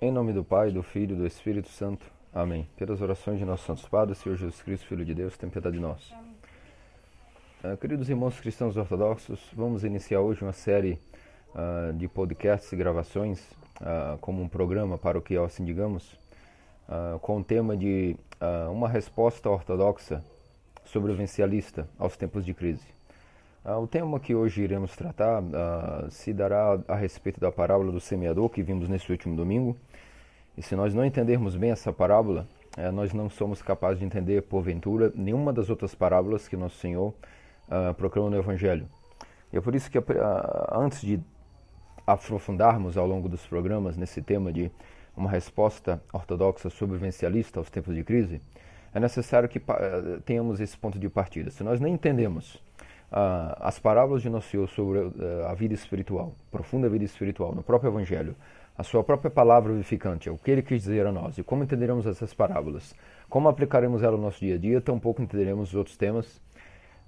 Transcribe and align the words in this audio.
Em 0.00 0.12
nome 0.12 0.32
do 0.32 0.44
Pai, 0.44 0.70
do 0.70 0.80
Filho 0.80 1.16
e 1.16 1.18
do 1.18 1.26
Espírito 1.26 1.68
Santo. 1.70 2.06
Amém. 2.32 2.68
Pelas 2.76 3.02
orações 3.02 3.36
de 3.36 3.44
nosso 3.44 3.64
Santo 3.64 3.90
Padre, 3.90 4.14
Senhor 4.14 4.36
Jesus 4.36 4.62
Cristo, 4.62 4.86
Filho 4.86 5.04
de 5.04 5.12
Deus, 5.12 5.36
tem 5.36 5.50
piedade 5.50 5.74
de 5.74 5.82
nós. 5.82 6.14
Uh, 7.64 7.76
queridos 7.78 8.08
irmãos 8.08 8.38
cristãos 8.38 8.76
ortodoxos, 8.76 9.40
vamos 9.56 9.82
iniciar 9.82 10.20
hoje 10.20 10.42
uma 10.42 10.52
série 10.52 11.00
uh, 11.52 11.92
de 11.94 12.06
podcasts 12.06 12.72
e 12.72 12.76
gravações, 12.76 13.40
uh, 13.80 14.16
como 14.20 14.40
um 14.40 14.48
programa 14.48 14.96
paroquial, 14.96 15.44
assim 15.44 15.64
digamos, 15.64 16.16
com 17.20 17.40
o 17.40 17.44
tema 17.44 17.76
de 17.76 18.16
uma 18.72 18.88
resposta 18.88 19.50
ortodoxa 19.50 20.24
sobrevivencialista 20.86 21.86
aos 21.98 22.16
tempos 22.16 22.46
de 22.46 22.54
crise. 22.54 22.86
o 23.62 23.86
tema 23.86 24.18
que 24.18 24.34
hoje 24.34 24.62
iremos 24.62 24.96
tratar 24.96 25.42
se 26.08 26.32
dará 26.32 26.80
a 26.88 26.94
respeito 26.94 27.38
da 27.38 27.52
parábola 27.52 27.92
do 27.92 28.00
semeador 28.00 28.48
que 28.48 28.62
vimos 28.62 28.88
nesse 28.88 29.12
último 29.12 29.36
domingo, 29.36 29.76
e 30.58 30.62
se 30.62 30.74
nós 30.74 30.92
não 30.92 31.04
entendermos 31.04 31.54
bem 31.54 31.70
essa 31.70 31.92
parábola, 31.92 32.44
eh, 32.76 32.90
nós 32.90 33.12
não 33.12 33.30
somos 33.30 33.62
capazes 33.62 34.00
de 34.00 34.04
entender, 34.04 34.42
porventura, 34.42 35.12
nenhuma 35.14 35.52
das 35.52 35.70
outras 35.70 35.94
parábolas 35.94 36.48
que 36.48 36.56
nosso 36.56 36.76
Senhor 36.78 37.14
uh, 37.68 37.94
proclama 37.94 38.28
no 38.30 38.38
Evangelho. 38.38 38.88
E 39.52 39.56
é 39.56 39.60
por 39.60 39.72
isso 39.76 39.88
que, 39.88 39.96
uh, 39.96 40.02
antes 40.72 41.00
de 41.00 41.20
aprofundarmos 42.04 42.96
ao 42.96 43.06
longo 43.06 43.28
dos 43.28 43.46
programas 43.46 43.96
nesse 43.96 44.20
tema 44.20 44.52
de 44.52 44.68
uma 45.16 45.30
resposta 45.30 46.02
ortodoxa 46.12 46.68
sobrevivencialista 46.68 47.60
aos 47.60 47.70
tempos 47.70 47.94
de 47.94 48.02
crise, 48.02 48.40
é 48.92 48.98
necessário 48.98 49.48
que 49.48 49.58
uh, 49.58 50.20
tenhamos 50.24 50.60
esse 50.60 50.76
ponto 50.76 50.98
de 50.98 51.08
partida. 51.08 51.52
Se 51.52 51.62
nós 51.62 51.78
nem 51.78 51.94
entendemos 51.94 52.56
uh, 53.12 53.54
as 53.60 53.78
parábolas 53.78 54.22
de 54.22 54.28
Nosso 54.28 54.48
Senhor 54.48 54.68
sobre 54.68 54.98
uh, 54.98 55.46
a 55.46 55.54
vida 55.54 55.72
espiritual, 55.72 56.34
profunda 56.50 56.88
vida 56.88 57.04
espiritual, 57.04 57.54
no 57.54 57.62
próprio 57.62 57.90
Evangelho, 57.90 58.34
a 58.78 58.84
sua 58.84 59.02
própria 59.02 59.28
palavra 59.28 59.72
vivificante, 59.72 60.30
o 60.30 60.38
que 60.38 60.52
ele 60.52 60.62
quis 60.62 60.82
dizer 60.82 61.04
a 61.04 61.10
nós. 61.10 61.36
E 61.36 61.42
como 61.42 61.64
entenderemos 61.64 62.06
essas 62.06 62.32
parábolas, 62.32 62.94
como 63.28 63.48
aplicaremos 63.48 64.04
ela 64.04 64.16
no 64.16 64.22
nosso 64.22 64.38
dia 64.38 64.54
a 64.54 64.58
dia, 64.58 64.80
tampouco 64.80 65.20
entenderemos 65.20 65.70
os 65.70 65.74
outros 65.74 65.96
temas 65.96 66.40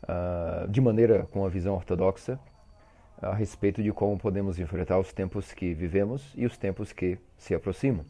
uh, 0.03 0.67
de 0.69 0.81
maneira 0.81 1.29
com 1.31 1.47
a 1.47 1.49
visão 1.49 1.77
ortodoxa 1.77 2.41
a 3.23 3.33
respeito 3.35 3.83
de 3.83 3.93
como 3.93 4.19
podemos 4.19 4.59
enfrentar 4.59 4.99
os 4.99 5.13
tempos 5.13 5.53
que 5.53 5.73
vivemos 5.73 6.33
e 6.37 6.45
os 6.45 6.57
tempos 6.57 6.93
que 6.93 7.19
se 7.39 7.55
aproximam. 7.55 8.05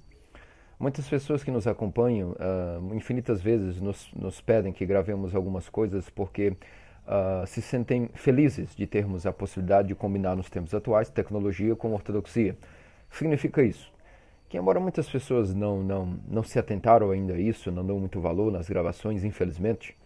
Muitas 0.78 1.06
pessoas 1.06 1.44
que 1.44 1.50
nos 1.50 1.66
acompanham 1.66 2.30
uh, 2.30 2.94
infinitas 2.94 3.42
vezes 3.42 3.78
nos, 3.78 4.10
nos, 4.14 4.40
pedem 4.40 4.72
que 4.72 4.86
gravemos 4.86 5.34
algumas 5.34 5.68
coisas 5.68 6.08
porque 6.08 6.48
uh, 6.48 7.46
se 7.46 7.60
sentem 7.60 8.08
felizes 8.14 8.74
de 8.74 8.86
termos 8.86 9.26
a 9.26 9.32
possibilidade 9.32 9.88
de 9.88 9.94
combinar 9.94 10.34
nos 10.34 10.48
tempos 10.48 10.72
atuais 10.72 11.10
tecnologia 11.10 11.76
com 11.76 11.92
ortodoxia 11.92 12.56
significa 13.10 13.62
isso? 13.62 13.90
Que 14.48 14.58
embora 14.58 14.80
muitas 14.80 15.08
pessoas 15.08 15.54
não, 15.54 15.82
não, 15.82 16.18
não 16.28 16.42
se 16.42 16.58
atentaram 16.58 17.10
ainda 17.10 17.34
a 17.34 17.38
isso, 17.38 17.70
não 17.70 17.86
dão 17.86 17.98
muito 17.98 18.20
valor 18.20 18.50
nas 18.50 18.68
gravações, 18.68 19.22
infelizmente, 19.22 19.96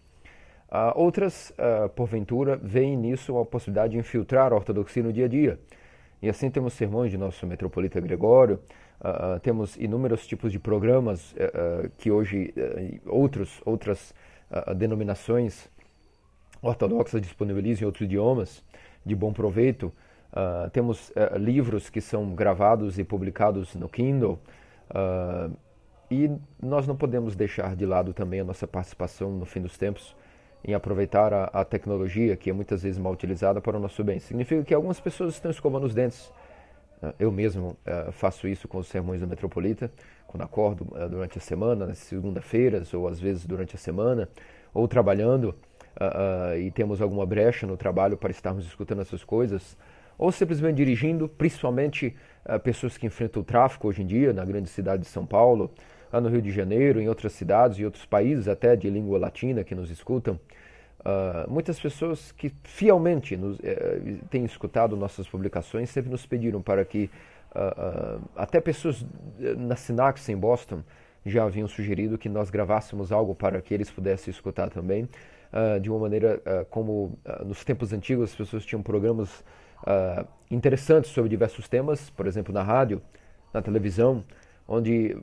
uh, 0.69 0.93
outras, 0.95 1.51
uh, 1.51 1.89
porventura, 1.89 2.55
veem 2.55 2.95
nisso 2.95 3.37
a 3.39 3.45
possibilidade 3.45 3.93
de 3.93 3.99
infiltrar 3.99 4.53
a 4.53 4.55
ortodoxia 4.55 5.01
no 5.01 5.11
dia 5.11 5.25
a 5.25 5.27
dia. 5.27 5.59
E 6.21 6.29
assim 6.29 6.49
temos 6.49 6.73
sermões 6.73 7.11
de 7.11 7.17
nosso 7.17 7.45
metropolita 7.47 7.99
Gregório, 7.99 8.59
uh, 9.01 9.39
temos 9.39 9.75
inúmeros 9.77 10.27
tipos 10.27 10.51
de 10.51 10.59
programas 10.59 11.35
que 11.97 12.11
hoje 12.11 12.53
outros, 13.05 13.61
outras 13.65 14.13
denominações 14.75 15.69
ortodoxas 16.61 17.21
disponibilizam 17.21 17.83
em 17.83 17.85
outros 17.85 18.05
idiomas 18.05 18.63
de 19.05 19.15
bom 19.15 19.31
proveito, 19.31 19.91
Uh, 20.35 20.69
temos 20.71 21.11
uh, 21.11 21.37
livros 21.37 21.89
que 21.89 22.01
são 22.01 22.35
gravados 22.35 22.99
e 22.99 23.05
publicados 23.05 23.73
no 23.73 23.87
Kindle. 23.87 24.37
Uh, 24.89 25.55
e 26.11 26.29
nós 26.61 26.85
não 26.85 26.95
podemos 26.95 27.37
deixar 27.37 27.73
de 27.73 27.85
lado 27.85 28.13
também 28.13 28.41
a 28.41 28.43
nossa 28.43 28.67
participação 28.67 29.31
no 29.31 29.45
fim 29.45 29.61
dos 29.61 29.77
tempos 29.77 30.13
em 30.63 30.73
aproveitar 30.73 31.33
a, 31.33 31.45
a 31.45 31.63
tecnologia 31.63 32.35
que 32.35 32.49
é 32.49 32.53
muitas 32.53 32.83
vezes 32.83 32.99
mal 32.99 33.13
utilizada 33.13 33.61
para 33.61 33.77
o 33.77 33.79
nosso 33.79 34.03
bem. 34.03 34.19
Significa 34.19 34.61
que 34.63 34.73
algumas 34.73 34.99
pessoas 34.99 35.35
estão 35.35 35.49
escovando 35.49 35.85
os 35.85 35.95
dentes. 35.95 36.31
eu 37.17 37.31
mesmo 37.31 37.77
faço 38.13 38.47
isso 38.47 38.67
com 38.67 38.79
os 38.79 38.87
sermões 38.87 39.21
do 39.21 39.27
Metropolita, 39.27 39.91
quando 40.27 40.41
acordo 40.41 40.85
durante 41.09 41.37
a 41.37 41.41
semana, 41.41 41.85
nas 41.85 41.99
segunda-feiras 41.99 42.93
ou 42.93 43.07
às 43.07 43.19
vezes 43.19 43.45
durante 43.45 43.75
a 43.75 43.79
semana, 43.79 44.27
ou 44.73 44.87
trabalhando 44.87 45.55
e 46.59 46.71
temos 46.71 46.99
alguma 46.99 47.25
brecha 47.27 47.67
no 47.67 47.77
trabalho 47.77 48.17
para 48.17 48.31
estarmos 48.31 48.65
escutando 48.65 49.01
essas 49.01 49.23
coisas 49.23 49.77
ou 50.17 50.31
simplesmente 50.31 50.77
dirigindo, 50.77 51.27
principalmente 51.27 52.15
uh, 52.45 52.59
pessoas 52.59 52.97
que 52.97 53.05
enfrentam 53.05 53.41
o 53.41 53.45
tráfico 53.45 53.87
hoje 53.87 54.01
em 54.01 54.05
dia 54.05 54.33
na 54.33 54.45
grande 54.45 54.69
cidade 54.69 55.03
de 55.03 55.09
São 55.09 55.25
Paulo, 55.25 55.71
lá 56.11 56.21
no 56.21 56.29
Rio 56.29 56.41
de 56.41 56.51
Janeiro, 56.51 57.01
em 57.01 57.09
outras 57.09 57.33
cidades 57.33 57.77
e 57.77 57.85
outros 57.85 58.05
países 58.05 58.47
até 58.47 58.75
de 58.75 58.89
língua 58.89 59.19
latina 59.19 59.63
que 59.63 59.75
nos 59.75 59.91
escutam. 59.91 60.39
Uh, 61.05 61.47
muitas 61.47 61.79
pessoas 61.79 62.31
que 62.31 62.51
fielmente 62.63 63.37
nos, 63.37 63.59
uh, 63.59 63.61
têm 64.27 64.43
escutado 64.43 64.97
nossas 64.97 65.27
publicações 65.27 65.87
sempre 65.91 66.09
nos 66.09 66.25
pediram 66.25 66.63
para 66.63 66.83
que 66.83 67.11
uh, 67.51 68.27
até 68.35 68.59
pessoas 68.59 69.05
na 69.55 69.75
Sinax 69.75 70.27
em 70.29 70.35
Boston 70.35 70.81
já 71.23 71.43
haviam 71.43 71.67
sugerido 71.67 72.17
que 72.17 72.27
nós 72.27 72.49
gravássemos 72.49 73.11
algo 73.11 73.35
para 73.35 73.61
que 73.61 73.71
eles 73.71 73.91
pudessem 73.91 74.31
escutar 74.31 74.69
também, 74.69 75.09
de 75.81 75.89
uma 75.89 75.97
maneira 75.97 76.39
como 76.69 77.17
nos 77.43 77.63
tempos 77.63 77.91
antigos 77.93 78.29
as 78.29 78.35
pessoas 78.35 78.63
tinham 78.63 78.83
programas 78.83 79.43
uh, 79.83 80.27
interessantes 80.49 81.11
sobre 81.11 81.29
diversos 81.29 81.67
temas, 81.67 82.09
por 82.09 82.27
exemplo, 82.27 82.53
na 82.53 82.63
rádio, 82.63 83.01
na 83.53 83.61
televisão, 83.61 84.23
onde 84.67 85.15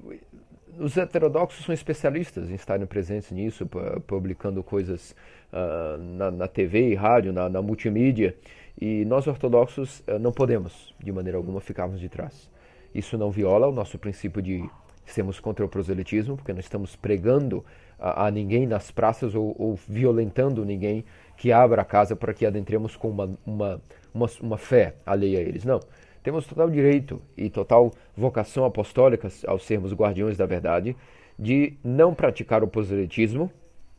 os 0.78 0.96
heterodoxos 0.96 1.64
são 1.64 1.74
especialistas 1.74 2.50
em 2.50 2.54
estarem 2.54 2.86
presentes 2.86 3.30
nisso, 3.30 3.68
publicando 4.06 4.62
coisas 4.62 5.14
uh, 5.52 5.98
na, 5.98 6.30
na, 6.30 6.48
TV 6.48 6.90
e 6.90 6.94
rádio, 6.94 7.32
na, 7.32 7.48
na, 7.48 7.60
multimídia, 7.60 8.34
e 8.80 9.04
nós 9.04 9.26
ortodoxos 9.26 10.00
uh, 10.00 10.18
não 10.18 10.32
podemos, 10.32 10.94
de 10.98 11.12
maneira 11.12 11.36
alguma, 11.36 11.60
ficarmos 11.60 12.00
de 12.00 12.08
trás. 12.08 12.50
Isso 12.94 13.18
não 13.18 13.30
viola 13.30 13.68
o 13.68 13.72
nosso 13.72 13.98
princípio 13.98 14.40
de 14.40 14.68
sermos 15.04 15.40
contra 15.40 15.64
o 15.64 15.68
proselitismo, 15.68 16.36
porque 16.36 16.52
não 16.52 16.60
estamos 16.60 16.96
pregando 16.96 17.64
a, 17.98 18.26
a 18.26 18.30
ninguém 18.30 18.66
nas 18.66 18.90
praças 18.90 19.34
ou, 19.34 19.54
ou, 19.58 19.78
violentando 19.88 20.64
ninguém 20.64 21.04
que 21.36 21.52
abra 21.52 21.82
a 21.82 21.84
casa 21.84 22.16
para 22.16 22.32
que 22.32 22.46
adentremos 22.46 22.96
com 22.96 23.10
uma, 23.10 23.30
uma 23.44 23.80
uma, 24.14 24.26
uma 24.40 24.58
fé 24.58 24.94
alheia 25.04 25.38
a 25.38 25.42
eles. 25.42 25.64
Não. 25.64 25.80
Temos 26.22 26.46
total 26.46 26.70
direito 26.70 27.20
e 27.36 27.50
total 27.50 27.92
vocação 28.16 28.64
apostólica 28.64 29.28
ao 29.46 29.58
sermos 29.58 29.92
guardiões 29.92 30.36
da 30.36 30.46
verdade 30.46 30.96
de 31.38 31.74
não 31.82 32.14
praticar 32.14 32.62
o 32.62 32.68
proselitismo, 32.68 33.50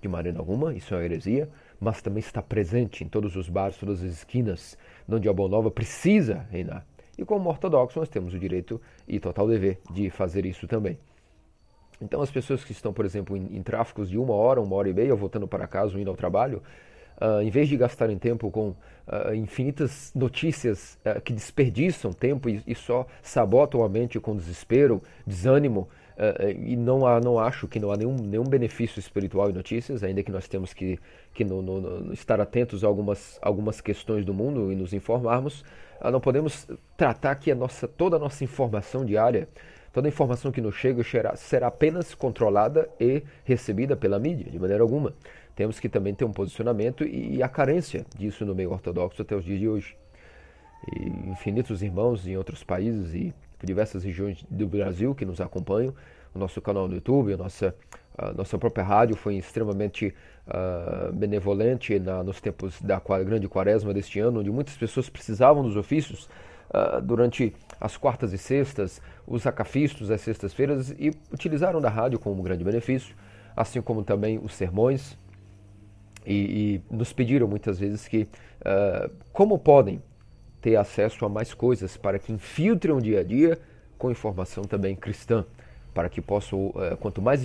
de 0.02 0.08
maneira 0.08 0.40
alguma, 0.40 0.74
isso 0.74 0.94
é 0.94 0.98
uma 0.98 1.04
heresia, 1.04 1.50
mas 1.80 2.02
também 2.02 2.20
está 2.20 2.42
presente 2.42 3.04
em 3.04 3.08
todos 3.08 3.36
os 3.36 3.50
bares, 3.50 3.78
todas 3.78 4.02
as 4.02 4.12
esquinas, 4.12 4.78
onde 5.10 5.28
a 5.28 5.34
Boa 5.34 5.50
Nova 5.50 5.70
precisa 5.70 6.48
reinar. 6.50 6.86
E 7.18 7.26
como 7.26 7.50
ortodoxos, 7.50 7.98
nós 7.98 8.10
temos 8.10 8.34
o 8.34 8.40
direito 8.40 8.82
e 9.08 9.20
total 9.20 9.48
dever 9.48 9.80
de 9.92 10.10
fazer 10.10 10.46
isso 10.46 10.68
também. 10.68 10.98
Então, 12.02 12.22
as 12.22 12.32
pessoas 12.32 12.64
que 12.64 12.72
estão, 12.72 12.92
por 12.92 13.06
exemplo, 13.06 13.38
em, 13.38 13.58
em 13.58 13.62
tráficos 13.62 14.10
de 14.10 14.18
uma 14.18 14.34
hora, 14.34 14.62
uma 14.62 14.76
hora 14.76 14.90
e 14.90 14.94
meia, 14.94 15.16
voltando 15.16 15.48
para 15.48 15.68
casa, 15.68 16.00
indo 16.00 16.10
ao 16.10 16.16
trabalho, 16.16 16.62
uh, 17.24 17.42
em 17.42 17.50
vez 17.50 17.70
de 17.70 17.78
gastarem 17.78 18.18
tempo 18.18 18.52
com 18.52 18.70
uh, 18.70 19.34
infinitas 19.34 20.12
notícias 20.14 21.00
uh, 21.06 21.22
que 21.22 21.32
desperdiçam 21.32 22.12
tempo 22.12 22.50
e, 22.50 22.62
e, 22.68 22.76
só 22.76 23.08
sabotam 23.22 23.84
a 23.84 23.90
mente 23.90 24.20
com 24.20 24.36
desespero, 24.36 25.02
desânimo, 25.26 25.88
e 26.64 26.76
não, 26.76 27.08
há, 27.08 27.20
não 27.20 27.40
acho 27.40 27.68
que 27.68 27.80
não 27.80 27.92
há 27.92 27.98
nenhum, 27.98 28.16
nenhum 28.16 28.44
benefício 28.44 29.00
espiritual 29.00 29.50
em 29.50 29.54
notícias, 29.54 30.04
ainda 30.04 30.22
que 30.22 30.32
nós 30.32 30.48
temos 30.48 30.72
que, 30.72 31.00
que 31.34 31.44
no, 31.44 31.60
no, 31.64 31.82
no 31.82 32.14
estar 32.14 32.40
atentos 32.40 32.84
a 32.84 32.88
algumas, 32.88 33.40
algumas 33.42 33.82
questões 33.82 34.24
do 34.24 34.32
mundo 34.32 34.72
e 34.72 34.76
nos 34.76 34.94
informarmos, 34.94 35.66
não 36.12 36.22
podemos 36.22 36.68
tratar 36.96 37.34
que 37.34 37.52
a 37.52 37.56
nossa, 37.56 37.88
toda 37.88 38.18
a 38.18 38.20
nossa 38.20 38.44
informação 38.44 39.04
diária 39.04 39.48
toda 39.92 40.08
a 40.08 40.10
informação 40.10 40.52
que 40.52 40.60
nos 40.60 40.76
chega 40.76 41.04
será, 41.04 41.36
será 41.36 41.68
apenas 41.68 42.16
controlada 42.16 42.90
e 43.00 43.22
recebida 43.46 43.96
pela 43.96 44.20
mídia, 44.20 44.52
de 44.52 44.60
maneira 44.60 44.82
alguma 44.82 45.14
temos 45.56 45.80
que 45.80 45.88
também 45.88 46.14
ter 46.14 46.26
um 46.26 46.32
posicionamento 46.32 47.04
e, 47.04 47.42
a 47.44 47.50
carência 47.50 48.06
disso 48.18 48.46
no 48.46 48.56
meio 48.56 48.72
ortodoxo 48.72 49.22
até 49.22 49.36
os 49.36 49.44
dias 49.44 49.60
de 49.60 49.68
hoje. 49.68 49.96
E 50.92 51.30
infinitos 51.30 51.82
irmãos 51.82 52.28
em 52.28 52.36
outros 52.36 52.64
países 52.64 53.14
e 53.14 53.34
diversas 53.64 54.04
regiões 54.04 54.44
do 54.50 54.68
Brasil 54.68 55.16
que 55.16 55.26
nos 55.26 55.40
acompanham, 55.40 55.94
o 56.34 56.40
nosso 56.40 56.60
canal 56.62 56.88
no 56.88 56.96
YouTube, 56.96 57.34
a 57.34 57.38
nossa, 57.38 57.76
a 58.18 58.34
nossa 58.34 58.58
própria 58.58 58.84
rádio 58.84 59.16
foi 59.16 59.36
extremamente 59.36 60.14
uh, 60.48 61.14
benevolente 61.14 61.98
na, 62.00 62.24
nos 62.24 62.42
tempos 62.42 62.82
da 62.82 63.00
grande 63.24 63.48
quaresma 63.48 63.94
deste 63.94 64.20
ano, 64.20 64.40
onde 64.40 64.50
muitas 64.50 64.76
pessoas 64.76 65.10
precisavam 65.10 65.64
dos 65.64 65.78
ofícios 65.78 66.28
uh, 66.72 67.02
durante 67.02 67.56
as 67.80 67.96
quartas 67.96 68.34
e 68.34 68.38
sextas, 68.38 69.02
os 69.28 69.46
acafistos 69.46 70.10
às 70.10 70.22
sextas-feiras 70.22 70.90
e 70.98 71.12
utilizaram 71.32 71.80
da 71.80 71.90
rádio 71.90 72.20
como 72.20 72.42
um 72.42 72.44
grande 72.44 72.64
benefício, 72.64 73.16
assim 73.56 73.82
como 73.82 74.04
também 74.04 74.40
os 74.40 74.56
sermões, 74.56 75.16
e, 76.26 76.82
e 76.92 76.96
nos 76.96 77.14
pediram 77.14 77.48
muitas 77.48 77.80
vezes 77.80 78.08
que 78.08 78.28
uh, 78.62 79.12
como 79.32 79.58
podem 79.58 80.02
ter 80.62 80.78
acesso 80.78 81.26
a 81.26 81.30
mais 81.30 81.54
coisas 81.54 81.98
para 81.98 82.18
que 82.18 82.32
infiltrem 82.32 82.96
o 82.96 83.02
dia 83.02 83.20
a 83.20 83.24
dia 83.24 83.60
com 83.98 84.10
informação 84.10 84.64
também 84.64 84.96
cristã, 84.96 85.46
para 85.94 86.10
que 86.10 86.22
possam, 86.22 86.74
eh, 86.78 86.98
quanto 87.00 87.22
mais 87.22 87.42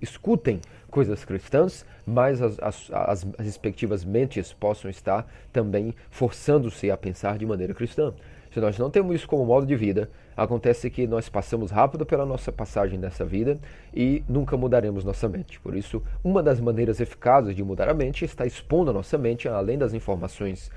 escutem 0.00 0.60
coisas 0.90 1.24
cristãs, 1.24 1.84
mais 2.06 2.42
as, 2.42 2.58
as, 2.60 2.90
as, 2.92 3.26
respectivas 3.38 4.04
mentes 4.04 4.52
possam 4.52 4.90
estar 4.90 5.26
também 5.52 5.94
forçando-se 6.10 6.90
a 6.90 6.96
pensar 6.96 7.38
de 7.38 7.46
maneira 7.46 7.74
cristã. 7.74 8.12
Se 8.56 8.60
nós 8.60 8.78
não 8.78 8.88
temos 8.88 9.14
isso 9.14 9.28
como 9.28 9.44
modo 9.44 9.66
de 9.66 9.76
vida, 9.76 10.08
acontece 10.34 10.88
que 10.88 11.06
nós 11.06 11.28
passamos 11.28 11.70
rápido 11.70 12.06
pela 12.06 12.24
nossa 12.24 12.50
passagem 12.50 12.98
nessa 12.98 13.22
vida 13.22 13.58
e 13.94 14.24
nunca 14.26 14.56
mudaremos 14.56 15.04
nossa 15.04 15.28
mente. 15.28 15.60
Por 15.60 15.76
isso, 15.76 16.02
uma 16.24 16.42
das 16.42 16.58
maneiras 16.58 16.98
eficazes 16.98 17.54
de 17.54 17.62
mudar 17.62 17.86
a 17.86 17.92
mente 17.92 18.24
está 18.24 18.46
expondo 18.46 18.90
a 18.90 18.94
nossa 18.94 19.18
mente, 19.18 19.46
além 19.46 19.76
das 19.76 19.92
informações 19.92 20.70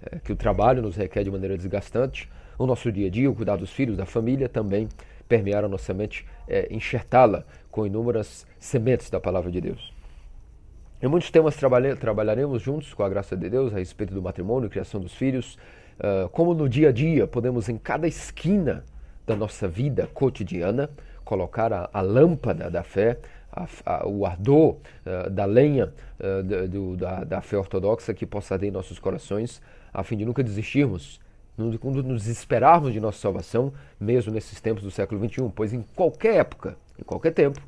é, 0.00 0.20
que 0.20 0.32
o 0.32 0.36
trabalho 0.36 0.80
nos 0.80 0.94
requer 0.94 1.24
de 1.24 1.30
maneira 1.32 1.56
desgastante, 1.56 2.30
o 2.56 2.66
nosso 2.66 2.92
dia 2.92 3.08
a 3.08 3.10
dia, 3.10 3.28
o 3.28 3.34
cuidar 3.34 3.56
dos 3.56 3.72
filhos, 3.72 3.96
da 3.96 4.06
família, 4.06 4.48
também 4.48 4.88
permear 5.28 5.64
a 5.64 5.68
nossa 5.68 5.92
mente, 5.92 6.24
é, 6.46 6.72
enxertá-la 6.72 7.42
com 7.68 7.84
inúmeras 7.84 8.46
sementes 8.60 9.10
da 9.10 9.18
palavra 9.18 9.50
de 9.50 9.60
Deus. 9.60 9.92
Em 11.02 11.08
muitos 11.08 11.32
temas 11.32 11.56
trabalharemos 12.00 12.62
juntos, 12.62 12.94
com 12.94 13.02
a 13.02 13.08
graça 13.08 13.36
de 13.36 13.50
Deus, 13.50 13.74
a 13.74 13.78
respeito 13.78 14.14
do 14.14 14.22
matrimônio, 14.22 14.70
criação 14.70 15.00
dos 15.00 15.12
filhos, 15.12 15.58
uh, 15.98 16.28
como 16.30 16.54
no 16.54 16.68
dia 16.68 16.88
a 16.88 16.92
dia 16.92 17.26
podemos, 17.26 17.68
em 17.68 17.76
cada 17.76 18.06
esquina 18.06 18.84
da 19.26 19.34
nossa 19.34 19.66
vida 19.66 20.08
cotidiana, 20.12 20.90
colocar 21.24 21.72
a, 21.72 21.88
a 21.92 22.00
lâmpada 22.00 22.70
da 22.70 22.82
fé, 22.82 23.18
a, 23.52 23.66
a, 23.86 24.06
o 24.06 24.26
ardor 24.26 24.76
uh, 25.06 25.30
da 25.30 25.44
lenha 25.44 25.92
uh, 26.20 26.68
do, 26.68 26.96
da, 26.96 27.24
da, 27.24 27.40
fé 27.40 27.56
ortodoxa 27.56 28.12
que 28.12 28.26
possa 28.26 28.54
arder 28.54 28.68
em 28.68 28.72
nossos 28.72 28.98
corações, 28.98 29.62
a 29.92 30.02
fim 30.02 30.16
de 30.16 30.24
nunca 30.24 30.42
desistirmos, 30.42 31.20
quando 31.80 32.02
nos 32.02 32.26
esperarmos 32.26 32.92
de 32.92 33.00
nossa 33.00 33.18
salvação, 33.18 33.72
mesmo 33.98 34.32
nesses 34.32 34.60
tempos 34.60 34.82
do 34.82 34.90
século 34.90 35.24
XXI, 35.28 35.52
pois 35.54 35.72
em 35.72 35.82
qualquer 35.94 36.36
época, 36.36 36.76
em 36.98 37.04
qualquer 37.04 37.32
tempo, 37.32 37.60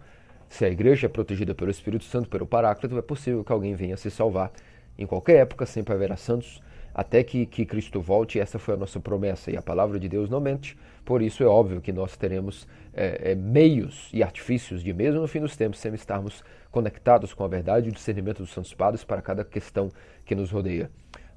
se 0.49 0.65
a 0.65 0.69
igreja 0.69 1.07
é 1.07 1.09
protegida 1.09 1.55
pelo 1.55 1.71
Espírito 1.71 2.05
Santo, 2.05 2.29
pelo 2.29 2.47
Paráclito, 2.47 2.99
é 2.99 3.03
possível 3.03 3.45
que 3.45 3.53
alguém 3.53 3.75
venha 3.75 3.97
se 3.97 4.11
salvar. 4.11 4.51
Em 4.99 5.07
qualquer 5.07 5.37
época, 5.39 5.67
sempre 5.67 5.95
haverá 5.95 6.17
santos 6.17 6.61
até 6.97 7.23
que, 7.23 7.45
que 7.45 7.67
Cristo 7.67 8.01
volte, 8.01 8.41
essa 8.41 8.59
foi 8.59 8.73
a 8.73 8.77
nossa 8.79 8.99
promessa, 8.99 9.51
e 9.51 9.57
a 9.57 9.61
palavra 9.61 10.01
de 10.01 10.09
Deus 10.09 10.31
não 10.31 10.41
mente, 10.41 10.79
por 11.05 11.21
isso 11.21 11.43
é 11.43 11.47
óbvio 11.47 11.79
que 11.79 11.93
nós 11.93 12.17
teremos 12.17 12.67
é, 12.95 13.33
é, 13.33 13.35
meios 13.35 14.09
e 14.15 14.23
artifícios 14.23 14.83
de, 14.83 14.95
mesmo 14.95 15.21
no 15.21 15.29
fim 15.29 15.39
dos 15.39 15.55
tempos, 15.59 15.79
sempre 15.79 16.01
estarmos 16.01 16.43
conectados 16.71 17.35
com 17.35 17.45
a 17.45 17.49
verdade 17.49 17.89
e 17.89 17.91
o 17.91 17.93
discernimento 17.93 18.39
dos 18.39 18.51
santos 18.51 18.73
padres 18.73 19.05
para 19.05 19.21
cada 19.21 19.45
questão 19.45 19.91
que 20.25 20.35
nos 20.35 20.51
rodeia. 20.51 20.91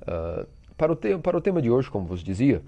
Uh, 0.04 0.48
para, 0.78 0.94
o 0.94 0.96
te 0.96 1.18
para 1.18 1.36
o 1.36 1.42
tema 1.42 1.62
de 1.62 1.70
hoje, 1.70 1.92
como 1.92 2.06
vos 2.06 2.24
dizia, 2.24 2.62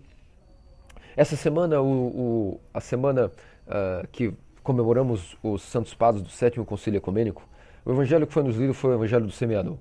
essa 1.16 1.38
semana, 1.38 1.80
o, 1.80 1.88
o 1.88 2.62
a 2.74 2.82
semana 2.82 3.28
uh, 3.28 4.06
que 4.12 4.34
comemoramos 4.62 5.38
os 5.42 5.62
santos 5.62 5.94
padres 5.94 6.22
do 6.22 6.30
sétimo 6.30 6.66
concílio 6.66 6.98
ecumênico, 6.98 7.48
o 7.86 7.92
evangelho 7.92 8.28
que 8.28 8.34
foi 8.34 8.44
nos 8.44 8.58
lido 8.58 8.74
foi 8.74 8.92
o 8.92 8.96
evangelho 8.96 9.26
do 9.26 9.32
semeador. 9.32 9.78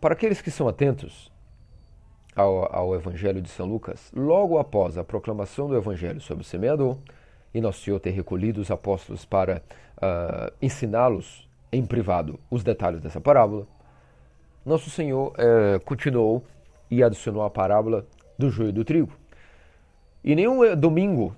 Para 0.00 0.14
aqueles 0.14 0.40
que 0.40 0.50
são 0.50 0.66
atentos, 0.66 1.35
ao, 2.36 2.76
ao 2.76 2.94
Evangelho 2.94 3.40
de 3.40 3.48
São 3.48 3.66
Lucas, 3.66 4.12
logo 4.14 4.58
após 4.58 4.98
a 4.98 5.02
proclamação 5.02 5.66
do 5.66 5.76
Evangelho 5.76 6.20
sobre 6.20 6.42
o 6.42 6.46
semeador, 6.46 6.98
e 7.54 7.60
Nosso 7.60 7.80
Senhor 7.80 7.98
ter 7.98 8.10
recolhido 8.10 8.60
os 8.60 8.70
apóstolos 8.70 9.24
para 9.24 9.62
uh, 9.96 10.52
ensiná-los 10.60 11.48
em 11.72 11.84
privado 11.84 12.38
os 12.50 12.62
detalhes 12.62 13.00
dessa 13.00 13.20
parábola, 13.20 13.66
Nosso 14.64 14.90
Senhor 14.90 15.32
uh, 15.32 15.84
continuou 15.84 16.44
e 16.90 17.02
adicionou 17.02 17.42
a 17.42 17.50
parábola 17.50 18.06
do 18.38 18.50
joio 18.50 18.68
e 18.68 18.72
do 18.72 18.84
trigo. 18.84 19.12
E 20.22 20.34
nenhum 20.34 20.64
eh, 20.64 20.74
domingo, 20.74 21.36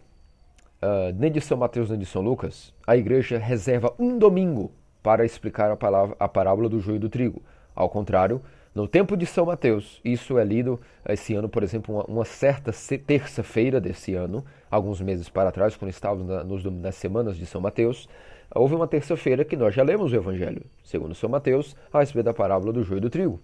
uh, 0.83 1.15
nem 1.15 1.31
de 1.31 1.41
São 1.41 1.56
Mateus 1.56 1.91
nem 1.91 1.99
de 1.99 2.06
São 2.06 2.23
Lucas, 2.23 2.75
a 2.87 2.97
igreja 2.97 3.39
reserva 3.39 3.93
um 3.99 4.19
domingo 4.19 4.73
para 5.03 5.25
explicar 5.25 5.71
a, 5.71 5.77
palavra, 5.77 6.17
a 6.19 6.27
parábola 6.27 6.69
do 6.69 6.81
joio 6.81 6.97
e 6.97 6.99
do 6.99 7.09
trigo. 7.09 7.43
Ao 7.75 7.89
contrário, 7.89 8.43
no 8.78 8.86
tempo 8.86 9.16
de 9.16 9.26
São 9.26 9.44
Mateus, 9.44 10.00
isso 10.04 10.38
é 10.38 10.44
lido 10.44 10.80
esse 11.08 11.34
ano, 11.34 11.48
por 11.48 11.64
exemplo, 11.64 11.96
uma, 11.96 12.04
uma 12.04 12.25
certa 12.25 12.70
terça-feira 13.04 13.80
desse 13.80 14.14
ano, 14.14 14.44
alguns 14.70 15.00
meses 15.00 15.28
para 15.28 15.50
trás, 15.50 15.76
quando 15.76 15.90
estávamos 15.90 16.28
na, 16.28 16.44
nos, 16.44 16.62
nas 16.62 16.94
semanas 16.94 17.36
de 17.36 17.44
São 17.44 17.60
Mateus, 17.60 18.08
houve 18.54 18.76
uma 18.76 18.86
terça-feira 18.86 19.44
que 19.44 19.56
nós 19.56 19.75
já 19.75 19.82
lemos 19.82 20.12
o 20.12 20.14
Evangelho, 20.14 20.62
segundo 20.84 21.12
São 21.12 21.28
Mateus, 21.28 21.75
a 21.92 21.98
respeito 21.98 22.26
da 22.26 22.32
parábola 22.32 22.72
do 22.72 22.84
joio 22.84 22.98
e 22.98 23.00
do 23.00 23.10
trigo. 23.10 23.40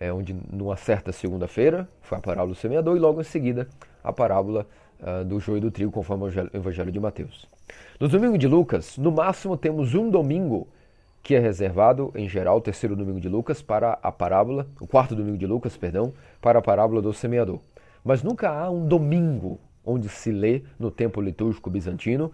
É 0.00 0.10
onde, 0.10 0.34
numa 0.50 0.78
certa 0.78 1.12
segunda-feira, 1.12 1.86
foi 2.00 2.16
a 2.16 2.20
parábola 2.22 2.54
do 2.54 2.58
semeador, 2.58 2.96
e 2.96 3.00
logo 3.00 3.20
em 3.20 3.24
seguida, 3.24 3.68
a 4.02 4.14
parábola 4.14 4.66
uh, 4.98 5.26
do 5.26 5.38
joio 5.38 5.58
e 5.58 5.60
do 5.60 5.70
trigo, 5.70 5.92
conforme 5.92 6.24
o 6.24 6.56
Evangelho 6.56 6.90
de 6.90 6.98
Mateus. 6.98 7.46
No 8.00 8.08
domingo 8.08 8.38
de 8.38 8.48
Lucas, 8.48 8.96
no 8.96 9.12
máximo 9.12 9.58
temos 9.58 9.94
um 9.94 10.08
domingo 10.08 10.68
que 11.22 11.34
é 11.34 11.38
reservado, 11.38 12.12
em 12.14 12.28
geral, 12.28 12.58
o 12.58 12.60
terceiro 12.60 12.96
domingo 12.96 13.20
de 13.20 13.28
Lucas 13.28 13.60
para 13.60 13.98
a 14.02 14.10
parábola, 14.10 14.66
o 14.80 14.86
quarto 14.86 15.14
domingo 15.14 15.36
de 15.36 15.46
Lucas, 15.46 15.76
perdão, 15.76 16.12
para 16.40 16.58
a 16.58 16.62
parábola 16.62 17.02
do 17.02 17.12
semeador. 17.12 17.60
Mas 18.04 18.22
nunca 18.22 18.50
há 18.50 18.70
um 18.70 18.86
domingo 18.86 19.60
onde 19.84 20.08
se 20.08 20.30
lê 20.30 20.62
no 20.78 20.90
tempo 20.90 21.20
litúrgico 21.20 21.70
bizantino, 21.70 22.32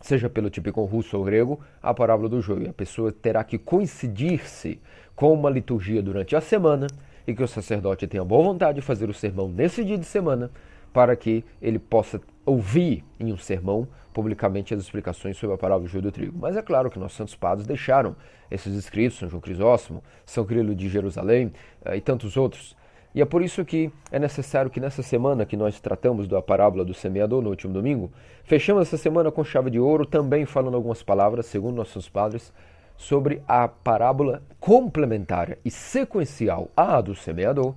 seja 0.00 0.28
pelo 0.28 0.50
típico 0.50 0.82
russo 0.84 1.16
ou 1.16 1.24
grego, 1.24 1.60
a 1.82 1.92
parábola 1.92 2.28
do 2.28 2.40
joio. 2.40 2.70
A 2.70 2.72
pessoa 2.72 3.12
terá 3.12 3.44
que 3.44 3.58
coincidir-se 3.58 4.80
com 5.14 5.32
uma 5.32 5.50
liturgia 5.50 6.02
durante 6.02 6.34
a 6.34 6.40
semana 6.40 6.86
e 7.26 7.34
que 7.34 7.42
o 7.42 7.48
sacerdote 7.48 8.06
tenha 8.06 8.24
boa 8.24 8.42
vontade 8.42 8.76
de 8.76 8.80
fazer 8.80 9.08
o 9.08 9.14
sermão 9.14 9.48
nesse 9.48 9.84
dia 9.84 9.98
de 9.98 10.06
semana 10.06 10.50
para 10.92 11.14
que 11.14 11.44
ele 11.60 11.78
possa 11.78 12.20
ouvir 12.50 13.04
em 13.18 13.32
um 13.32 13.36
sermão 13.36 13.86
publicamente 14.12 14.74
as 14.74 14.80
explicações 14.80 15.36
sobre 15.36 15.54
a 15.54 15.58
parábola 15.58 15.86
do 15.86 15.90
joio 15.90 16.02
do 16.02 16.12
trigo. 16.12 16.36
Mas 16.38 16.56
é 16.56 16.62
claro 16.62 16.90
que 16.90 16.98
nossos 16.98 17.16
santos 17.16 17.36
padres 17.36 17.66
deixaram 17.66 18.16
esses 18.50 18.74
escritos, 18.74 19.18
São 19.18 19.28
João 19.28 19.40
Crisóstomo, 19.40 20.02
São 20.26 20.44
Crilo 20.44 20.74
de 20.74 20.88
Jerusalém 20.88 21.52
uh, 21.86 21.94
e 21.94 22.00
tantos 22.00 22.36
outros. 22.36 22.76
E 23.14 23.20
é 23.20 23.24
por 23.24 23.42
isso 23.42 23.64
que 23.64 23.90
é 24.10 24.18
necessário 24.18 24.70
que 24.70 24.80
nessa 24.80 25.02
semana 25.02 25.46
que 25.46 25.56
nós 25.56 25.80
tratamos 25.80 26.28
da 26.28 26.40
parábola 26.40 26.84
do 26.84 26.94
semeador 26.94 27.42
no 27.42 27.50
último 27.50 27.72
domingo, 27.72 28.10
fechamos 28.44 28.82
essa 28.82 28.96
semana 28.96 29.32
com 29.32 29.42
chave 29.42 29.70
de 29.70 29.80
ouro, 29.80 30.06
também 30.06 30.44
falando 30.44 30.76
algumas 30.76 31.02
palavras, 31.02 31.46
segundo 31.46 31.76
nossos 31.76 32.08
padres, 32.08 32.52
sobre 32.96 33.42
a 33.48 33.66
parábola 33.66 34.42
complementar 34.60 35.56
e 35.64 35.70
sequencial 35.70 36.68
à 36.76 37.00
do 37.00 37.14
semeador, 37.14 37.74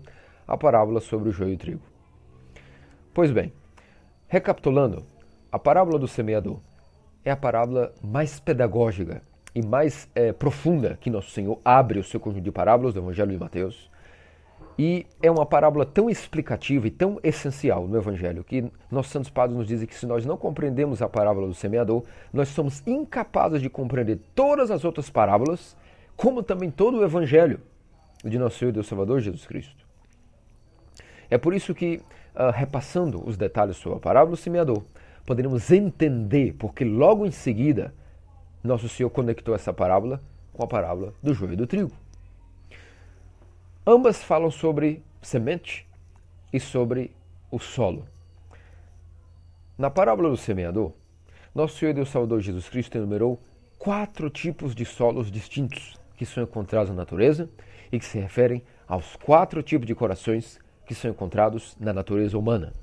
a 0.47 0.57
parábola 0.57 0.99
sobre 0.99 1.29
o 1.29 1.31
joio 1.31 1.51
e 1.51 1.55
o 1.55 1.57
trigo. 1.57 1.81
Pois 3.11 3.31
bem, 3.31 3.51
recapitulando, 4.33 5.03
a 5.51 5.59
parábola 5.59 6.00
do 6.00 6.07
semeador 6.07 6.59
é 7.23 7.30
a 7.30 7.37
parábola 7.37 7.94
mais 8.02 8.40
pedagógica 8.40 9.21
e 9.54 9.61
mais 9.61 10.09
é, 10.16 10.33
profunda 10.33 10.97
que 10.99 11.11
Nosso 11.11 11.30
Senhor 11.30 11.59
abre 11.63 11.99
o 11.99 12.04
seu 12.04 12.19
conjunto 12.19 12.44
de 12.44 12.52
parábolas 12.52 12.95
do 12.95 12.99
Evangelho 12.99 13.31
de 13.31 13.37
Mateus. 13.37 13.92
E 14.75 15.06
é 15.21 15.30
uma 15.30 15.45
parábola 15.45 15.85
tão 15.85 16.09
explicativa 16.09 16.87
e 16.87 16.90
tão 16.90 17.19
essencial 17.21 17.87
no 17.87 17.95
Evangelho 17.95 18.44
que 18.44 18.71
nossos 18.90 19.11
santos 19.11 19.30
padres 19.30 19.56
nos 19.56 19.68
dizem 19.68 19.85
que 19.85 19.94
se 19.94 20.07
nós 20.07 20.25
não 20.25 20.35
compreendemos 20.35 21.04
a 21.04 21.07
parábola 21.07 21.45
do 21.45 21.54
semeador, 21.54 22.04
nós 22.33 22.47
somos 22.47 22.81
incapazes 22.87 23.61
de 23.61 23.69
compreender 23.69 24.19
todas 24.33 24.71
as 24.71 24.83
outras 24.83 25.11
parábolas, 25.11 25.78
como 26.18 26.42
também 26.42 26.71
todo 26.71 26.97
o 26.97 27.04
Evangelho 27.04 27.61
de 28.25 28.40
nosso 28.40 28.57
Senhor 28.57 28.71
e 28.71 28.73
Deus 28.73 28.87
Salvador 28.87 29.19
Jesus 29.19 29.45
Cristo. 29.45 29.83
É 31.30 31.37
por 31.37 31.54
isso 31.54 31.73
que, 31.75 32.02
uh, 32.35 32.52
repassando 32.52 33.28
os 33.28 33.37
detalhes 33.37 33.78
sobre 33.78 33.97
a 33.97 34.02
parábola 34.02 34.35
do 34.35 34.42
semeador, 34.42 34.83
poderemos 35.25 35.71
entender 35.71 36.54
porque 36.54 36.83
logo 36.83 37.25
em 37.25 37.31
seguida 37.31 37.94
nosso 38.63 38.87
Senhor 38.87 39.09
conectou 39.09 39.54
essa 39.54 39.73
parábola 39.73 40.21
com 40.54 40.63
a 40.63 40.68
parábola 40.68 41.13
do 41.21 41.33
joio 41.33 41.54
e 41.54 41.57
do 41.57 41.68
trigo. 41.68 41.92
Ambas 43.85 44.23
falam 44.23 44.49
sobre 44.49 45.04
semente 45.21 45.85
e 46.52 46.59
sobre 46.59 47.11
o 47.52 47.59
solo. 47.59 48.07
Na 49.78 49.90
parábola 49.90 50.30
do 50.30 50.37
semeador, 50.37 50.94
nosso 51.54 51.78
Senhor 51.78 51.92
e 51.92 51.95
Deus 51.95 52.09
Salvador 52.09 52.40
Jesus 52.40 52.69
Cristo 52.69 52.97
enumerou 52.97 53.42
quatro 53.78 54.30
tipos 54.30 54.73
de 54.73 54.85
solos 54.85 55.30
distintos 55.30 55.99
que 56.16 56.25
são 56.25 56.44
encontrados 56.44 56.90
na 56.90 56.95
natureza 56.95 57.49
e 57.92 57.99
que 57.99 58.06
se 58.06 58.18
referem 58.18 58.63
aos 58.87 59.16
quatro 59.18 59.61
tipos 59.61 59.85
de 59.85 59.94
corações 59.94 60.59
que 60.85 60.95
são 60.95 61.11
encontrados 61.11 61.75
na 61.80 61.94
natureza 61.94 62.37
humana. 62.37 62.73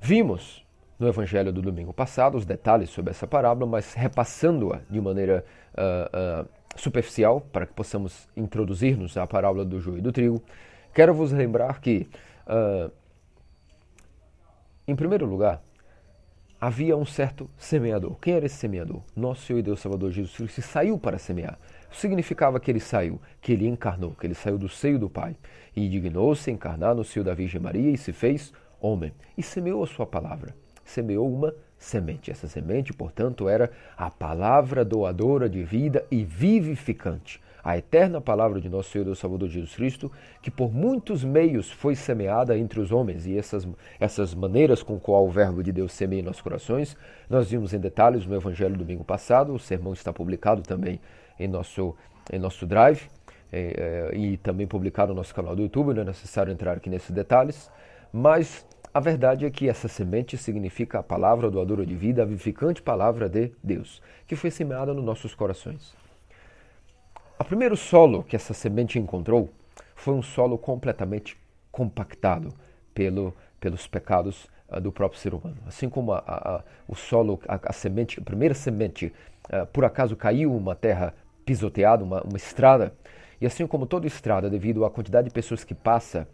Vimos 0.00 0.64
no 0.98 1.08
Evangelho 1.08 1.52
do 1.52 1.62
domingo 1.62 1.92
passado 1.92 2.36
os 2.36 2.44
detalhes 2.44 2.90
sobre 2.90 3.10
essa 3.10 3.26
parábola, 3.26 3.70
mas 3.70 3.94
repassando-a 3.94 4.80
de 4.88 5.00
maneira 5.00 5.44
uh, 5.72 6.44
uh, 6.44 6.48
superficial, 6.76 7.40
para 7.40 7.66
que 7.66 7.72
possamos 7.72 8.28
introduzir-nos 8.36 9.16
à 9.16 9.26
parábola 9.26 9.64
do 9.64 9.80
joio 9.80 9.98
e 9.98 10.02
do 10.02 10.12
trigo, 10.12 10.42
quero 10.94 11.14
vos 11.14 11.32
lembrar 11.32 11.80
que, 11.80 12.08
uh, 12.46 12.90
em 14.86 14.94
primeiro 14.94 15.24
lugar, 15.26 15.62
havia 16.60 16.96
um 16.96 17.06
certo 17.06 17.48
semeador. 17.56 18.16
Quem 18.20 18.34
era 18.34 18.44
esse 18.44 18.56
semeador? 18.56 19.02
Nosso 19.16 19.42
Senhor 19.42 19.60
e 19.60 19.62
Deus 19.62 19.80
Salvador 19.80 20.10
Jesus 20.10 20.36
Cristo 20.36 20.60
saiu 20.60 20.98
para 20.98 21.18
semear. 21.18 21.58
Significava 21.92 22.60
que 22.60 22.70
ele 22.70 22.80
saiu, 22.80 23.20
que 23.40 23.52
ele 23.52 23.66
encarnou, 23.66 24.12
que 24.12 24.26
ele 24.26 24.34
saiu 24.34 24.56
do 24.56 24.68
seio 24.68 24.98
do 24.98 25.10
Pai. 25.10 25.36
E 25.74 25.88
dignou-se 25.88 26.50
encarnar 26.50 26.94
no 26.94 27.04
seio 27.04 27.24
da 27.24 27.34
Virgem 27.34 27.60
Maria 27.60 27.90
e 27.90 27.98
se 27.98 28.12
fez 28.12 28.52
homem. 28.80 29.12
E 29.36 29.42
semeou 29.42 29.82
a 29.82 29.86
sua 29.86 30.06
palavra. 30.06 30.54
Semeou 30.84 31.32
uma 31.32 31.54
semente. 31.78 32.30
Essa 32.30 32.46
semente, 32.46 32.92
portanto, 32.92 33.48
era 33.48 33.70
a 33.96 34.10
palavra 34.10 34.84
doadora 34.84 35.48
de 35.48 35.62
vida 35.64 36.04
e 36.10 36.24
vivificante. 36.24 37.40
A 37.62 37.76
eterna 37.76 38.20
palavra 38.20 38.60
de 38.60 38.70
nosso 38.70 38.90
Senhor 38.90 39.06
e 39.06 39.16
Salvador 39.16 39.48
Jesus 39.48 39.74
Cristo, 39.74 40.10
que 40.40 40.50
por 40.50 40.72
muitos 40.72 41.22
meios 41.22 41.70
foi 41.70 41.94
semeada 41.94 42.56
entre 42.56 42.80
os 42.80 42.90
homens, 42.90 43.26
e 43.26 43.36
essas, 43.36 43.68
essas 43.98 44.34
maneiras 44.34 44.82
com 44.82 44.98
qual 44.98 45.26
o 45.26 45.30
Verbo 45.30 45.62
de 45.62 45.70
Deus 45.70 45.92
semeia 45.92 46.20
em 46.20 46.24
nossos 46.24 46.40
corações, 46.40 46.96
nós 47.28 47.50
vimos 47.50 47.74
em 47.74 47.78
detalhes 47.78 48.24
no 48.24 48.34
Evangelho 48.34 48.78
domingo 48.78 49.04
passado, 49.04 49.52
o 49.52 49.58
sermão 49.58 49.92
está 49.92 50.10
publicado 50.10 50.62
também 50.62 51.00
em 51.40 51.48
nosso, 51.48 51.96
em 52.32 52.38
nosso 52.38 52.66
drive, 52.66 53.08
é, 53.52 54.10
é, 54.12 54.16
e 54.16 54.36
também 54.36 54.66
publicado 54.66 55.12
no 55.12 55.16
nosso 55.16 55.34
canal 55.34 55.56
do 55.56 55.62
YouTube, 55.62 55.92
não 55.94 56.02
é 56.02 56.04
necessário 56.04 56.52
entrar 56.52 56.76
aqui 56.76 56.88
nesses 56.88 57.10
detalhes, 57.10 57.70
mas 58.12 58.64
a 58.92 59.00
verdade 59.00 59.44
é 59.46 59.50
que 59.50 59.68
essa 59.68 59.88
semente 59.88 60.36
significa 60.36 60.98
a 60.98 61.02
palavra 61.02 61.50
doadora 61.50 61.86
de 61.86 61.94
vida, 61.94 62.22
a 62.22 62.24
vivificante 62.24 62.82
palavra 62.82 63.28
de 63.28 63.52
Deus, 63.62 64.02
que 64.26 64.36
foi 64.36 64.50
semeada 64.50 64.92
nos 64.92 65.04
nossos 65.04 65.34
corações. 65.34 65.94
O 67.38 67.44
primeiro 67.44 67.76
solo 67.76 68.22
que 68.22 68.36
essa 68.36 68.52
semente 68.52 68.98
encontrou 68.98 69.48
foi 69.94 70.14
um 70.14 70.22
solo 70.22 70.58
completamente 70.58 71.36
compactado 71.70 72.52
pelo, 72.92 73.34
pelos 73.58 73.86
pecados 73.86 74.48
uh, 74.68 74.80
do 74.80 74.92
próprio 74.92 75.20
ser 75.20 75.34
humano. 75.34 75.56
Assim 75.66 75.88
como 75.88 76.12
a, 76.12 76.22
a, 76.26 76.62
o 76.86 76.94
solo, 76.94 77.40
a, 77.48 77.60
a, 77.62 77.72
semente, 77.72 78.18
a 78.20 78.22
primeira 78.22 78.54
semente, 78.54 79.12
uh, 79.46 79.66
por 79.66 79.84
acaso 79.84 80.16
caiu 80.16 80.54
uma 80.54 80.74
terra 80.74 81.14
pisoteada, 81.50 82.04
uma, 82.04 82.22
uma 82.22 82.36
estrada, 82.36 82.94
e 83.40 83.44
assim 83.44 83.66
como 83.66 83.84
toda 83.84 84.06
estrada, 84.06 84.48
devido 84.48 84.84
à 84.84 84.90
quantidade 84.90 85.26
de 85.26 85.34
pessoas 85.34 85.64
que 85.64 85.74
passa, 85.74 86.28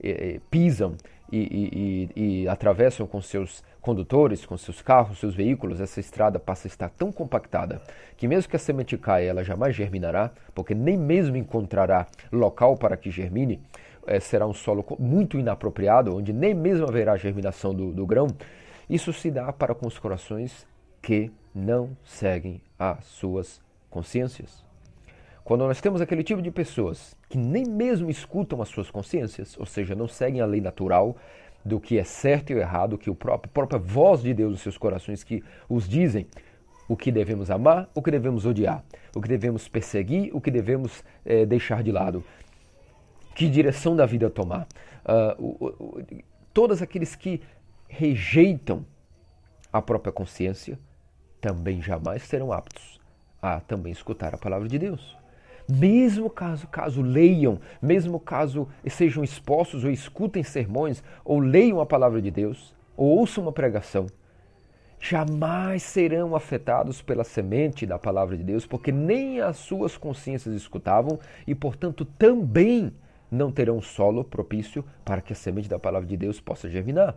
eh, 0.00 0.36
eh 0.36 0.40
pisam 0.48 0.94
e, 1.32 2.08
e, 2.14 2.42
e, 2.42 2.48
atravessam 2.48 3.04
com 3.04 3.20
seus 3.20 3.64
condutores, 3.80 4.46
com 4.46 4.56
seus 4.56 4.80
carros, 4.80 5.18
seus 5.18 5.34
veículos, 5.34 5.80
essa 5.80 5.98
estrada 5.98 6.38
passa 6.38 6.68
a 6.68 6.70
estar 6.70 6.88
tão 6.88 7.10
compactada 7.10 7.82
que 8.16 8.28
mesmo 8.28 8.48
que 8.48 8.54
a 8.54 8.60
semente 8.60 8.96
caia, 8.96 9.30
ela 9.30 9.42
jamais 9.42 9.74
germinará, 9.74 10.30
porque 10.54 10.72
nem 10.72 10.96
mesmo 10.96 11.36
encontrará 11.36 12.06
local 12.30 12.76
para 12.76 12.96
que 12.96 13.10
germine, 13.10 13.60
é, 14.06 14.20
será 14.20 14.46
um 14.46 14.54
solo 14.54 14.86
muito 15.00 15.36
inapropriado, 15.36 16.16
onde 16.16 16.32
nem 16.32 16.54
mesmo 16.54 16.86
haverá 16.86 17.16
germinação 17.16 17.74
do, 17.74 17.90
do 17.90 18.06
grão. 18.06 18.28
Isso 18.88 19.12
se 19.12 19.32
dá 19.32 19.52
para 19.52 19.74
com 19.74 19.88
os 19.88 19.98
corações 19.98 20.64
que 21.02 21.28
não 21.52 21.96
seguem 22.04 22.60
as 22.78 23.04
suas 23.04 23.60
consciências. 23.90 24.64
Quando 25.44 25.66
nós 25.66 25.80
temos 25.80 26.00
aquele 26.00 26.22
tipo 26.22 26.40
de 26.40 26.50
pessoas 26.50 27.16
que 27.28 27.36
nem 27.36 27.64
mesmo 27.64 28.08
escutam 28.08 28.62
as 28.62 28.68
suas 28.68 28.90
consciências, 28.90 29.58
ou 29.58 29.66
seja, 29.66 29.94
não 29.94 30.06
seguem 30.06 30.40
a 30.40 30.46
lei 30.46 30.60
natural 30.60 31.16
do 31.64 31.80
que 31.80 31.98
é 31.98 32.04
certo 32.04 32.50
e 32.50 32.54
errado, 32.54 32.96
que 32.96 33.10
o 33.10 33.14
próprio 33.14 33.50
a 33.50 33.52
própria 33.52 33.78
voz 33.78 34.22
de 34.22 34.32
Deus 34.32 34.52
nos 34.52 34.60
seus 34.60 34.78
corações 34.78 35.24
que 35.24 35.42
os 35.68 35.88
dizem 35.88 36.26
o 36.88 36.96
que 36.96 37.10
devemos 37.10 37.50
amar, 37.50 37.88
o 37.94 38.00
que 38.00 38.10
devemos 38.10 38.46
odiar, 38.46 38.84
o 39.14 39.20
que 39.20 39.28
devemos 39.28 39.68
perseguir, 39.68 40.30
o 40.34 40.40
que 40.40 40.50
devemos 40.50 41.04
é, 41.24 41.44
deixar 41.44 41.82
de 41.82 41.92
lado, 41.92 42.24
que 43.34 43.48
direção 43.48 43.94
da 43.94 44.06
vida 44.06 44.30
tomar. 44.30 44.66
Uh, 45.04 45.44
o, 45.44 45.66
o, 45.66 46.02
todos 46.52 46.82
aqueles 46.82 47.14
que 47.14 47.40
rejeitam 47.88 48.84
a 49.72 49.80
própria 49.80 50.12
consciência 50.12 50.78
também 51.40 51.80
jamais 51.80 52.22
serão 52.22 52.52
aptos 52.52 52.99
a 53.40 53.60
também 53.60 53.92
escutar 53.92 54.34
a 54.34 54.38
palavra 54.38 54.68
de 54.68 54.78
Deus 54.78 55.20
mesmo 55.70 56.28
caso, 56.28 56.66
caso 56.66 57.00
leiam, 57.00 57.60
mesmo 57.80 58.18
caso 58.18 58.68
sejam 58.88 59.22
expostos 59.22 59.84
ou 59.84 59.90
escutem 59.90 60.42
sermões, 60.42 61.02
ou 61.24 61.38
leiam 61.38 61.80
a 61.80 61.86
palavra 61.86 62.20
de 62.20 62.30
Deus, 62.30 62.74
ou 62.96 63.18
ouçam 63.18 63.44
uma 63.44 63.52
pregação, 63.52 64.06
jamais 65.00 65.82
serão 65.82 66.34
afetados 66.34 67.00
pela 67.00 67.24
semente 67.24 67.86
da 67.86 67.98
palavra 67.98 68.36
de 68.36 68.42
Deus, 68.42 68.66
porque 68.66 68.92
nem 68.92 69.40
as 69.40 69.56
suas 69.56 69.96
consciências 69.96 70.54
escutavam 70.54 71.18
e, 71.46 71.54
portanto, 71.54 72.04
também 72.04 72.92
não 73.30 73.52
terão 73.52 73.80
solo 73.80 74.24
propício 74.24 74.84
para 75.04 75.20
que 75.20 75.32
a 75.32 75.36
semente 75.36 75.68
da 75.68 75.78
palavra 75.78 76.08
de 76.08 76.16
Deus 76.16 76.40
possa 76.40 76.68
germinar. 76.68 77.14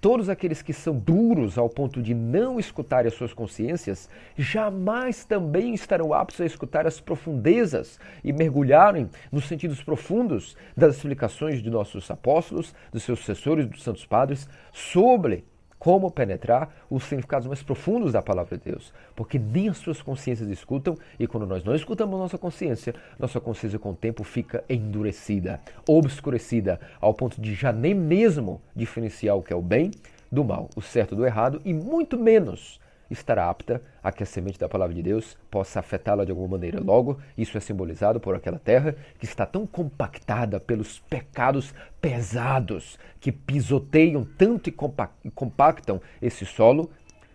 Todos 0.00 0.28
aqueles 0.28 0.62
que 0.62 0.72
são 0.72 0.96
duros 0.96 1.58
ao 1.58 1.68
ponto 1.68 2.00
de 2.00 2.14
não 2.14 2.60
escutar 2.60 3.04
as 3.04 3.14
suas 3.14 3.32
consciências, 3.32 4.08
jamais 4.36 5.24
também 5.24 5.74
estarão 5.74 6.14
aptos 6.14 6.40
a 6.40 6.46
escutar 6.46 6.86
as 6.86 7.00
profundezas 7.00 7.98
e 8.22 8.32
mergulharem 8.32 9.10
nos 9.32 9.48
sentidos 9.48 9.82
profundos 9.82 10.56
das 10.76 10.96
explicações 10.96 11.60
de 11.60 11.68
nossos 11.68 12.08
apóstolos, 12.12 12.72
dos 12.92 13.02
seus 13.02 13.18
sucessores, 13.18 13.66
dos 13.66 13.82
santos 13.82 14.06
padres, 14.06 14.48
sobre 14.72 15.44
como 15.78 16.10
penetrar 16.10 16.74
os 16.90 17.04
significados 17.04 17.46
mais 17.46 17.62
profundos 17.62 18.12
da 18.12 18.22
palavra 18.22 18.58
de 18.58 18.64
Deus. 18.64 18.92
Porque 19.14 19.38
nem 19.38 19.68
as 19.68 19.78
suas 19.78 20.02
consciências 20.02 20.48
escutam, 20.48 20.96
e 21.18 21.26
quando 21.26 21.46
nós 21.46 21.64
não 21.64 21.74
escutamos 21.74 22.18
nossa 22.18 22.36
consciência, 22.36 22.94
nossa 23.18 23.40
consciência 23.40 23.78
com 23.78 23.90
o 23.90 23.96
tempo 23.96 24.24
fica 24.24 24.64
endurecida, 24.68 25.60
obscurecida, 25.86 26.80
ao 27.00 27.14
ponto 27.14 27.40
de 27.40 27.54
já 27.54 27.72
nem 27.72 27.94
mesmo 27.94 28.60
diferenciar 28.74 29.36
o 29.36 29.42
que 29.42 29.52
é 29.52 29.56
o 29.56 29.62
bem 29.62 29.90
do 30.30 30.44
mal, 30.44 30.68
o 30.76 30.82
certo 30.82 31.16
do 31.16 31.24
errado, 31.24 31.60
e 31.64 31.72
muito 31.72 32.18
menos 32.18 32.80
estará 33.10 33.48
apta 33.48 33.82
a 34.02 34.12
que 34.12 34.22
a 34.22 34.26
semente 34.26 34.58
da 34.58 34.68
palavra 34.68 34.94
de 34.94 35.02
Deus 35.02 35.36
possa 35.50 35.80
afetá-la 35.80 36.24
de 36.24 36.30
alguma 36.30 36.48
maneira. 36.48 36.80
Logo, 36.80 37.18
isso 37.36 37.56
é 37.56 37.60
simbolizado 37.60 38.20
por 38.20 38.34
aquela 38.34 38.58
terra 38.58 38.94
que 39.18 39.24
está 39.24 39.46
tão 39.46 39.66
compactada 39.66 40.60
pelos 40.60 40.98
pecados 41.00 41.74
pesados 42.00 42.98
que 43.20 43.32
pisoteiam 43.32 44.24
tanto 44.36 44.68
e 44.68 45.30
compactam 45.30 46.00
esse 46.22 46.46
solo, 46.46 46.90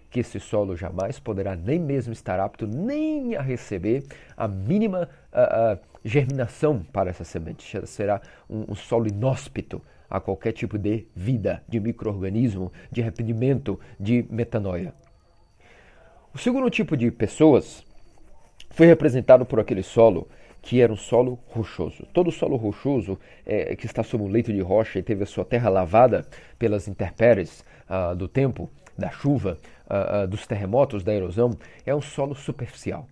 que 0.09 0.19
esse 0.19 0.39
solo 0.39 0.75
jamais 0.75 1.19
poderá 1.19 1.55
nem 1.55 1.79
mesmo 1.79 2.13
estar 2.13 2.39
apto 2.39 2.67
nem 2.67 3.35
a 3.35 3.41
receber 3.41 4.03
a 4.37 4.47
mínima 4.47 5.09
uh, 5.33 5.73
uh, 5.73 5.79
germinação 6.05 6.83
para 6.93 7.09
essa 7.09 7.23
semente. 7.23 7.87
Será 7.87 8.21
um, 8.49 8.71
um 8.71 8.75
solo 8.75 9.07
inóspito 9.07 9.81
a 10.09 10.19
qualquer 10.19 10.51
tipo 10.51 10.77
de 10.77 11.07
vida, 11.15 11.63
de 11.67 11.79
microorganismo, 11.79 12.71
de 12.91 13.01
arrependimento, 13.01 13.79
de 13.99 14.23
metanoia. 14.29 14.93
O 16.35 16.37
segundo 16.39 16.67
tipo 16.67 16.97
de 16.97 17.11
pessoas 17.11 17.85
foi 18.71 18.87
representado 18.87 19.45
por 19.45 19.59
aquele 19.59 19.83
solo 19.83 20.27
que 20.63 20.81
era 20.81 20.91
um 20.91 20.97
solo 20.97 21.37
rochoso. 21.49 22.07
Todo 22.11 22.31
solo 22.31 22.55
rochoso 22.55 23.19
é, 23.45 23.75
que 23.75 23.85
está 23.85 24.01
sob 24.01 24.23
um 24.23 24.29
leito 24.29 24.51
de 24.51 24.59
rocha 24.59 24.97
e 24.97 25.03
teve 25.03 25.21
a 25.21 25.27
sua 25.27 25.45
terra 25.45 25.69
lavada 25.69 26.25
pelas 26.57 26.87
intempéries 26.87 27.63
uh, 27.87 28.15
do 28.15 28.27
tempo, 28.27 28.67
da 28.97 29.11
chuva, 29.11 29.59
uh, 29.85 30.23
uh, 30.23 30.27
dos 30.27 30.47
terremotos, 30.47 31.03
da 31.03 31.13
erosão, 31.13 31.55
é 31.85 31.93
um 31.93 32.01
solo 32.01 32.33
superficial. 32.33 33.05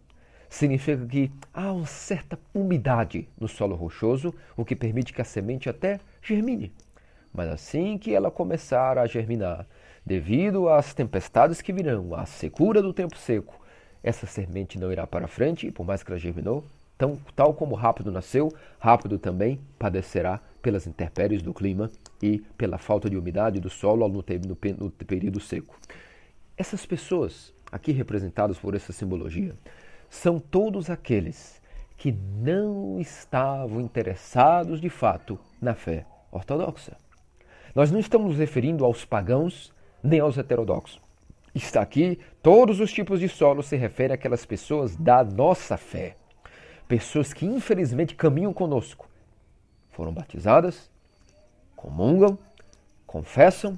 Significa 0.50 1.06
que 1.06 1.32
há 1.54 1.72
uma 1.72 1.86
certa 1.86 2.40
umidade 2.56 3.30
no 3.40 3.48
solo 3.48 3.75
rochoso, 3.75 4.34
o 4.58 4.66
que 4.66 4.75
permite 4.75 5.13
que 5.13 5.22
a 5.22 5.25
semente 5.25 5.70
até 5.70 6.00
germine. 6.24 6.74
Mas 7.32 7.50
assim 7.50 8.00
que 8.00 8.16
ela 8.16 8.32
começar 8.32 8.98
a 8.98 9.06
germinar, 9.06 9.68
Devido 10.05 10.67
às 10.67 10.93
tempestades 10.93 11.62
que 11.62 11.72
virão, 11.72 12.15
à 12.15 12.25
secura 12.25 12.81
do 12.81 12.93
tempo 12.93 13.17
seco, 13.17 13.60
essa 14.03 14.25
semente 14.25 14.79
não 14.79 14.91
irá 14.91 15.05
para 15.05 15.27
frente, 15.27 15.72
por 15.72 15.86
mais 15.86 16.01
que 16.01 16.12
ela 16.12 16.20
germinou, 16.20 16.63
tão, 16.98 17.17
tal 17.36 17.53
como 17.53 17.75
rápido 17.75 18.12
nasceu, 18.12 18.51
rápido 18.79 19.20
também 19.20 19.60
padecerá 19.77 20.39
pelas 20.62 20.88
intempéries 20.88 21.41
do 21.41 21.53
clima 21.53 21.89
e 22.22 22.39
pela 22.58 22.77
falta 22.77 23.10
de 23.10 23.17
umidade 23.17 23.60
do 23.60 23.70
solo 23.70 24.08
no, 24.08 24.24
no, 24.24 24.86
no 24.86 24.91
período 24.91 25.39
seco. 25.39 25.75
Essas 26.58 26.86
pessoas, 26.86 27.53
aqui 27.72 27.91
representadas 27.91 28.58
por 28.58 28.75
essa 28.75 28.91
simbologia, 28.91 29.55
são 30.10 30.39
todos 30.39 30.89
aqueles 30.89 31.62
que 31.98 32.12
não 32.12 33.00
estavam 33.00 33.79
interessados 33.79 34.81
de 34.81 34.89
fato 34.89 35.39
na 35.62 35.75
fé 35.75 36.05
ortodoxa. 36.31 36.98
Nós 37.75 37.91
não 37.91 38.00
estamos 38.00 38.29
nos 38.29 38.38
referindo 38.38 38.84
aos 38.84 39.05
pagãos 39.05 39.72
nem 40.03 40.20
aos 40.20 40.38
heterodoxos. 40.38 41.00
Está 41.53 41.81
aqui, 41.81 42.20
todos 42.41 42.79
os 42.79 42.91
tipos 42.93 43.20
de 43.20 43.27
solo 43.27 43.62
se 43.62 43.75
referem 43.75 44.15
àquelas 44.15 44.46
pessoas 44.46 44.96
da 44.96 45.24
nossa 45.24 45.77
fé. 45.77 46.15
Pessoas 46.88 47.34
que 47.34 47.46
infelizmente 47.46 48.15
caminham 48.15 48.53
conosco. 48.53 49.10
Foram 49.89 50.13
batizadas, 50.13 50.89
comungam, 51.75 52.39
confessam 53.05 53.77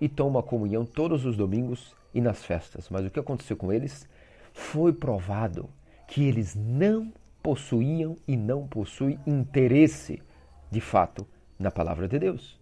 e 0.00 0.08
tomam 0.08 0.38
a 0.38 0.42
comunhão 0.42 0.84
todos 0.84 1.24
os 1.24 1.36
domingos 1.36 1.94
e 2.14 2.20
nas 2.20 2.44
festas. 2.44 2.88
Mas 2.88 3.04
o 3.04 3.10
que 3.10 3.18
aconteceu 3.18 3.56
com 3.56 3.72
eles? 3.72 4.08
Foi 4.52 4.92
provado 4.92 5.68
que 6.06 6.24
eles 6.24 6.54
não 6.54 7.12
possuíam 7.42 8.16
e 8.26 8.36
não 8.36 8.66
possuem 8.66 9.18
interesse, 9.26 10.22
de 10.70 10.80
fato, 10.80 11.26
na 11.58 11.70
palavra 11.70 12.06
de 12.06 12.18
Deus. 12.18 12.57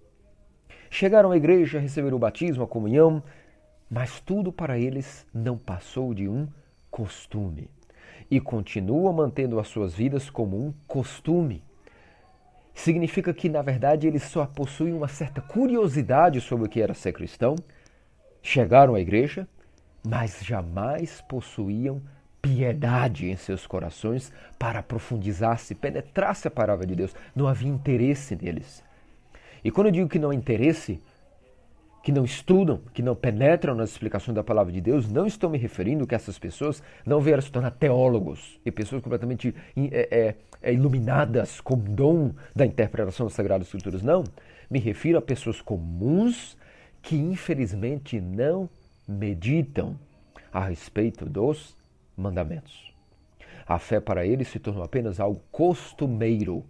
Chegaram 0.91 1.31
à 1.31 1.37
igreja, 1.37 1.79
receberam 1.79 2.17
o 2.17 2.21
batismo, 2.21 2.63
a 2.63 2.67
comunhão, 2.67 3.23
mas 3.91 4.21
tudo 4.21 4.53
para 4.53 4.79
eles 4.79 5.27
não 5.33 5.57
passou 5.57 6.13
de 6.13 6.29
um 6.29 6.49
costume. 6.91 7.71
E 8.31 8.41
continuam 8.41 9.13
mantendo 9.13 9.61
as 9.61 9.69
suas 9.69 9.95
vidas 9.95 10.29
como 10.31 10.57
um 10.57 10.73
costume. 10.87 11.63
significa 12.75 13.33
que, 13.33 13.49
na 13.49 13.63
verdade, 13.63 14.07
eles 14.07 14.25
só 14.25 14.45
possuem 14.45 14.93
uma 14.93 15.09
certa 15.09 15.41
curiosidade 15.41 16.41
sobre 16.43 16.67
o 16.67 16.69
que 16.69 16.83
era 16.83 16.93
ser 16.93 17.13
cristão, 17.13 17.57
chegaram 18.43 18.95
à 18.95 19.01
igreja, 19.01 19.49
mas 20.07 20.45
jamais 20.45 21.23
possuíam 21.23 22.03
piedade 22.41 23.29
em 23.29 23.37
seus 23.37 23.67
corações 23.67 24.33
para 24.59 24.79
aprofundizar-se, 24.79 25.75
penetrar-se 25.75 26.47
a 26.47 26.51
palavra 26.51 26.87
de 26.87 26.95
Deus. 26.95 27.15
Não 27.35 27.49
havia 27.49 27.69
interesse 27.69 28.37
neles. 28.37 28.85
E 29.65 29.71
quando 29.71 29.89
eu 29.89 29.93
digo 29.93 30.09
que 30.09 30.19
não 30.19 30.31
há 30.31 30.35
interesse, 30.35 31.01
que 32.07 32.13
não 32.13 32.25
estudam, 32.25 32.81
que 32.95 33.03
não 33.03 33.17
penetram 33.17 33.75
nas 33.75 33.91
explicações 33.91 34.33
da 34.33 34.45
palavra 34.45 34.73
de 34.73 34.81
Deus, 34.81 35.09
não 35.11 35.27
estou 35.27 35.51
me 35.51 35.59
referindo 35.59 36.07
que 36.07 36.15
essas 36.15 36.39
pessoas 36.39 36.81
não 37.05 37.21
vieram 37.21 37.43
se 37.43 37.51
tornar 37.51 37.73
teólogos 37.73 38.61
e 38.65 38.71
pessoas 38.71 39.03
completamente 39.03 39.53
é, 39.77 40.09
é, 40.11 40.35
é, 40.63 40.73
iluminadas 40.73 41.61
com 41.61 41.77
dom 41.77 42.33
da 42.55 42.65
interpretação 42.65 43.27
das 43.27 43.35
Sagradas 43.35 43.67
Escrituras. 43.67 44.05
Não. 44.05 44.23
Me 44.71 44.79
refiro 44.79 45.19
a 45.19 45.21
pessoas 45.21 45.61
comuns 45.61 46.57
que 47.03 47.17
infelizmente 47.17 48.21
não 48.21 48.71
meditam 49.09 49.99
a 50.53 50.65
respeito 50.65 51.25
dos 51.27 51.77
mandamentos. 52.17 52.95
A 53.67 53.81
fé 53.81 53.99
para 53.99 54.25
eles 54.25 54.47
se 54.47 54.61
tornou 54.61 54.85
apenas 54.85 55.19
algo 55.19 55.43
costumeiro, 55.51 56.65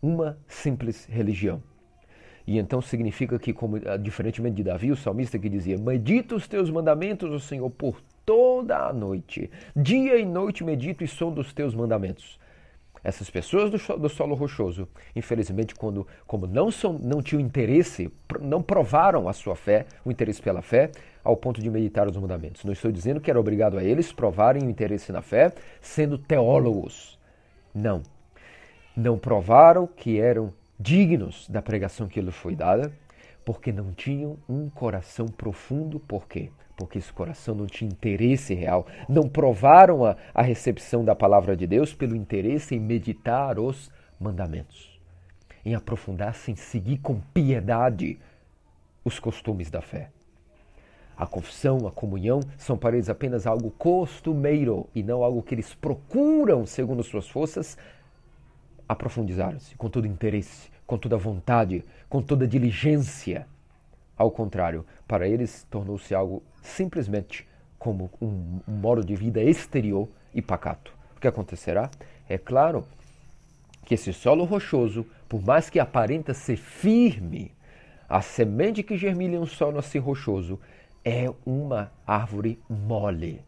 uma 0.00 0.38
simples 0.48 1.04
religião. 1.04 1.62
E 2.48 2.56
então 2.56 2.80
significa 2.80 3.38
que, 3.38 3.52
como 3.52 3.76
ah, 3.84 3.98
diferentemente 3.98 4.56
de 4.56 4.62
Davi, 4.62 4.90
o 4.90 4.96
salmista 4.96 5.38
que 5.38 5.50
dizia: 5.50 5.76
Medita 5.76 6.34
os 6.34 6.48
teus 6.48 6.70
mandamentos, 6.70 7.30
o 7.30 7.38
Senhor, 7.38 7.68
por 7.68 8.00
toda 8.24 8.86
a 8.86 8.90
noite. 8.90 9.50
Dia 9.76 10.16
e 10.16 10.24
noite 10.24 10.64
medito 10.64 11.04
e 11.04 11.06
som 11.06 11.30
dos 11.30 11.52
teus 11.52 11.74
mandamentos. 11.74 12.40
Essas 13.04 13.28
pessoas 13.28 13.70
do, 13.70 13.98
do 13.98 14.08
solo 14.08 14.34
rochoso, 14.34 14.88
infelizmente, 15.14 15.74
quando, 15.74 16.06
como 16.26 16.46
não, 16.46 16.70
são, 16.70 16.94
não 16.94 17.20
tinham 17.20 17.38
interesse, 17.38 18.10
não 18.40 18.62
provaram 18.62 19.28
a 19.28 19.34
sua 19.34 19.54
fé, 19.54 19.84
o 20.02 20.10
interesse 20.10 20.40
pela 20.40 20.62
fé, 20.62 20.90
ao 21.22 21.36
ponto 21.36 21.60
de 21.60 21.68
meditar 21.68 22.08
os 22.08 22.16
mandamentos. 22.16 22.64
Não 22.64 22.72
estou 22.72 22.90
dizendo 22.90 23.20
que 23.20 23.30
era 23.30 23.38
obrigado 23.38 23.76
a 23.76 23.84
eles 23.84 24.10
provarem 24.10 24.62
o 24.62 24.70
interesse 24.70 25.12
na 25.12 25.20
fé, 25.20 25.52
sendo 25.82 26.16
teólogos. 26.16 27.18
Não. 27.74 28.02
Não 28.96 29.18
provaram 29.18 29.86
que 29.86 30.18
eram 30.18 30.50
dignos 30.78 31.48
da 31.48 31.60
pregação 31.60 32.06
que 32.06 32.20
lhes 32.20 32.34
foi 32.34 32.54
dada, 32.54 32.92
porque 33.44 33.72
não 33.72 33.92
tinham 33.92 34.38
um 34.48 34.68
coração 34.68 35.26
profundo. 35.26 35.98
Por 35.98 36.28
quê? 36.28 36.50
Porque 36.76 36.98
esse 36.98 37.12
coração 37.12 37.54
não 37.54 37.66
tinha 37.66 37.90
interesse 37.90 38.54
real. 38.54 38.86
Não 39.08 39.28
provaram 39.28 40.04
a, 40.04 40.16
a 40.32 40.42
recepção 40.42 41.04
da 41.04 41.14
palavra 41.14 41.56
de 41.56 41.66
Deus 41.66 41.92
pelo 41.94 42.14
interesse 42.14 42.74
em 42.74 42.80
meditar 42.80 43.58
os 43.58 43.90
mandamentos, 44.20 45.00
em 45.64 45.74
aprofundar-se, 45.74 46.52
em 46.52 46.56
seguir 46.56 46.98
com 46.98 47.20
piedade 47.32 48.18
os 49.04 49.18
costumes 49.18 49.70
da 49.70 49.80
fé. 49.80 50.10
A 51.16 51.26
confissão, 51.26 51.84
a 51.84 51.90
comunhão 51.90 52.38
são 52.56 52.78
para 52.78 52.94
eles 52.94 53.08
apenas 53.08 53.44
algo 53.44 53.72
costumeiro 53.72 54.88
e 54.94 55.02
não 55.02 55.24
algo 55.24 55.42
que 55.42 55.52
eles 55.52 55.74
procuram, 55.74 56.64
segundo 56.64 57.02
suas 57.02 57.28
forças, 57.28 57.76
aprofundizaram-se 58.88 59.76
com 59.76 59.88
todo 59.88 60.06
interesse, 60.06 60.70
com 60.86 60.96
toda 60.96 61.16
vontade, 61.16 61.84
com 62.08 62.22
toda 62.22 62.48
diligência. 62.48 63.46
Ao 64.16 64.30
contrário, 64.30 64.84
para 65.06 65.28
eles 65.28 65.66
tornou-se 65.70 66.14
algo 66.14 66.42
simplesmente 66.62 67.46
como 67.78 68.10
um, 68.20 68.60
um 68.66 68.72
modo 68.72 69.04
de 69.04 69.14
vida 69.14 69.42
exterior 69.42 70.08
e 70.34 70.42
pacato. 70.42 70.92
O 71.16 71.20
que 71.20 71.28
acontecerá? 71.28 71.90
É 72.28 72.38
claro 72.38 72.84
que 73.84 73.94
esse 73.94 74.12
solo 74.12 74.44
rochoso, 74.44 75.06
por 75.28 75.42
mais 75.42 75.70
que 75.70 75.78
aparenta 75.78 76.34
ser 76.34 76.56
firme, 76.56 77.52
a 78.08 78.20
semente 78.20 78.82
que 78.82 78.96
germina 78.96 79.36
em 79.36 79.38
um 79.38 79.46
solo 79.46 79.78
assim 79.78 79.98
rochoso 79.98 80.58
é 81.04 81.30
uma 81.46 81.92
árvore 82.06 82.58
mole 82.68 83.47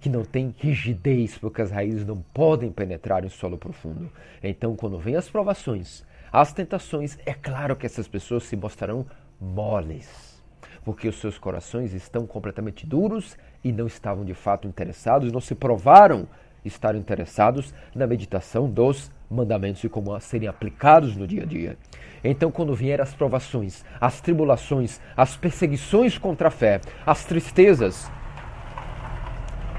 que 0.00 0.08
não 0.08 0.24
tem 0.24 0.54
rigidez, 0.58 1.36
porque 1.36 1.62
as 1.62 1.70
raízes 1.70 2.06
não 2.06 2.22
podem 2.32 2.70
penetrar 2.70 3.24
em 3.24 3.28
solo 3.28 3.58
profundo. 3.58 4.10
Então, 4.42 4.76
quando 4.76 4.98
vêm 4.98 5.16
as 5.16 5.28
provações, 5.28 6.04
as 6.32 6.52
tentações, 6.52 7.18
é 7.24 7.32
claro 7.32 7.74
que 7.74 7.86
essas 7.86 8.06
pessoas 8.06 8.44
se 8.44 8.56
mostrarão 8.56 9.06
moles, 9.40 10.42
porque 10.84 11.08
os 11.08 11.16
seus 11.16 11.38
corações 11.38 11.92
estão 11.92 12.26
completamente 12.26 12.86
duros 12.86 13.36
e 13.64 13.72
não 13.72 13.86
estavam 13.86 14.24
de 14.24 14.34
fato 14.34 14.68
interessados, 14.68 15.32
não 15.32 15.40
se 15.40 15.54
provaram 15.54 16.28
estar 16.64 16.94
interessados 16.94 17.72
na 17.94 18.06
meditação 18.06 18.68
dos 18.68 19.10
mandamentos 19.30 19.82
e 19.84 19.88
como 19.88 20.18
serem 20.20 20.48
aplicados 20.48 21.16
no 21.16 21.26
dia 21.26 21.42
a 21.42 21.46
dia. 21.46 21.78
Então, 22.22 22.50
quando 22.50 22.74
vier 22.74 23.00
as 23.00 23.14
provações, 23.14 23.84
as 24.00 24.20
tribulações, 24.20 25.00
as 25.16 25.36
perseguições 25.36 26.18
contra 26.18 26.48
a 26.48 26.50
fé, 26.50 26.80
as 27.06 27.24
tristezas, 27.24 28.10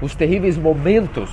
os 0.02 0.14
terríveis 0.14 0.56
momentos 0.56 1.30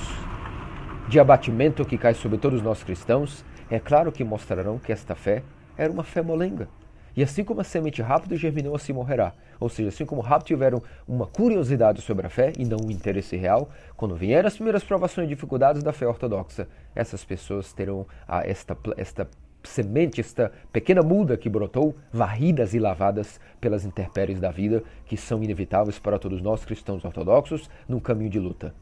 de 1.08 1.18
abatimento 1.18 1.86
que 1.86 1.96
cai 1.96 2.12
sobre 2.12 2.36
todos 2.36 2.60
nós 2.60 2.82
cristãos, 2.82 3.42
é 3.70 3.78
claro 3.78 4.12
que 4.12 4.22
mostrarão 4.22 4.78
que 4.78 4.92
esta 4.92 5.14
fé 5.14 5.42
era 5.76 5.90
uma 5.90 6.04
fé 6.04 6.20
molenga. 6.20 6.68
E 7.16 7.22
assim 7.22 7.42
como 7.42 7.62
a 7.62 7.64
semente 7.64 8.02
rápida 8.02 8.36
germinou, 8.36 8.76
assim 8.76 8.92
morrerá. 8.92 9.32
Ou 9.58 9.70
seja, 9.70 9.88
assim 9.88 10.04
como 10.04 10.20
rápido 10.20 10.48
tiveram 10.48 10.82
uma 11.06 11.26
curiosidade 11.26 12.02
sobre 12.02 12.26
a 12.26 12.30
fé 12.30 12.52
e 12.58 12.64
não 12.64 12.76
um 12.84 12.90
interesse 12.90 13.36
real, 13.36 13.70
quando 13.96 14.14
vierem 14.14 14.46
as 14.46 14.54
primeiras 14.54 14.84
provações 14.84 15.26
e 15.26 15.34
dificuldades 15.34 15.82
da 15.82 15.92
fé 15.92 16.06
ortodoxa, 16.06 16.68
essas 16.94 17.24
pessoas 17.24 17.72
terão 17.72 18.06
a, 18.26 18.46
esta, 18.46 18.76
esta 18.98 19.28
semente, 19.62 20.20
esta 20.20 20.52
pequena 20.72 21.02
muda 21.02 21.36
que 21.36 21.48
brotou, 21.48 21.94
varridas 22.12 22.74
e 22.74 22.78
lavadas 22.78 23.40
pelas 23.60 23.84
intempéries 23.84 24.40
da 24.40 24.50
vida, 24.50 24.82
que 25.06 25.16
são 25.16 25.42
inevitáveis 25.42 25.98
para 25.98 26.18
todos 26.18 26.40
nós 26.40 26.64
cristãos 26.64 27.04
ortodoxos 27.04 27.68
num 27.88 28.00
caminho 28.00 28.30
de 28.30 28.38
luta. 28.38 28.74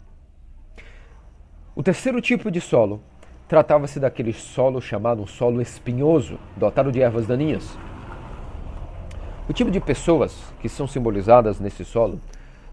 O 1.75 1.83
terceiro 1.83 2.21
tipo 2.21 2.51
de 2.51 2.61
solo 2.61 3.03
tratava-se 3.49 4.01
daquele 4.01 4.33
solo 4.33 4.81
chamado 4.81 5.23
um 5.23 5.27
solo 5.27 5.61
espinhoso, 5.61 6.39
dotado 6.57 6.91
de 6.91 7.01
ervas 7.01 7.27
daninhas. 7.27 7.77
O 9.49 9.53
tipo 9.53 9.71
de 9.71 9.81
pessoas 9.81 10.53
que 10.61 10.69
são 10.69 10.87
simbolizadas 10.87 11.61
nesse 11.61 11.85
solo 11.85 12.21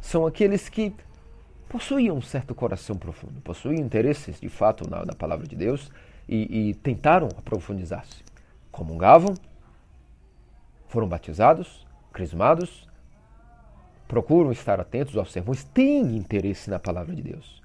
são 0.01 0.25
aqueles 0.25 0.69
que 0.69 0.93
possuíam 1.69 2.17
um 2.17 2.21
certo 2.21 2.55
coração 2.55 2.95
profundo, 2.95 3.41
possuíam 3.41 3.83
interesses 3.83 4.39
de 4.39 4.49
fato 4.49 4.89
na, 4.89 5.05
na 5.05 5.13
palavra 5.13 5.47
de 5.47 5.55
Deus 5.55 5.91
e, 6.27 6.69
e 6.69 6.73
tentaram 6.75 7.27
aprofundizar-se. 7.37 8.23
Comungavam, 8.71 9.35
foram 10.87 11.07
batizados, 11.07 11.85
crismados, 12.11 12.87
procuram 14.07 14.51
estar 14.51 14.79
atentos 14.79 15.17
aos 15.17 15.31
sermões, 15.31 15.63
têm 15.63 16.15
interesse 16.15 16.69
na 16.69 16.79
palavra 16.79 17.15
de 17.15 17.21
Deus. 17.21 17.61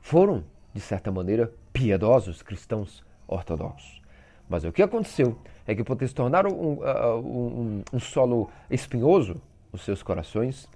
Foram, 0.00 0.44
de 0.72 0.80
certa 0.80 1.10
maneira, 1.12 1.52
piedosos 1.72 2.42
cristãos 2.42 3.04
ortodoxos. 3.26 4.02
Mas 4.48 4.64
o 4.64 4.72
que 4.72 4.82
aconteceu 4.82 5.38
é 5.66 5.74
que 5.74 5.82
por 5.82 5.98
se 5.98 6.14
tornar 6.14 6.46
um, 6.46 6.74
uh, 6.74 7.18
um, 7.18 7.82
um 7.92 8.00
solo 8.00 8.50
espinhoso 8.70 9.40
nos 9.72 9.82
seus 9.82 10.02
corações, 10.02 10.68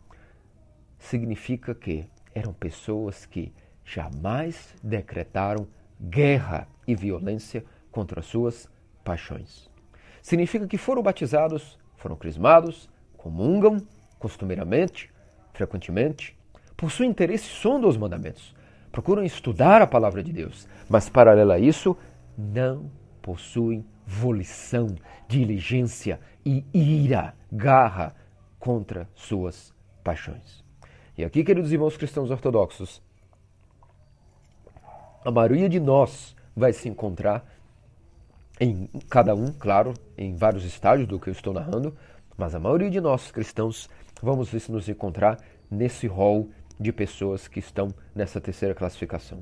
significa 0.98 1.74
que 1.74 2.06
eram 2.34 2.52
pessoas 2.52 3.24
que 3.26 3.52
jamais 3.84 4.74
decretaram 4.82 5.66
guerra 6.00 6.66
e 6.88 6.94
violência 6.94 7.64
contra 7.92 8.22
suas 8.22 8.68
paixões. 9.04 9.70
Significa 10.22 10.66
que 10.66 10.78
foram 10.78 11.02
batizados, 11.02 11.78
foram 11.96 12.16
crismados, 12.16 12.88
comungam 13.16 13.86
costumeiramente, 14.18 15.10
frequentemente, 15.52 16.36
possuem 16.76 17.10
interesse 17.10 17.44
sondam 17.44 17.88
os 17.88 17.96
mandamentos, 17.96 18.54
procuram 18.90 19.22
estudar 19.22 19.82
a 19.82 19.86
palavra 19.86 20.22
de 20.22 20.32
Deus, 20.32 20.66
mas 20.88 21.08
paralelo 21.08 21.52
a 21.52 21.58
isso, 21.58 21.96
não 22.36 22.90
possuem 23.20 23.84
volição, 24.06 24.94
diligência 25.28 26.18
e 26.44 26.64
ira, 26.72 27.34
garra 27.52 28.14
contra 28.58 29.08
suas 29.14 29.74
paixões. 30.02 30.64
E 31.16 31.24
aqui, 31.24 31.44
queridos 31.44 31.72
irmãos 31.72 31.96
cristãos 31.96 32.30
ortodoxos, 32.30 33.02
a 35.24 35.30
maioria 35.30 35.68
de 35.68 35.80
nós 35.80 36.34
vai 36.58 36.72
se 36.72 36.88
encontrar 36.88 37.46
em 38.60 38.88
cada 39.08 39.34
um, 39.34 39.52
claro, 39.52 39.94
em 40.16 40.34
vários 40.34 40.64
estágios 40.64 41.08
do 41.08 41.18
que 41.18 41.28
eu 41.28 41.32
estou 41.32 41.52
narrando, 41.52 41.96
mas 42.36 42.54
a 42.54 42.60
maioria 42.60 42.90
de 42.90 43.00
nós 43.00 43.30
cristãos 43.30 43.88
vamos 44.20 44.52
nos 44.68 44.88
encontrar 44.88 45.38
nesse 45.70 46.06
rol 46.06 46.50
de 46.78 46.92
pessoas 46.92 47.48
que 47.48 47.60
estão 47.60 47.88
nessa 48.14 48.40
terceira 48.40 48.74
classificação. 48.74 49.40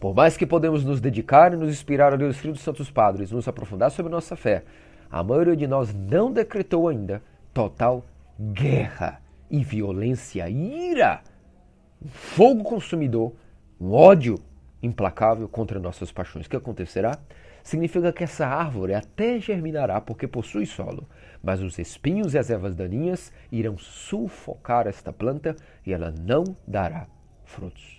Por 0.00 0.14
mais 0.14 0.36
que 0.36 0.46
podemos 0.46 0.84
nos 0.84 1.00
dedicar 1.00 1.52
e 1.52 1.56
nos 1.56 1.70
inspirar 1.70 2.12
a 2.12 2.16
Deus 2.16 2.36
Filho 2.38 2.52
dos 2.52 2.62
Santos 2.62 2.90
Padres, 2.90 3.30
nos 3.30 3.48
aprofundar 3.48 3.90
sobre 3.90 4.12
nossa 4.12 4.36
fé, 4.36 4.64
a 5.10 5.22
maioria 5.22 5.56
de 5.56 5.66
nós 5.66 5.92
não 5.92 6.32
decretou 6.32 6.88
ainda 6.88 7.22
total 7.52 8.04
guerra 8.38 9.20
e 9.50 9.64
violência, 9.64 10.48
ira, 10.48 11.20
fogo 12.06 12.62
consumidor, 12.62 13.32
um 13.80 13.92
ódio 13.92 14.38
implacável 14.82 15.48
contra 15.48 15.78
nossas 15.78 16.12
paixões. 16.12 16.46
O 16.46 16.50
que 16.50 16.56
acontecerá? 16.56 17.18
significa 17.68 18.10
que 18.12 18.24
essa 18.24 18.46
árvore 18.46 18.94
até 18.94 19.38
germinará 19.38 20.00
porque 20.00 20.26
possui 20.26 20.64
solo, 20.64 21.06
mas 21.42 21.60
os 21.60 21.78
espinhos 21.78 22.32
e 22.32 22.38
as 22.38 22.48
ervas 22.48 22.74
daninhas 22.74 23.30
irão 23.52 23.76
sufocar 23.76 24.86
esta 24.86 25.12
planta 25.12 25.54
e 25.86 25.92
ela 25.92 26.10
não 26.10 26.44
dará 26.66 27.06
frutos. 27.44 27.98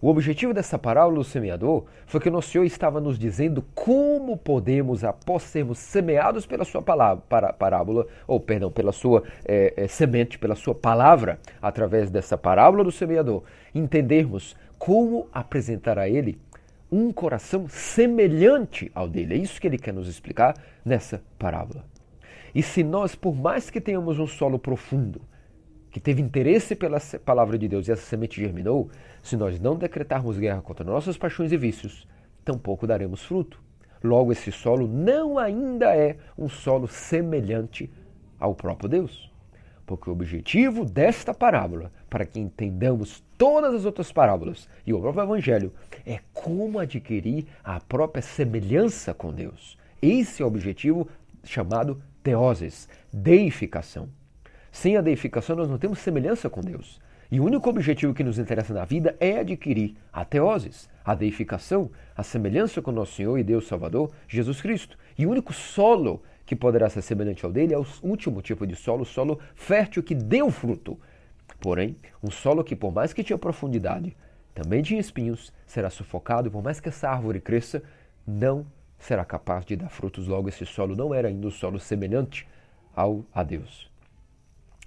O 0.00 0.08
objetivo 0.08 0.54
dessa 0.54 0.78
parábola 0.78 1.16
do 1.16 1.24
semeador 1.24 1.84
foi 2.06 2.20
que 2.20 2.30
nosso 2.30 2.50
Senhor 2.50 2.64
estava 2.64 3.00
nos 3.00 3.18
dizendo 3.18 3.62
como 3.74 4.36
podemos, 4.36 5.02
após 5.02 5.42
sermos 5.42 5.78
semeados 5.78 6.46
pela 6.46 6.64
sua 6.64 6.82
palavra, 6.82 7.22
para, 7.28 7.52
parábola, 7.52 8.06
ou 8.26 8.38
perdão, 8.38 8.70
pela 8.70 8.92
sua 8.92 9.22
é, 9.44 9.72
é, 9.76 9.88
semente, 9.88 10.38
pela 10.38 10.54
sua 10.54 10.74
palavra, 10.74 11.38
através 11.60 12.10
dessa 12.10 12.36
parábola 12.36 12.84
do 12.84 12.92
semeador, 12.92 13.42
entendermos 13.74 14.54
como 14.78 15.28
apresentar 15.32 15.98
a 15.98 16.08
Ele 16.08 16.38
um 16.90 17.12
coração 17.12 17.68
semelhante 17.68 18.90
ao 18.94 19.08
dele. 19.08 19.34
É 19.34 19.36
isso 19.36 19.60
que 19.60 19.66
ele 19.66 19.78
quer 19.78 19.92
nos 19.92 20.08
explicar 20.08 20.54
nessa 20.84 21.22
parábola. 21.38 21.84
E 22.54 22.62
se 22.62 22.82
nós, 22.82 23.14
por 23.14 23.34
mais 23.34 23.68
que 23.68 23.80
tenhamos 23.80 24.18
um 24.18 24.26
solo 24.26 24.58
profundo, 24.58 25.20
que 25.90 26.00
teve 26.00 26.22
interesse 26.22 26.74
pela 26.74 26.98
palavra 27.24 27.58
de 27.58 27.68
Deus 27.68 27.88
e 27.88 27.92
essa 27.92 28.02
semente 28.02 28.40
germinou, 28.40 28.90
se 29.22 29.36
nós 29.36 29.58
não 29.60 29.76
decretarmos 29.76 30.38
guerra 30.38 30.62
contra 30.62 30.84
nossas 30.84 31.16
paixões 31.16 31.52
e 31.52 31.56
vícios, 31.56 32.06
tampouco 32.44 32.86
daremos 32.86 33.24
fruto. 33.24 33.60
Logo, 34.02 34.30
esse 34.30 34.52
solo 34.52 34.86
não 34.86 35.38
ainda 35.38 35.96
é 35.96 36.16
um 36.38 36.48
solo 36.48 36.86
semelhante 36.86 37.90
ao 38.38 38.54
próprio 38.54 38.88
Deus. 38.88 39.32
Porque 39.86 40.10
o 40.10 40.12
objetivo 40.12 40.84
desta 40.84 41.32
parábola, 41.32 41.92
para 42.10 42.26
que 42.26 42.40
entendamos 42.40 43.22
todas 43.38 43.72
as 43.72 43.84
outras 43.84 44.10
parábolas 44.10 44.68
e 44.84 44.92
o 44.92 45.00
próprio 45.00 45.22
Evangelho, 45.22 45.72
é 46.04 46.18
como 46.34 46.80
adquirir 46.80 47.46
a 47.62 47.78
própria 47.78 48.20
semelhança 48.20 49.14
com 49.14 49.32
Deus. 49.32 49.78
Esse 50.02 50.42
é 50.42 50.44
o 50.44 50.48
objetivo 50.48 51.08
chamado 51.44 52.02
teoses, 52.22 52.88
deificação. 53.12 54.08
Sem 54.72 54.96
a 54.96 55.00
deificação, 55.00 55.54
nós 55.54 55.70
não 55.70 55.78
temos 55.78 56.00
semelhança 56.00 56.50
com 56.50 56.60
Deus. 56.60 57.00
E 57.30 57.40
o 57.40 57.44
único 57.44 57.68
objetivo 57.70 58.14
que 58.14 58.22
nos 58.22 58.38
interessa 58.38 58.74
na 58.74 58.84
vida 58.84 59.16
é 59.18 59.38
adquirir 59.38 59.96
a 60.12 60.24
teoses, 60.24 60.88
a 61.04 61.14
deificação, 61.14 61.90
a 62.16 62.22
semelhança 62.22 62.82
com 62.82 62.92
nosso 62.92 63.14
Senhor 63.14 63.38
e 63.38 63.44
Deus 63.44 63.66
Salvador, 63.66 64.12
Jesus 64.28 64.60
Cristo. 64.60 64.98
E 65.16 65.26
o 65.26 65.30
único 65.30 65.52
solo 65.52 66.22
que 66.46 66.54
poderá 66.54 66.88
ser 66.88 67.02
semelhante 67.02 67.44
ao 67.44 67.52
dele 67.52 67.74
é 67.74 67.78
o 67.78 67.84
último 68.02 68.40
tipo 68.40 68.66
de 68.66 68.76
solo, 68.76 69.04
solo 69.04 69.40
fértil 69.54 70.02
que 70.02 70.14
deu 70.14 70.50
fruto. 70.50 70.98
Porém, 71.60 71.96
um 72.22 72.30
solo 72.30 72.62
que, 72.62 72.76
por 72.76 72.92
mais 72.92 73.12
que 73.12 73.24
tinha 73.24 73.36
profundidade, 73.36 74.16
também 74.54 74.82
tinha 74.82 75.00
espinhos, 75.00 75.52
será 75.66 75.90
sufocado, 75.90 76.48
e 76.48 76.50
por 76.50 76.62
mais 76.62 76.78
que 76.80 76.88
essa 76.88 77.10
árvore 77.10 77.40
cresça, 77.40 77.82
não 78.26 78.64
será 78.98 79.24
capaz 79.24 79.64
de 79.66 79.76
dar 79.76 79.90
frutos. 79.90 80.28
Logo, 80.28 80.48
esse 80.48 80.64
solo 80.64 80.94
não 80.94 81.12
era 81.12 81.28
ainda 81.28 81.48
um 81.48 81.50
solo 81.50 81.78
semelhante 81.78 82.48
ao 82.94 83.24
a 83.34 83.42
Deus. 83.42 83.90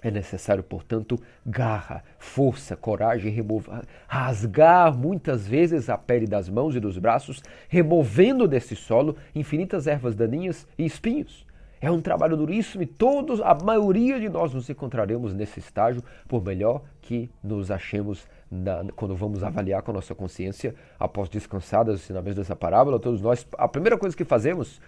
É 0.01 0.09
necessário, 0.09 0.63
portanto, 0.63 1.19
garra, 1.45 2.03
força, 2.17 2.75
coragem, 2.75 3.33
remover, 3.33 3.83
rasgar 4.07 4.97
muitas 4.97 5.45
vezes 5.45 5.89
a 5.89 5.97
pele 5.97 6.25
das 6.25 6.47
mãos 6.47 6.73
e 6.73 6.79
dos 6.79 6.97
braços, 6.97 7.43
removendo 7.67 8.47
desse 8.47 8.77
solo 8.77 9.17
infinitas 9.35 9.87
ervas 9.87 10.15
daninhas 10.15 10.65
e 10.77 10.85
espinhos. 10.85 11.45
É 11.81 11.89
um 11.89 12.01
trabalho 12.01 12.35
duríssimo 12.35 12.83
e 12.83 12.85
todos, 12.85 13.39
a 13.41 13.55
maioria 13.55 14.19
de 14.19 14.27
nós 14.27 14.53
nos 14.53 14.69
encontraremos 14.69 15.33
nesse 15.33 15.59
estágio, 15.59 16.03
por 16.27 16.43
melhor 16.43 16.81
que 17.01 17.29
nos 17.41 17.71
achemos 17.71 18.27
na, 18.51 18.83
quando 18.95 19.15
vamos 19.15 19.43
avaliar 19.43 19.81
com 19.81 19.91
a 19.91 19.93
nossa 19.93 20.13
consciência, 20.13 20.75
após 20.99 21.29
descansadas 21.29 21.95
os 21.95 22.01
ensinamentos 22.01 22.35
dessa 22.35 22.55
parábola, 22.55 22.99
todos 22.99 23.21
nós, 23.21 23.47
a 23.57 23.67
primeira 23.67 23.97
coisa 23.97 24.15
que 24.15 24.25
fazemos, 24.25 24.81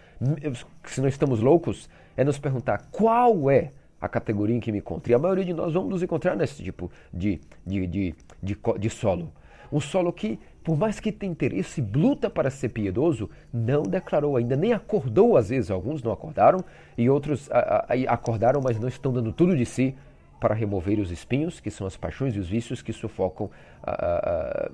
se 0.86 1.00
não 1.00 1.08
estamos 1.08 1.40
loucos, 1.40 1.90
é 2.18 2.24
nos 2.24 2.38
perguntar 2.38 2.90
qual 2.92 3.50
é 3.50 3.72
a 4.02 4.10
categoria 4.10 4.56
em 4.56 4.60
que 4.60 4.72
me 4.72 4.80
encontro. 4.80 5.12
E 5.12 5.16
a 5.16 5.20
maioria 5.20 5.46
de 5.46 5.54
nós 5.54 5.74
vamos 5.74 5.90
nos 5.92 6.04
encontrar 6.04 6.36
nesse 6.36 6.64
tipo 6.64 6.92
de, 7.14 7.40
de, 7.66 7.88
de, 7.88 8.16
de, 8.42 8.58
de 8.80 8.90
solo. 8.90 9.32
Um 9.72 9.80
solo 9.80 10.12
que, 10.12 10.38
por 10.64 10.78
mais 10.78 11.00
que 11.00 11.12
tenha 11.12 11.32
interesse, 11.32 11.82
luta 11.82 12.30
para 12.30 12.50
ser 12.52 12.70
piedoso, 12.70 13.30
não 13.52 13.82
declarou 13.82 14.38
ainda, 14.38 14.56
nem 14.56 14.74
acordou 14.74 15.36
às 15.36 15.50
vezes. 15.50 15.72
Alguns 15.72 16.04
não 16.04 16.12
acordaram 16.12 16.64
e 16.98 17.10
outros 17.10 17.50
a, 17.52 17.88
a, 17.90 18.14
acordaram, 18.14 18.62
mas 18.62 18.80
não 18.80 18.88
estão 18.88 19.12
dando 19.12 19.32
tudo 19.32 19.58
de 19.58 19.66
si 19.66 19.96
para 20.40 20.54
remover 20.54 21.00
os 21.00 21.12
espinhos, 21.12 21.60
que 21.60 21.72
são 21.72 21.86
as 21.88 21.98
paixões 21.98 22.36
e 22.36 22.40
os 22.40 22.48
vícios 22.48 22.82
que 22.82 22.94
sufocam 22.94 23.50
a, 23.84 24.72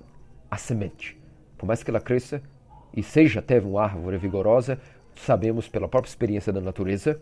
a 0.52 0.58
semente. 0.58 1.18
Por 1.58 1.66
mais 1.66 1.84
que 1.84 1.90
ela 1.90 2.00
cresça 2.00 2.42
e 2.96 3.02
seja 3.02 3.40
até 3.40 3.60
uma 3.60 3.84
árvore 3.84 4.18
vigorosa, 4.18 4.80
sabemos 5.16 5.68
pela 5.68 5.88
própria 5.88 6.10
experiência 6.10 6.52
da 6.52 6.62
natureza 6.62 7.20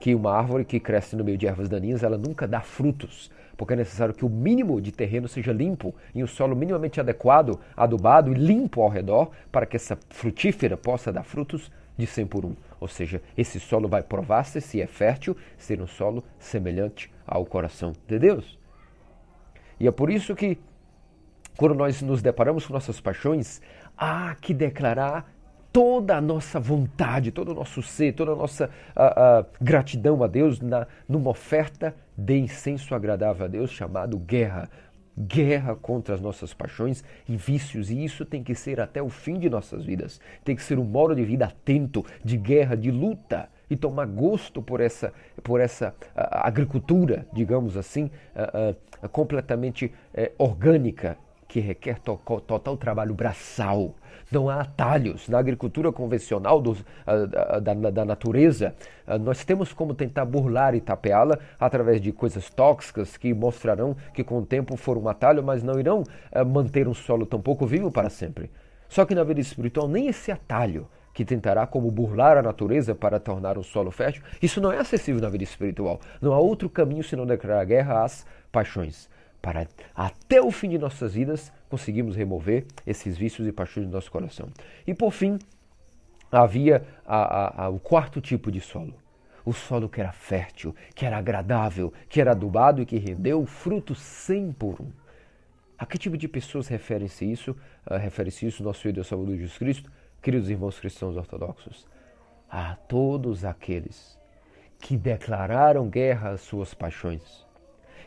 que 0.00 0.14
uma 0.14 0.32
árvore 0.32 0.64
que 0.64 0.78
cresce 0.78 1.16
no 1.16 1.24
meio 1.24 1.38
de 1.38 1.46
ervas 1.46 1.68
daninhas, 1.68 2.02
ela 2.02 2.18
nunca 2.18 2.46
dá 2.46 2.60
frutos, 2.60 3.30
porque 3.56 3.72
é 3.72 3.76
necessário 3.76 4.14
que 4.14 4.24
o 4.24 4.28
mínimo 4.28 4.80
de 4.80 4.92
terreno 4.92 5.28
seja 5.28 5.52
limpo 5.52 5.94
e 6.14 6.22
um 6.22 6.26
solo 6.26 6.54
minimamente 6.54 7.00
adequado, 7.00 7.58
adubado 7.76 8.32
e 8.32 8.34
limpo 8.34 8.82
ao 8.82 8.88
redor, 8.88 9.30
para 9.50 9.66
que 9.66 9.76
essa 9.76 9.98
frutífera 10.10 10.76
possa 10.76 11.12
dar 11.12 11.24
frutos 11.24 11.70
de 11.96 12.06
100 12.06 12.26
por 12.26 12.44
um. 12.44 12.54
Ou 12.78 12.88
seja, 12.88 13.22
esse 13.36 13.58
solo 13.58 13.88
vai 13.88 14.02
provar-se, 14.02 14.60
se 14.60 14.80
é 14.80 14.86
fértil, 14.86 15.36
ser 15.56 15.80
um 15.80 15.86
solo 15.86 16.22
semelhante 16.38 17.10
ao 17.26 17.46
coração 17.46 17.92
de 18.06 18.18
Deus. 18.18 18.58
E 19.80 19.86
é 19.86 19.90
por 19.90 20.10
isso 20.10 20.34
que, 20.34 20.58
quando 21.56 21.74
nós 21.74 22.02
nos 22.02 22.20
deparamos 22.20 22.66
com 22.66 22.72
nossas 22.72 23.00
paixões, 23.00 23.62
há 23.96 24.34
que 24.40 24.52
declarar 24.52 25.30
toda 25.76 26.16
a 26.16 26.22
nossa 26.22 26.58
vontade, 26.58 27.30
todo 27.30 27.50
o 27.50 27.54
nosso 27.54 27.82
ser, 27.82 28.14
toda 28.14 28.32
a 28.32 28.34
nossa 28.34 28.70
a, 28.94 29.40
a, 29.40 29.44
gratidão 29.60 30.24
a 30.24 30.26
Deus 30.26 30.58
na, 30.58 30.86
numa 31.06 31.28
oferta 31.28 31.94
de 32.16 32.38
incenso 32.38 32.94
agradável 32.94 33.44
a 33.44 33.48
Deus 33.48 33.70
chamado 33.70 34.16
guerra. 34.16 34.70
Guerra 35.18 35.76
contra 35.76 36.14
as 36.14 36.20
nossas 36.22 36.54
paixões 36.54 37.04
e 37.28 37.36
vícios, 37.36 37.90
e 37.90 38.02
isso 38.02 38.24
tem 38.24 38.42
que 38.42 38.54
ser 38.54 38.80
até 38.80 39.02
o 39.02 39.10
fim 39.10 39.38
de 39.38 39.50
nossas 39.50 39.84
vidas. 39.84 40.18
Tem 40.42 40.56
que 40.56 40.62
ser 40.62 40.78
um 40.78 40.84
modo 40.84 41.14
de 41.14 41.26
vida 41.26 41.44
atento, 41.44 42.02
de 42.24 42.38
guerra, 42.38 42.74
de 42.74 42.90
luta, 42.90 43.46
e 43.68 43.76
tomar 43.76 44.06
gosto 44.06 44.62
por 44.62 44.80
essa, 44.80 45.12
por 45.42 45.60
essa 45.60 45.94
agricultura, 46.14 47.26
digamos 47.34 47.76
assim, 47.76 48.10
completamente 49.12 49.92
é, 50.14 50.32
orgânica 50.38 51.18
que 51.46 51.60
requer 51.60 51.98
to 52.00 52.18
total 52.46 52.76
trabalho 52.76 53.14
braçal. 53.14 53.94
Não 54.30 54.48
há 54.48 54.60
atalhos. 54.60 55.28
Na 55.28 55.38
agricultura 55.38 55.92
convencional 55.92 56.60
uh, 56.60 57.60
da, 57.60 57.74
da, 57.90 58.04
natureza, 58.04 58.74
uh, 59.06 59.18
nós 59.18 59.44
temos 59.44 59.72
como 59.72 59.94
tentar 59.94 60.24
burlar 60.24 60.74
e 60.74 60.80
tapeá-la 60.80 61.38
através 61.58 62.00
de 62.00 62.12
coisas 62.12 62.50
tóxicas 62.50 63.16
que 63.16 63.32
mostrarão 63.32 63.96
que 64.12 64.24
com 64.24 64.38
o 64.38 64.46
tempo 64.46 64.76
foram 64.76 65.02
um 65.02 65.08
atalho, 65.08 65.42
mas 65.42 65.62
não 65.62 65.78
irão 65.78 66.04
manter 66.46 66.88
um 66.88 66.94
solo 66.94 67.26
tão 67.26 67.40
pouco 67.40 67.66
vivo 67.66 67.90
para 67.90 68.10
sempre. 68.10 68.50
Só 68.88 69.04
que 69.04 69.14
na 69.14 69.24
vida 69.24 69.40
espiritual, 69.40 69.88
nem 69.88 70.08
esse 70.08 70.30
atalho 70.30 70.86
que 71.12 71.24
tentará 71.24 71.66
como 71.66 71.90
burlar 71.90 72.36
a 72.36 72.42
natureza 72.42 72.94
para 72.94 73.18
tornar 73.18 73.56
o 73.56 73.64
solo 73.64 73.90
fértil, 73.90 74.22
isso 74.42 74.60
não 74.60 74.70
é 74.70 74.78
acessível 74.78 75.20
na 75.20 75.28
vida 75.28 75.44
espiritual. 75.44 76.00
Não 76.20 76.32
há 76.32 76.38
outro 76.38 76.68
caminho 76.68 77.02
senão 77.02 77.24
declarar 77.24 77.64
guerra 77.64 78.04
às 78.04 78.26
paixões 78.52 79.08
para 79.46 79.68
até 79.94 80.42
o 80.42 80.50
fim 80.50 80.68
de 80.68 80.76
nossas 80.76 81.14
vidas 81.14 81.52
conseguirmos 81.68 82.16
remover 82.16 82.66
esses 82.84 83.16
vícios 83.16 83.46
e 83.46 83.52
paixões 83.52 83.86
do 83.86 83.92
nosso 83.92 84.10
coração. 84.10 84.48
E 84.84 84.92
por 84.92 85.12
fim, 85.12 85.38
havia 86.32 86.84
a, 87.06 87.16
a, 87.16 87.64
a, 87.66 87.68
o 87.68 87.78
quarto 87.78 88.20
tipo 88.20 88.50
de 88.50 88.60
solo. 88.60 88.92
O 89.44 89.52
solo 89.52 89.88
que 89.88 90.00
era 90.00 90.10
fértil, 90.10 90.74
que 90.96 91.06
era 91.06 91.16
agradável, 91.16 91.92
que 92.08 92.20
era 92.20 92.32
adubado 92.32 92.82
e 92.82 92.86
que 92.86 92.98
rendeu 92.98 93.46
fruto 93.46 93.94
sem 93.94 94.50
por 94.50 94.82
um. 94.82 94.90
A 95.78 95.86
que 95.86 95.96
tipo 95.96 96.16
de 96.16 96.26
pessoas 96.26 96.66
refere-se 96.66 97.24
isso? 97.24 97.52
Uh, 97.88 97.98
refere-se 97.98 98.48
isso 98.48 98.64
nosso 98.64 98.80
Senhor 98.80 98.94
Deus 98.94 99.06
Salvador 99.06 99.36
Jesus 99.36 99.56
Cristo? 99.56 99.92
Queridos 100.20 100.50
irmãos 100.50 100.80
cristãos 100.80 101.16
ortodoxos, 101.16 101.86
a 102.50 102.74
todos 102.74 103.44
aqueles 103.44 104.18
que 104.80 104.96
declararam 104.96 105.88
guerra 105.88 106.30
às 106.30 106.40
suas 106.40 106.74
paixões, 106.74 107.45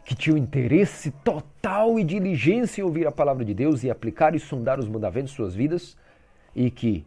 que 0.10 0.16
tinham 0.16 0.40
interesse 0.40 1.12
total 1.24 2.00
e 2.00 2.04
diligência 2.04 2.82
em 2.82 2.84
ouvir 2.84 3.06
a 3.06 3.12
palavra 3.12 3.46
de 3.46 3.54
Deus 3.54 3.84
e 3.84 3.92
aplicar 3.92 4.34
e 4.34 4.40
sondar 4.40 4.80
os 4.80 4.88
mandamentos 4.88 5.30
de 5.30 5.36
suas 5.36 5.54
vidas 5.54 5.96
e 6.56 6.72
que 6.72 7.06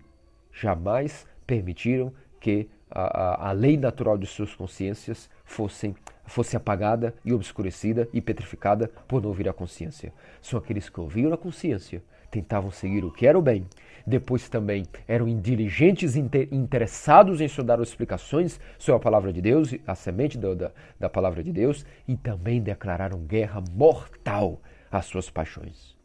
jamais 0.52 1.26
permitiram 1.44 2.12
que 2.38 2.68
a, 2.88 3.46
a, 3.46 3.48
a 3.48 3.52
lei 3.52 3.76
natural 3.76 4.16
de 4.16 4.24
suas 4.24 4.54
consciências 4.54 5.28
fossem, 5.44 5.96
fosse 6.26 6.56
apagada 6.56 7.12
e 7.24 7.32
obscurecida 7.32 8.08
e 8.12 8.20
petrificada 8.20 8.88
por 9.08 9.20
não 9.20 9.30
ouvir 9.30 9.48
a 9.48 9.52
consciência. 9.52 10.12
São 10.40 10.56
aqueles 10.56 10.88
que 10.88 11.00
ouviram 11.00 11.32
a 11.32 11.36
consciência, 11.36 12.00
tentavam 12.30 12.70
seguir 12.70 13.04
o 13.04 13.10
que 13.10 13.26
era 13.26 13.36
o 13.36 13.42
bem 13.42 13.66
depois 14.06 14.48
também 14.48 14.84
eram 15.06 15.28
indiligentes, 15.28 16.16
interessados 16.16 17.40
em 17.40 17.44
estudar 17.44 17.80
as 17.80 17.88
explicações 17.88 18.60
sobre 18.78 18.96
a 18.96 19.02
palavra 19.02 19.32
de 19.32 19.40
Deus, 19.40 19.74
a 19.86 19.94
semente 19.94 20.38
da, 20.38 20.54
da, 20.54 20.70
da 20.98 21.08
palavra 21.08 21.42
de 21.42 21.52
Deus, 21.52 21.84
e 22.06 22.16
também 22.16 22.60
declararam 22.60 23.20
guerra 23.20 23.62
mortal 23.72 24.60
às 24.90 25.06
suas 25.06 25.30
paixões. 25.30 25.96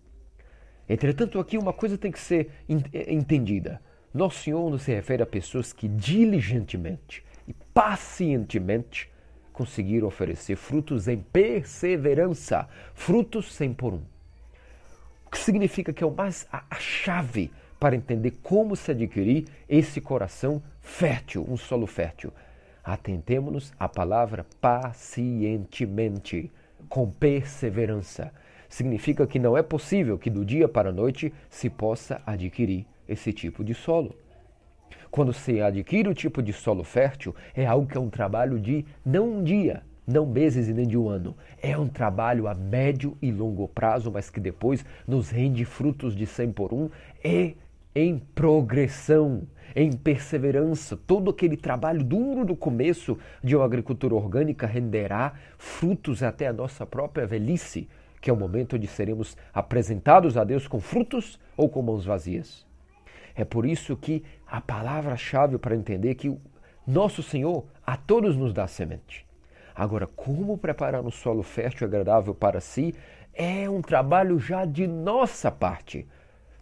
Entretanto, 0.87 1.39
aqui 1.39 1.57
uma 1.57 1.73
coisa 1.73 1.97
tem 1.97 2.11
que 2.11 2.19
ser 2.19 2.49
entendida. 2.67 3.81
Nosso 4.13 4.39
Senhor 4.39 4.69
não 4.69 4.77
se 4.77 4.93
refere 4.93 5.21
a 5.21 5.25
pessoas 5.25 5.73
que 5.73 5.87
diligentemente 5.87 7.23
e 7.47 7.53
pacientemente 7.73 9.09
conseguiram 9.51 10.07
oferecer 10.07 10.55
frutos 10.55 11.07
em 11.07 11.17
perseverança, 11.17 12.69
frutos 12.93 13.53
sem 13.53 13.73
por 13.73 13.93
um. 13.93 14.01
O 15.25 15.29
que 15.29 15.39
significa 15.39 15.91
que 15.91 16.03
é 16.03 16.07
o 16.07 16.11
mais 16.11 16.47
a, 16.51 16.63
a 16.69 16.75
chave 16.75 17.51
para 17.79 17.95
entender 17.95 18.31
como 18.43 18.75
se 18.75 18.91
adquirir 18.91 19.45
esse 19.69 20.01
coração 20.01 20.61
fértil, 20.81 21.45
um 21.47 21.57
solo 21.57 21.87
fértil. 21.87 22.31
Atentemos-nos 22.83 23.73
à 23.79 23.87
palavra 23.87 24.45
pacientemente, 24.61 26.51
com 26.87 27.09
perseverança. 27.09 28.31
Significa 28.69 29.27
que 29.27 29.39
não 29.39 29.57
é 29.57 29.61
possível 29.61 30.17
que 30.17 30.29
do 30.29 30.43
dia 30.45 30.67
para 30.67 30.89
a 30.89 30.93
noite 30.93 31.33
se 31.49 31.69
possa 31.69 32.21
adquirir 32.25 32.85
esse 33.07 33.31
tipo 33.31 33.63
de 33.63 33.73
solo. 33.73 34.15
Quando 35.09 35.33
se 35.33 35.61
adquire 35.61 36.09
o 36.09 36.13
tipo 36.13 36.41
de 36.41 36.53
solo 36.53 36.83
fértil, 36.83 37.35
é 37.55 37.65
algo 37.65 37.87
que 37.87 37.97
é 37.97 37.99
um 37.99 38.09
trabalho 38.09 38.59
de 38.59 38.85
não 39.05 39.37
um 39.37 39.43
dia, 39.43 39.83
não 40.05 40.25
meses 40.25 40.67
e 40.67 40.73
nem 40.73 40.87
de 40.87 40.97
um 40.97 41.09
ano. 41.09 41.35
É 41.61 41.77
um 41.77 41.87
trabalho 41.87 42.47
a 42.47 42.53
médio 42.53 43.17
e 43.21 43.31
longo 43.31 43.67
prazo, 43.67 44.11
mas 44.11 44.29
que 44.29 44.39
depois 44.39 44.85
nos 45.07 45.29
rende 45.29 45.65
frutos 45.65 46.15
de 46.15 46.25
100 46.25 46.51
por 46.51 46.73
um 46.73 46.89
e 47.23 47.55
em 47.95 48.19
progressão, 48.19 49.47
em 49.75 49.91
perseverança. 49.91 50.97
Todo 50.97 51.31
aquele 51.31 51.57
trabalho 51.57 52.03
duro 52.03 52.45
do 52.45 52.55
começo 52.55 53.17
de 53.43 53.55
uma 53.55 53.65
agricultura 53.65 54.15
orgânica 54.15 54.67
renderá 54.67 55.33
frutos 55.57 56.23
até 56.23 56.47
a 56.47 56.53
nossa 56.53 56.85
própria 56.85 57.25
velhice, 57.25 57.87
que 58.21 58.29
é 58.29 58.33
o 58.33 58.37
momento 58.37 58.75
onde 58.75 58.87
seremos 58.87 59.37
apresentados 59.53 60.37
a 60.37 60.43
Deus 60.43 60.67
com 60.67 60.79
frutos 60.79 61.39
ou 61.55 61.69
com 61.69 61.81
mãos 61.81 62.05
vazias. 62.05 62.65
É 63.35 63.45
por 63.45 63.65
isso 63.65 63.95
que 63.95 64.23
a 64.47 64.59
palavra-chave 64.59 65.57
para 65.57 65.75
entender 65.75 66.15
que 66.15 66.35
nosso 66.85 67.21
Senhor 67.21 67.65
a 67.85 67.95
todos 67.95 68.35
nos 68.35 68.53
dá 68.53 68.67
semente. 68.67 69.25
Agora, 69.75 70.07
como 70.07 70.57
preparar 70.57 71.05
um 71.05 71.11
solo 71.11 71.43
fértil 71.43 71.85
e 71.85 71.87
agradável 71.87 72.33
para 72.33 72.59
si 72.59 72.95
é 73.33 73.69
um 73.69 73.81
trabalho 73.81 74.39
já 74.39 74.65
de 74.65 74.87
nossa 74.87 75.51
parte. 75.51 76.07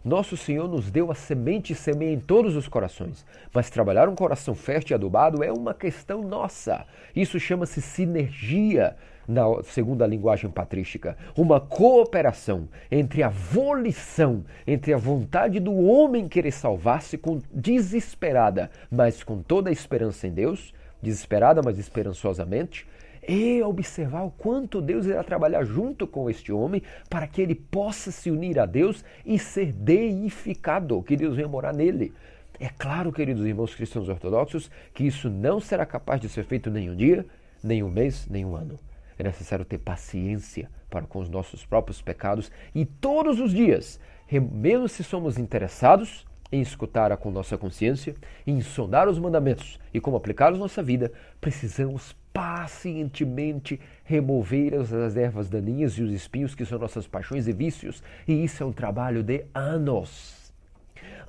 Nosso 0.06 0.36
Senhor 0.36 0.68
nos 0.68 0.88
deu 0.88 1.10
a 1.10 1.16
semente 1.16 1.72
e 1.72 1.76
semeia 1.76 2.12
em 2.12 2.20
todos 2.20 2.54
os 2.54 2.68
corações. 2.68 3.26
Mas 3.52 3.68
trabalhar 3.68 4.08
um 4.08 4.14
coração 4.14 4.54
fértil 4.54 4.94
e 4.94 4.96
adubado 4.96 5.42
é 5.42 5.50
uma 5.50 5.74
questão 5.74 6.22
nossa. 6.22 6.86
Isso 7.14 7.40
chama-se 7.40 7.82
sinergia, 7.82 8.94
na 9.26 9.42
segundo 9.64 10.04
a 10.04 10.06
linguagem 10.06 10.48
patrística. 10.48 11.16
Uma 11.36 11.58
cooperação 11.58 12.68
entre 12.88 13.24
a 13.24 13.28
volição, 13.28 14.44
entre 14.64 14.94
a 14.94 14.96
vontade 14.96 15.58
do 15.58 15.74
homem 15.74 16.28
querer 16.28 16.52
salvar-se 16.52 17.18
com 17.18 17.40
desesperada, 17.52 18.70
mas 18.88 19.24
com 19.24 19.42
toda 19.42 19.70
a 19.70 19.72
esperança 19.72 20.28
em 20.28 20.30
Deus, 20.30 20.72
desesperada, 21.02 21.62
mas 21.64 21.80
esperançosamente, 21.80 22.86
e 23.26 23.60
observar 23.62 24.22
o 24.22 24.30
quanto 24.30 24.80
Deus 24.80 25.06
irá 25.06 25.22
trabalhar 25.24 25.64
junto 25.64 26.06
com 26.06 26.30
este 26.30 26.52
homem 26.52 26.82
para 27.10 27.26
que 27.26 27.42
ele 27.42 27.54
possa 27.54 28.12
se 28.12 28.30
unir 28.30 28.58
a 28.58 28.66
Deus 28.66 29.04
e 29.24 29.38
ser 29.38 29.72
deificado, 29.72 31.02
que 31.02 31.16
Deus 31.16 31.34
venha 31.34 31.48
morar 31.48 31.74
nele. 31.74 32.12
É 32.58 32.68
claro, 32.68 33.12
queridos 33.12 33.44
irmãos 33.44 33.74
cristãos 33.74 34.08
ortodoxos, 34.08 34.70
que 34.94 35.04
isso 35.04 35.28
não 35.28 35.60
será 35.60 35.84
capaz 35.84 36.20
de 36.20 36.28
ser 36.28 36.44
feito 36.44 36.70
nem 36.70 36.90
um 36.90 36.96
dia, 36.96 37.26
nem 37.62 37.82
um 37.82 37.90
mês, 37.90 38.26
nem 38.30 38.44
um 38.44 38.54
ano. 38.54 38.78
É 39.18 39.22
necessário 39.22 39.64
ter 39.64 39.78
paciência 39.78 40.70
para 40.88 41.06
com 41.06 41.18
os 41.18 41.28
nossos 41.28 41.66
próprios 41.66 42.00
pecados 42.00 42.50
e 42.74 42.84
todos 42.84 43.40
os 43.40 43.50
dias, 43.50 43.98
mesmo 44.30 44.88
se 44.88 45.02
somos 45.02 45.36
interessados 45.36 46.24
em 46.50 46.60
escutar 46.60 47.10
a 47.10 47.16
com 47.16 47.30
nossa 47.30 47.58
consciência, 47.58 48.14
em 48.46 48.60
sondar 48.60 49.08
os 49.08 49.18
mandamentos 49.18 49.80
e 49.92 50.00
como 50.00 50.16
aplicá-los 50.16 50.58
nossa 50.58 50.82
vida, 50.82 51.12
precisamos 51.40 52.14
pacientemente 52.36 53.80
remover 54.04 54.74
as 54.74 55.16
ervas 55.16 55.48
daninhas 55.48 55.94
e 55.94 56.02
os 56.02 56.12
espinhos 56.12 56.54
que 56.54 56.66
são 56.66 56.78
nossas 56.78 57.06
paixões 57.06 57.48
e 57.48 57.52
vícios. 57.52 58.02
E 58.28 58.44
isso 58.44 58.62
é 58.62 58.66
um 58.66 58.72
trabalho 58.72 59.22
de 59.22 59.46
anos. 59.54 60.52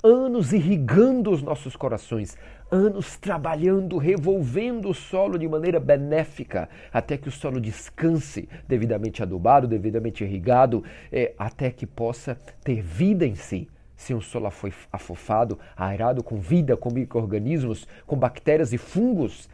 Anos 0.04 0.52
irrigando 0.52 1.32
os 1.32 1.42
nossos 1.42 1.78
corações, 1.78 2.38
anos 2.70 3.16
trabalhando, 3.16 3.98
revolvendo 3.98 4.90
o 4.90 4.94
solo 4.94 5.40
de 5.40 5.48
maneira 5.48 5.80
benéfica, 5.80 6.68
até 6.92 7.16
que 7.16 7.30
o 7.30 7.32
solo 7.32 7.62
descanse, 7.62 8.50
devidamente 8.68 9.24
adubado, 9.24 9.66
devidamente 9.66 10.26
irrigado, 10.26 10.84
é, 11.10 11.34
até 11.40 11.72
que 11.72 11.88
possa 11.88 12.38
ter 12.66 12.82
vida 12.82 13.26
em 13.26 13.36
si. 13.36 13.70
Se 13.96 14.14
um 14.14 14.22
solo 14.22 14.52
afofado, 14.92 15.58
aerado 15.76 16.22
com 16.22 16.38
vida, 16.38 16.78
com 16.78 16.92
micro-organismos, 16.92 17.88
com 18.06 18.16
bactérias 18.16 18.72
e 18.72 18.78
fungos, 18.78 19.50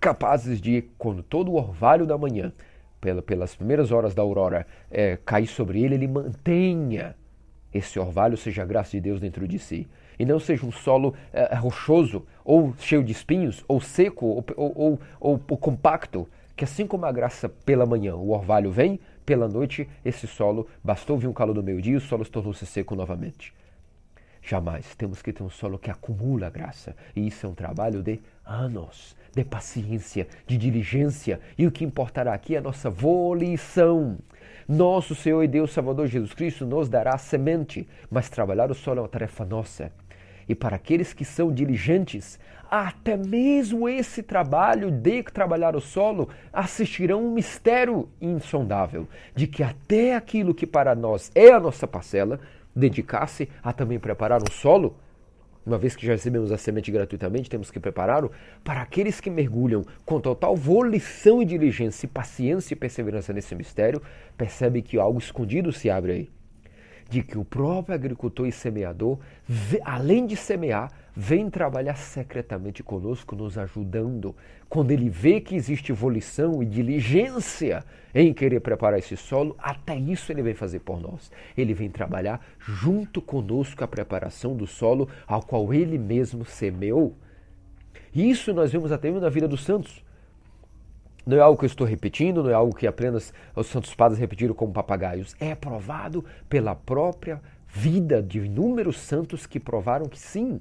capazes 0.00 0.60
de, 0.60 0.82
quando 0.96 1.22
todo 1.22 1.50
o 1.50 1.56
orvalho 1.56 2.06
da 2.06 2.16
manhã, 2.16 2.52
pela, 3.00 3.20
pelas 3.22 3.54
primeiras 3.54 3.92
horas 3.92 4.14
da 4.14 4.22
aurora, 4.22 4.66
é, 4.90 5.18
cair 5.24 5.46
sobre 5.46 5.82
ele, 5.82 5.94
ele 5.94 6.08
mantenha 6.08 7.14
esse 7.72 7.98
orvalho, 7.98 8.36
seja 8.36 8.62
a 8.62 8.66
graça 8.66 8.92
de 8.92 9.00
Deus 9.00 9.20
dentro 9.20 9.46
de 9.46 9.58
si. 9.58 9.86
E 10.18 10.24
não 10.24 10.38
seja 10.38 10.66
um 10.66 10.72
solo 10.72 11.14
é, 11.32 11.54
rochoso, 11.54 12.26
ou 12.44 12.74
cheio 12.78 13.02
de 13.04 13.12
espinhos, 13.12 13.64
ou 13.68 13.80
seco, 13.80 14.26
ou, 14.26 14.44
ou, 14.56 15.00
ou, 15.20 15.40
ou 15.48 15.56
compacto, 15.56 16.28
que 16.56 16.64
assim 16.64 16.86
como 16.86 17.06
a 17.06 17.12
graça 17.12 17.48
pela 17.48 17.86
manhã, 17.86 18.16
o 18.16 18.30
orvalho 18.30 18.70
vem, 18.70 19.00
pela 19.24 19.48
noite, 19.48 19.88
esse 20.04 20.26
solo, 20.26 20.66
bastou 20.82 21.16
vir 21.16 21.28
um 21.28 21.32
calor 21.32 21.54
do 21.54 21.62
meio-dia, 21.62 21.96
o 21.96 22.00
solo 22.00 22.24
tornou-se 22.24 22.66
seco 22.66 22.96
novamente. 22.96 23.54
Jamais. 24.42 24.94
Temos 24.94 25.22
que 25.22 25.32
ter 25.32 25.42
um 25.42 25.50
solo 25.50 25.78
que 25.78 25.90
acumula 25.90 26.50
graça. 26.50 26.96
E 27.14 27.26
isso 27.26 27.46
é 27.46 27.48
um 27.48 27.54
trabalho 27.54 28.02
de 28.02 28.20
anos 28.44 29.14
de 29.34 29.44
paciência, 29.44 30.26
de 30.46 30.56
diligência, 30.56 31.40
e 31.56 31.66
o 31.66 31.70
que 31.70 31.84
importará 31.84 32.34
aqui 32.34 32.54
é 32.54 32.58
a 32.58 32.62
nossa 32.62 32.90
volição. 32.90 34.18
Nosso 34.68 35.14
Senhor 35.14 35.42
e 35.42 35.48
Deus 35.48 35.72
Salvador 35.72 36.06
Jesus 36.06 36.32
Cristo 36.32 36.66
nos 36.66 36.88
dará 36.88 37.16
semente, 37.18 37.88
mas 38.10 38.28
trabalhar 38.28 38.70
o 38.70 38.74
solo 38.74 38.98
é 38.98 39.02
uma 39.02 39.08
tarefa 39.08 39.44
nossa. 39.44 39.92
E 40.48 40.54
para 40.54 40.76
aqueles 40.76 41.12
que 41.12 41.24
são 41.24 41.52
diligentes, 41.52 42.38
até 42.70 43.16
mesmo 43.16 43.88
esse 43.88 44.22
trabalho 44.22 44.90
de 44.90 45.22
trabalhar 45.24 45.74
o 45.74 45.80
solo 45.80 46.28
assistirão 46.52 47.24
um 47.24 47.32
mistério 47.32 48.08
insondável 48.20 49.08
de 49.34 49.46
que 49.46 49.62
até 49.62 50.14
aquilo 50.14 50.54
que 50.54 50.66
para 50.66 50.94
nós 50.94 51.32
é 51.34 51.50
a 51.50 51.58
nossa 51.60 51.86
parcela, 51.86 52.38
dedicar-se 52.74 53.48
a 53.62 53.72
também 53.72 53.98
preparar 53.98 54.40
um 54.40 54.52
solo 54.52 54.96
uma 55.70 55.78
vez 55.78 55.94
que 55.94 56.04
já 56.04 56.12
recebemos 56.12 56.50
a 56.50 56.58
semente 56.58 56.90
gratuitamente, 56.90 57.48
temos 57.48 57.70
que 57.70 57.78
prepará-lo 57.78 58.32
para 58.64 58.82
aqueles 58.82 59.20
que 59.20 59.30
mergulham 59.30 59.84
com 60.04 60.20
total 60.20 60.56
volição 60.56 61.40
e 61.40 61.44
diligência, 61.44 62.08
paciência 62.08 62.74
e 62.74 62.76
perseverança 62.76 63.32
nesse 63.32 63.54
mistério, 63.54 64.02
percebem 64.36 64.82
que 64.82 64.98
algo 64.98 65.20
escondido 65.20 65.72
se 65.72 65.88
abre 65.88 66.12
aí. 66.12 66.30
De 67.08 67.22
que 67.22 67.38
o 67.38 67.44
próprio 67.44 67.94
agricultor 67.94 68.48
e 68.48 68.52
semeador, 68.52 69.18
além 69.84 70.26
de 70.26 70.36
semear, 70.36 70.90
vem 71.14 71.50
trabalhar 71.50 71.96
secretamente 71.96 72.82
conosco, 72.82 73.34
nos 73.34 73.58
ajudando. 73.58 74.34
Quando 74.68 74.90
ele 74.90 75.08
vê 75.08 75.40
que 75.40 75.54
existe 75.54 75.92
volição 75.92 76.62
e 76.62 76.66
diligência 76.66 77.84
em 78.14 78.32
querer 78.32 78.60
preparar 78.60 78.98
esse 78.98 79.16
solo, 79.16 79.56
até 79.58 79.96
isso 79.96 80.30
ele 80.32 80.42
vem 80.42 80.54
fazer 80.54 80.80
por 80.80 81.00
nós. 81.00 81.30
Ele 81.56 81.74
vem 81.74 81.90
trabalhar 81.90 82.44
junto 82.58 83.20
conosco 83.20 83.82
a 83.82 83.88
preparação 83.88 84.56
do 84.56 84.66
solo 84.66 85.08
ao 85.26 85.42
qual 85.42 85.72
ele 85.74 85.98
mesmo 85.98 86.44
semeou. 86.44 87.16
Isso 88.14 88.52
nós 88.52 88.72
vemos 88.72 88.92
até 88.92 89.08
mesmo 89.08 89.20
na 89.20 89.28
vida 89.28 89.46
dos 89.46 89.64
santos. 89.64 90.04
Não 91.26 91.36
é 91.36 91.40
algo 91.40 91.58
que 91.58 91.64
eu 91.64 91.68
estou 91.68 91.86
repetindo, 91.86 92.42
não 92.42 92.50
é 92.50 92.54
algo 92.54 92.74
que 92.74 92.86
apenas 92.86 93.32
os 93.54 93.66
santos 93.66 93.94
padres 93.94 94.18
repetiram 94.18 94.54
como 94.54 94.72
papagaios. 94.72 95.36
É 95.38 95.54
provado 95.54 96.24
pela 96.48 96.74
própria 96.74 97.40
vida 97.68 98.22
de 98.22 98.40
inúmeros 98.40 98.98
santos 98.98 99.46
que 99.46 99.60
provaram 99.60 100.06
que 100.06 100.18
sim, 100.18 100.60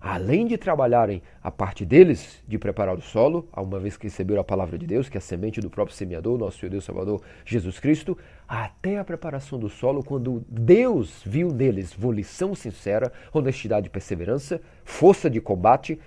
além 0.00 0.46
de 0.46 0.56
trabalharem 0.56 1.22
a 1.42 1.50
parte 1.50 1.84
deles 1.84 2.42
de 2.48 2.58
preparar 2.58 2.96
o 2.96 3.02
solo, 3.02 3.46
uma 3.54 3.78
vez 3.78 3.96
que 3.96 4.04
receberam 4.06 4.40
a 4.40 4.44
palavra 4.44 4.78
de 4.78 4.86
Deus, 4.86 5.08
que 5.08 5.16
é 5.16 5.18
a 5.18 5.20
semente 5.20 5.60
do 5.60 5.68
próprio 5.68 5.94
semeador, 5.94 6.38
nosso 6.38 6.58
Senhor 6.58 6.70
Deus 6.70 6.84
Salvador 6.84 7.20
Jesus 7.44 7.78
Cristo, 7.78 8.16
até 8.48 8.98
a 8.98 9.04
preparação 9.04 9.58
do 9.58 9.68
solo, 9.68 10.02
quando 10.02 10.42
Deus 10.48 11.22
viu 11.24 11.52
neles 11.52 11.92
volição 11.92 12.54
sincera, 12.54 13.12
honestidade 13.32 13.88
e 13.88 13.90
perseverança, 13.90 14.60
força 14.84 15.28
de 15.28 15.40
combate, 15.40 16.00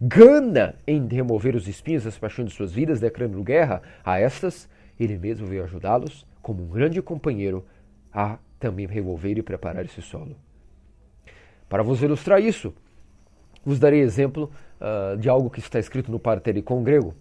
gana 0.00 0.76
em 0.86 1.06
remover 1.08 1.56
os 1.56 1.66
espinhos 1.66 2.04
das 2.04 2.16
paixões 2.16 2.48
de 2.48 2.54
suas 2.54 2.72
vidas, 2.72 3.00
declarando 3.00 3.42
guerra 3.42 3.82
a 4.04 4.20
estas, 4.20 4.68
ele 4.98 5.18
mesmo 5.18 5.46
veio 5.46 5.64
ajudá-los 5.64 6.24
como 6.40 6.62
um 6.62 6.68
grande 6.68 7.02
companheiro 7.02 7.64
a 8.12 8.38
também 8.58 8.86
revolver 8.86 9.36
e 9.36 9.42
preparar 9.42 9.84
esse 9.84 10.00
solo. 10.00 10.36
Para 11.68 11.82
vos 11.82 12.02
ilustrar 12.02 12.40
isso, 12.40 12.74
vos 13.64 13.78
darei 13.78 14.00
exemplo 14.00 14.50
uh, 14.80 15.16
de 15.16 15.28
algo 15.28 15.50
que 15.50 15.60
está 15.60 15.78
escrito 15.78 16.10
no 16.10 16.18
Partericon 16.18 16.82
grego. 16.82 17.14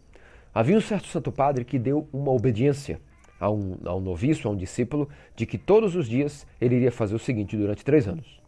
Havia 0.54 0.78
um 0.78 0.82
certo 0.82 1.08
santo 1.08 1.32
padre 1.32 1.64
que 1.64 1.80
deu 1.80 2.08
uma 2.12 2.32
obediência 2.32 3.00
a 3.40 3.50
um, 3.50 3.78
a 3.86 3.96
um 3.96 4.00
noviço, 4.00 4.48
a 4.48 4.52
um 4.52 4.56
discípulo, 4.56 5.08
de 5.36 5.46
que 5.46 5.58
todos 5.58 5.96
os 5.96 6.08
dias 6.08 6.46
ele 6.60 6.76
iria 6.76 6.92
fazer 6.92 7.16
o 7.16 7.20
seguinte 7.20 7.56
durante 7.58 7.84
três 7.84 8.08
anos. 8.08 8.42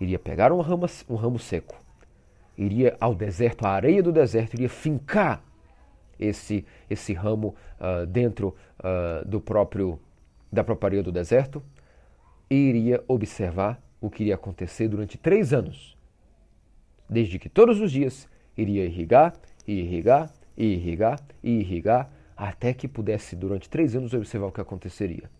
iria 0.00 0.18
pegar 0.18 0.52
um 0.52 0.60
ramo, 0.60 0.86
um 1.08 1.14
ramo 1.14 1.38
seco, 1.38 1.74
iria 2.56 2.96
ao 3.00 3.14
deserto, 3.14 3.66
à 3.66 3.70
areia 3.70 4.02
do 4.02 4.12
deserto, 4.12 4.54
iria 4.54 4.68
fincar 4.68 5.42
esse, 6.18 6.64
esse 6.88 7.12
ramo 7.12 7.54
uh, 7.78 8.06
dentro 8.06 8.54
uh, 8.80 9.26
do 9.26 9.40
próprio 9.40 9.98
da 10.50 10.62
própria 10.64 10.88
areia 10.88 11.02
do 11.02 11.12
deserto 11.12 11.62
e 12.48 12.54
iria 12.54 13.02
observar 13.08 13.82
o 14.00 14.08
que 14.08 14.22
iria 14.22 14.36
acontecer 14.36 14.88
durante 14.88 15.18
três 15.18 15.52
anos, 15.52 15.95
desde 17.08 17.38
que 17.38 17.48
todos 17.48 17.80
os 17.80 17.92
dias 17.92 18.28
iria 18.56 18.84
irrigar, 18.84 19.34
e 19.66 19.80
irrigar, 19.80 20.32
e 20.56 20.74
irrigar, 20.74 21.20
e 21.42 21.60
irrigar, 21.60 22.10
até 22.36 22.72
que 22.72 22.86
pudesse 22.86 23.34
durante 23.34 23.68
três 23.68 23.94
anos 23.96 24.12
observar 24.12 24.46
o 24.46 24.52
que 24.52 24.60
aconteceria. 24.60 25.30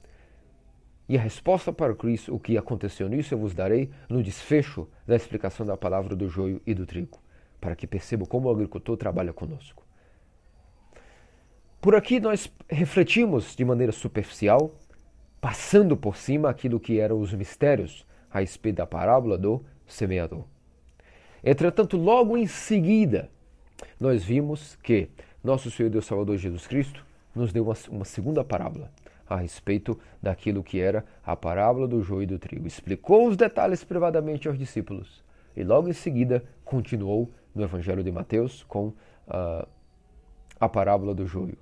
E 1.09 1.16
a 1.16 1.20
resposta 1.20 1.72
para 1.72 1.94
Cristo, 1.94 2.35
o 2.35 2.40
que 2.40 2.59
aconteceu 2.59 3.09
nisso, 3.09 3.33
eu 3.33 3.38
vos 3.38 3.55
darei 3.55 3.90
no 4.09 4.22
desfecho 4.22 4.88
da 5.07 5.14
explicação 5.14 5.64
da 5.64 5.76
palavra 5.76 6.16
do 6.16 6.29
joio 6.29 6.61
e 6.66 6.74
do 6.74 6.85
trigo, 6.85 7.20
para 7.61 7.76
que 7.76 7.87
percebam 7.87 8.26
como 8.26 8.48
o 8.48 8.50
agricultor 8.50 8.96
trabalha 8.96 9.33
conosco. 9.33 9.87
Por 11.81 11.94
aqui 11.94 12.18
nós 12.18 12.50
refletimos 12.68 13.55
de 13.55 13.64
maneira 13.64 13.92
superficial, 13.92 14.74
passando 15.40 15.96
por 15.96 16.16
cima 16.16 16.50
aquilo 16.50 16.81
que 16.81 16.98
eram 16.98 17.20
os 17.20 17.33
mistérios 17.33 18.05
a 18.29 18.40
respeito 18.40 18.76
da 18.76 18.87
parábola 18.87 19.38
do 19.38 19.64
semeador. 19.87 20.44
Entretanto, 21.46 21.96
logo 21.96 22.37
em 22.37 22.48
seguida, 22.48 23.30
nós 24.00 24.24
vimos 24.24 24.74
que 24.82 25.09
nosso 25.44 25.70
Senhor 25.70 25.88
Deus 25.88 26.04
Salvador 26.04 26.37
Jesus 26.37 26.66
Cristo 26.66 27.06
nos 27.32 27.52
deu 27.52 27.62
uma, 27.62 27.74
uma 27.88 28.04
segunda 28.04 28.42
parábola 28.42 28.90
a 29.28 29.37
respeito 29.37 29.96
daquilo 30.20 30.64
que 30.64 30.80
era 30.80 31.04
a 31.24 31.37
parábola 31.37 31.87
do 31.87 32.02
joio 32.02 32.24
e 32.24 32.26
do 32.26 32.37
trigo. 32.37 32.66
Explicou 32.66 33.28
os 33.28 33.37
detalhes 33.37 33.85
privadamente 33.85 34.48
aos 34.48 34.59
discípulos 34.59 35.22
e 35.56 35.62
logo 35.62 35.88
em 35.88 35.92
seguida 35.92 36.42
continuou 36.64 37.30
no 37.54 37.62
Evangelho 37.62 38.02
de 38.02 38.11
Mateus 38.11 38.64
com 38.64 38.88
uh, 38.88 39.68
a 40.59 40.68
parábola 40.68 41.14
do 41.14 41.28
joio 41.28 41.56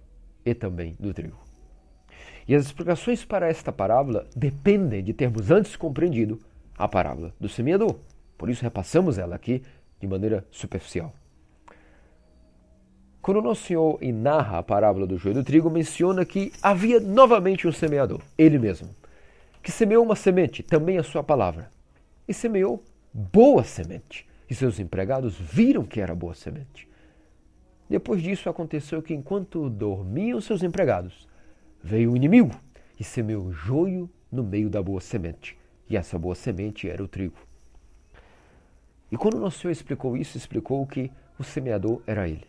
e 0.47 0.55
também 0.55 0.97
do 0.99 1.13
trigo. 1.13 1.39
E 2.49 2.55
as 2.55 2.65
explicações 2.65 3.23
para 3.23 3.49
esta 3.49 3.71
parábola 3.71 4.27
dependem 4.35 5.05
de 5.05 5.13
termos 5.13 5.51
antes 5.51 5.77
compreendido 5.77 6.39
a 6.75 6.89
parábola 6.89 7.35
do 7.39 7.51
semeador. 7.51 7.99
Por 8.45 8.51
isso 8.51 8.63
repassamos 8.63 9.17
ela 9.17 9.37
aqui 9.37 9.63
de 9.99 10.07
maneira 10.07 10.47
superficial. 10.51 11.15
Quando 13.23 13.39
o 13.39 13.43
Nosso 13.43 13.63
Senhor 13.63 13.99
narra 14.03 14.59
a 14.59 14.63
parábola 14.63 15.07
do 15.07 15.17
joio 15.17 15.37
do 15.37 15.43
trigo, 15.43 15.71
menciona 15.71 16.27
que 16.27 16.53
havia 16.63 17.01
novamente 17.01 17.67
um 17.67 17.73
semeador, 17.73 18.21
ele 18.37 18.59
mesmo, 18.59 18.91
que 19.63 19.73
semeou 19.73 20.05
uma 20.05 20.15
semente, 20.15 20.63
também 20.63 20.99
a 20.99 21.03
sua 21.03 21.25
palavra, 21.25 21.71
e 22.29 22.35
semeou 22.35 22.85
boa 23.15 23.65
semente. 23.65 24.29
E 24.51 24.55
seus 24.55 24.79
empregados 24.79 25.35
viram 25.41 25.83
que 25.83 25.99
era 25.99 26.15
boa 26.15 26.35
semente. 26.35 26.87
Depois 27.89 28.23
disso 28.23 28.51
aconteceu 28.51 29.01
que 29.01 29.15
enquanto 29.15 29.71
dormiam 29.71 30.39
seus 30.39 30.63
empregados, 30.63 31.27
veio 31.83 32.13
o 32.13 32.17
inimigo 32.17 32.55
e 33.01 33.05
semeou 33.05 33.51
joio 33.55 34.07
no 34.31 34.45
meio 34.45 34.69
da 34.69 34.83
boa 34.83 35.01
semente. 35.01 35.57
E 35.89 35.97
essa 35.97 36.19
boa 36.19 36.35
semente 36.35 36.91
era 36.91 37.03
o 37.03 37.09
trigo. 37.09 37.39
E 39.15 39.17
quando 39.17 39.35
o 39.35 39.39
Nosso 39.39 39.61
Senhor 39.61 39.71
explicou 39.71 40.17
isso, 40.17 40.37
explicou 40.37 40.85
que 40.85 41.09
o 41.39 41.45
semeador 41.45 42.03
era 42.05 42.29
ele. 42.29 42.49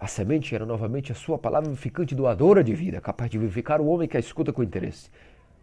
A 0.00 0.08
semente 0.08 0.52
era 0.52 0.66
novamente 0.66 1.12
a 1.12 1.14
sua 1.14 1.38
palavra 1.38 1.68
vivificante 1.68 2.12
doadora 2.12 2.64
de 2.64 2.74
vida, 2.74 3.00
capaz 3.00 3.30
de 3.30 3.38
vivificar 3.38 3.80
o 3.80 3.86
homem 3.86 4.08
que 4.08 4.16
a 4.16 4.20
escuta 4.20 4.52
com 4.52 4.64
interesse, 4.64 5.08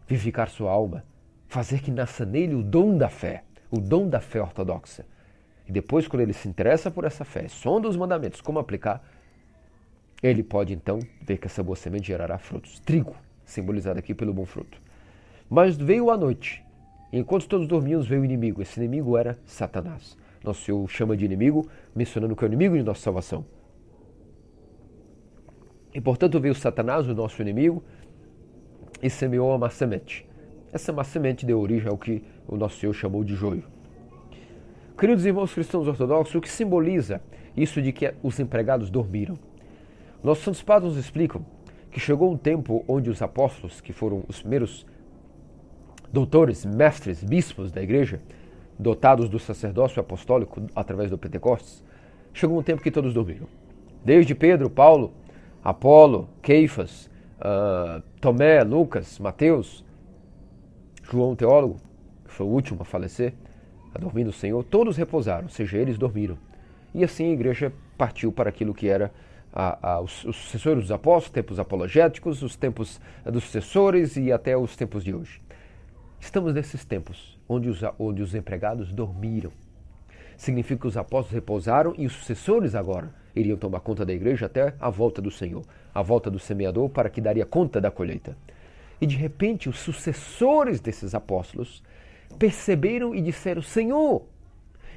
vivificar 0.07 0.49
sua 0.49 0.71
alma, 0.71 1.03
fazer 1.49 1.81
que 1.81 1.91
nasça 1.91 2.23
nele 2.23 2.55
o 2.55 2.63
dom 2.63 2.97
da 2.97 3.09
fé, 3.09 3.43
o 3.69 3.81
dom 3.81 4.07
da 4.07 4.21
fé 4.21 4.41
ortodoxa. 4.41 5.05
E 5.67 5.73
depois, 5.73 6.07
quando 6.07 6.21
ele 6.21 6.31
se 6.31 6.47
interessa 6.47 6.89
por 6.89 7.03
essa 7.03 7.25
fé, 7.25 7.49
sonda 7.49 7.89
os 7.89 7.97
mandamentos, 7.97 8.39
como 8.39 8.59
aplicar, 8.59 9.05
ele 10.23 10.41
pode 10.41 10.73
então 10.73 10.99
ver 11.21 11.37
que 11.37 11.47
essa 11.47 11.61
boa 11.61 11.75
semente 11.75 12.07
gerará 12.07 12.37
frutos. 12.37 12.79
Trigo, 12.79 13.13
simbolizado 13.43 13.99
aqui 13.99 14.13
pelo 14.13 14.33
bom 14.33 14.45
fruto. 14.45 14.81
Mas 15.49 15.75
veio 15.75 16.09
a 16.09 16.15
noite, 16.15 16.63
enquanto 17.19 17.47
todos 17.47 17.67
dormiam, 17.67 18.01
veio 18.01 18.21
o 18.21 18.25
inimigo. 18.25 18.61
Esse 18.61 18.79
inimigo 18.79 19.17
era 19.17 19.37
Satanás. 19.45 20.17
Nosso 20.43 20.63
Senhor 20.63 20.89
chama 20.89 21.15
de 21.15 21.25
inimigo, 21.25 21.67
mencionando 21.95 22.35
que 22.35 22.43
é 22.43 22.47
o 22.47 22.49
inimigo 22.49 22.75
de 22.75 22.83
nossa 22.83 23.01
salvação. 23.01 23.45
E 25.93 25.99
portanto 25.99 26.39
veio 26.39 26.55
Satanás, 26.55 27.07
o 27.07 27.13
nosso 27.13 27.41
inimigo, 27.41 27.83
e 29.01 29.09
semeou 29.09 29.55
uma 29.55 29.69
semente. 29.69 30.25
Essa 30.71 30.93
má 30.93 31.03
semente 31.03 31.45
deu 31.45 31.59
origem 31.59 31.89
ao 31.89 31.97
que 31.97 32.23
o 32.47 32.55
nosso 32.55 32.79
Senhor 32.79 32.93
chamou 32.93 33.23
de 33.23 33.35
joio. 33.35 33.63
Queridos 34.97 35.25
irmãos 35.25 35.53
cristãos 35.53 35.87
ortodoxos, 35.87 36.35
o 36.35 36.41
que 36.41 36.49
simboliza 36.49 37.21
isso 37.57 37.81
de 37.81 37.91
que 37.91 38.13
os 38.23 38.39
empregados 38.39 38.89
dormiram? 38.89 39.37
Nossos 40.23 40.43
santos 40.43 40.61
padres 40.61 40.93
nos 40.93 41.03
explicam 41.03 41.45
que 41.91 41.99
chegou 41.99 42.31
um 42.31 42.37
tempo 42.37 42.85
onde 42.87 43.09
os 43.09 43.21
apóstolos, 43.21 43.81
que 43.81 43.91
foram 43.91 44.23
os 44.27 44.39
primeiros 44.39 44.85
doutores, 46.11 46.65
mestres, 46.65 47.23
bispos 47.23 47.71
da 47.71 47.81
igreja, 47.81 48.21
dotados 48.77 49.29
do 49.29 49.39
sacerdócio 49.39 49.99
apostólico 49.99 50.61
através 50.75 51.09
do 51.09 51.17
Pentecostes, 51.17 51.83
chegou 52.33 52.59
um 52.59 52.63
tempo 52.63 52.81
que 52.81 52.91
todos 52.91 53.13
dormiram. 53.13 53.47
Desde 54.03 54.33
Pedro, 54.33 54.69
Paulo, 54.69 55.13
Apolo, 55.63 56.27
Keifas, 56.41 57.09
uh, 57.39 58.01
Tomé, 58.19 58.63
Lucas, 58.63 59.19
Mateus, 59.19 59.85
João, 61.03 61.35
teólogo, 61.35 61.77
que 62.25 62.31
foi 62.33 62.45
o 62.45 62.49
último 62.49 62.81
a 62.81 62.85
falecer, 62.85 63.33
a 63.93 63.99
dormir 63.99 64.23
no 64.23 64.31
Senhor, 64.31 64.63
todos 64.63 64.97
repousaram, 64.97 65.43
ou 65.43 65.49
seja, 65.49 65.77
eles 65.77 65.97
dormiram. 65.97 66.37
E 66.93 67.03
assim 67.03 67.29
a 67.29 67.33
igreja 67.33 67.71
partiu 67.97 68.31
para 68.31 68.49
aquilo 68.49 68.73
que 68.73 68.87
era 68.87 69.11
a, 69.53 69.93
a, 69.93 69.99
os, 69.99 70.23
os, 70.25 70.35
sucessores 70.35 70.83
dos 70.83 70.91
apóstolos, 70.91 71.29
tempos 71.29 71.59
apologéticos, 71.59 72.41
os 72.41 72.55
tempos 72.55 72.99
dos 73.25 73.43
sucessores 73.43 74.15
e 74.15 74.31
até 74.31 74.57
os 74.57 74.75
tempos 74.75 75.03
de 75.03 75.13
hoje. 75.13 75.41
Estamos 76.21 76.53
nesses 76.53 76.85
tempos 76.85 77.37
onde 77.49 77.67
os, 77.67 77.81
onde 77.97 78.21
os 78.21 78.35
empregados 78.35 78.93
dormiram. 78.93 79.51
Significa 80.37 80.81
que 80.81 80.87
os 80.87 80.95
apóstolos 80.95 81.33
repousaram 81.33 81.95
e 81.97 82.05
os 82.05 82.13
sucessores 82.13 82.75
agora 82.75 83.13
iriam 83.35 83.57
tomar 83.57 83.79
conta 83.79 84.05
da 84.05 84.13
igreja 84.13 84.45
até 84.45 84.75
a 84.79 84.89
volta 84.89 85.19
do 85.21 85.31
Senhor, 85.31 85.63
a 85.93 86.01
volta 86.01 86.29
do 86.29 86.37
semeador, 86.39 86.89
para 86.89 87.09
que 87.09 87.19
daria 87.19 87.45
conta 87.45 87.81
da 87.81 87.89
colheita. 87.89 88.37
E 89.01 89.07
de 89.07 89.15
repente, 89.15 89.67
os 89.67 89.79
sucessores 89.79 90.79
desses 90.79 91.15
apóstolos 91.15 91.83
perceberam 92.37 93.15
e 93.15 93.21
disseram: 93.21 93.61
Senhor, 93.61 94.23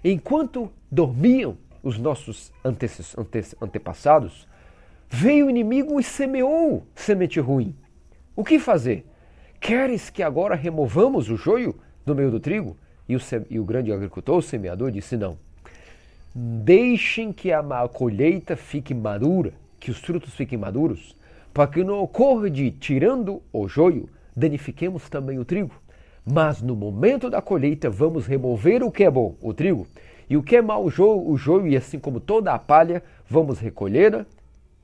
enquanto 0.05 0.71
dormiam 0.93 1.57
os 1.83 1.99
nossos 1.99 2.53
ante 2.63 2.87
ante 3.17 3.57
antepassados, 3.61 4.47
veio 5.09 5.47
o 5.47 5.51
inimigo 5.51 5.99
e 5.99 6.05
semeou 6.05 6.87
semente 6.95 7.41
ruim. 7.41 7.75
O 8.37 8.45
que 8.45 8.59
fazer? 8.59 9.07
Queres 9.65 10.11
que 10.11 10.23
agora 10.23 10.55
removamos 10.55 11.31
o 11.31 11.39
joio 11.39 11.75
do 12.05 12.15
meio 12.15 12.31
do 12.31 12.39
trigo? 12.39 12.77
E 13.09 13.17
o, 13.17 13.21
e 13.49 13.59
o 13.59 13.65
grande 13.65 13.91
agricultor, 13.91 14.37
o 14.37 14.43
semeador, 14.43 14.91
disse: 14.91 15.17
Não. 15.17 15.39
Deixem 16.35 17.33
que 17.33 17.51
a 17.51 17.63
colheita 17.89 18.57
fique 18.57 18.93
madura, 18.93 19.55
que 19.81 19.91
os 19.91 19.97
frutos 19.97 20.35
fiquem 20.35 20.59
maduros, 20.59 21.17
para 21.55 21.67
que 21.67 21.83
não 21.83 22.03
ocorra 22.03 22.51
de, 22.51 22.73
tirando 22.73 23.41
o 23.51 23.67
joio, 23.67 24.07
danifiquemos 24.37 25.09
também 25.09 25.39
o 25.39 25.47
trigo. 25.47 25.75
Mas 26.31 26.61
no 26.61 26.77
momento 26.77 27.31
da 27.31 27.41
colheita 27.41 27.89
vamos 27.89 28.27
remover 28.27 28.83
o 28.83 28.93
que 28.93 29.03
é 29.03 29.11
bom, 29.11 29.35
o 29.41 29.55
trigo, 29.55 29.87
e 30.29 30.37
o 30.37 30.43
que 30.43 30.57
é 30.57 30.61
mau, 30.61 30.85
o 30.85 30.91
joio, 30.91 31.27
o 31.27 31.39
joio 31.39 31.67
e 31.69 31.75
assim 31.75 31.99
como 31.99 32.21
toda 32.21 32.53
a 32.53 32.59
palha, 32.59 33.03
vamos 33.27 33.61
recolhê-la 33.61 34.27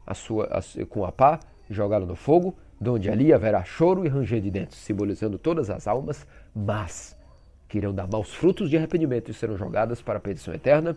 a 0.07 0.15
sua, 0.15 0.47
a, 0.47 0.87
com 0.87 1.05
a 1.05 1.13
pá, 1.13 1.39
jogá-la 1.69 2.07
no 2.07 2.17
fogo, 2.17 2.55
donde 2.81 3.11
ali 3.11 3.33
haverá 3.33 3.63
choro 3.63 4.07
e 4.07 4.09
ranger 4.09 4.41
de 4.41 4.51
dentes, 4.51 4.79
simbolizando 4.79 5.39
todas 5.39 5.69
as 5.69 5.87
almas 5.87 6.27
mas 6.55 7.17
que 7.69 7.79
irão 7.79 7.95
dar 7.95 8.09
maus 8.09 8.35
frutos 8.35 8.69
de 8.69 8.77
arrependimento 8.77 9.31
e 9.31 9.35
serão 9.35 9.57
jogadas 9.57 10.03
para 10.03 10.19
a 10.19 10.21
perdição 10.21 10.53
eterna, 10.53 10.97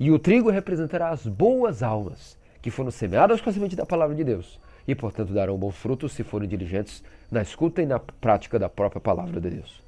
e 0.00 0.10
o 0.10 0.18
trigo 0.18 0.50
representará 0.50 1.10
as 1.10 1.26
boas 1.26 1.82
almas, 1.82 2.38
que 2.62 2.70
foram 2.70 2.90
semeadas 2.90 3.42
com 3.42 3.50
a 3.50 3.52
semente 3.52 3.76
da 3.76 3.84
palavra 3.84 4.16
de 4.16 4.24
Deus, 4.24 4.58
e 4.88 4.94
portanto 4.94 5.34
darão 5.34 5.58
bons 5.58 5.76
frutos 5.76 6.12
se 6.12 6.24
forem 6.24 6.48
diligentes 6.48 7.04
na 7.30 7.42
escuta 7.42 7.82
e 7.82 7.86
na 7.86 7.98
prática 7.98 8.58
da 8.58 8.70
própria 8.70 9.00
palavra 9.00 9.38
de 9.38 9.50
Deus. 9.50 9.82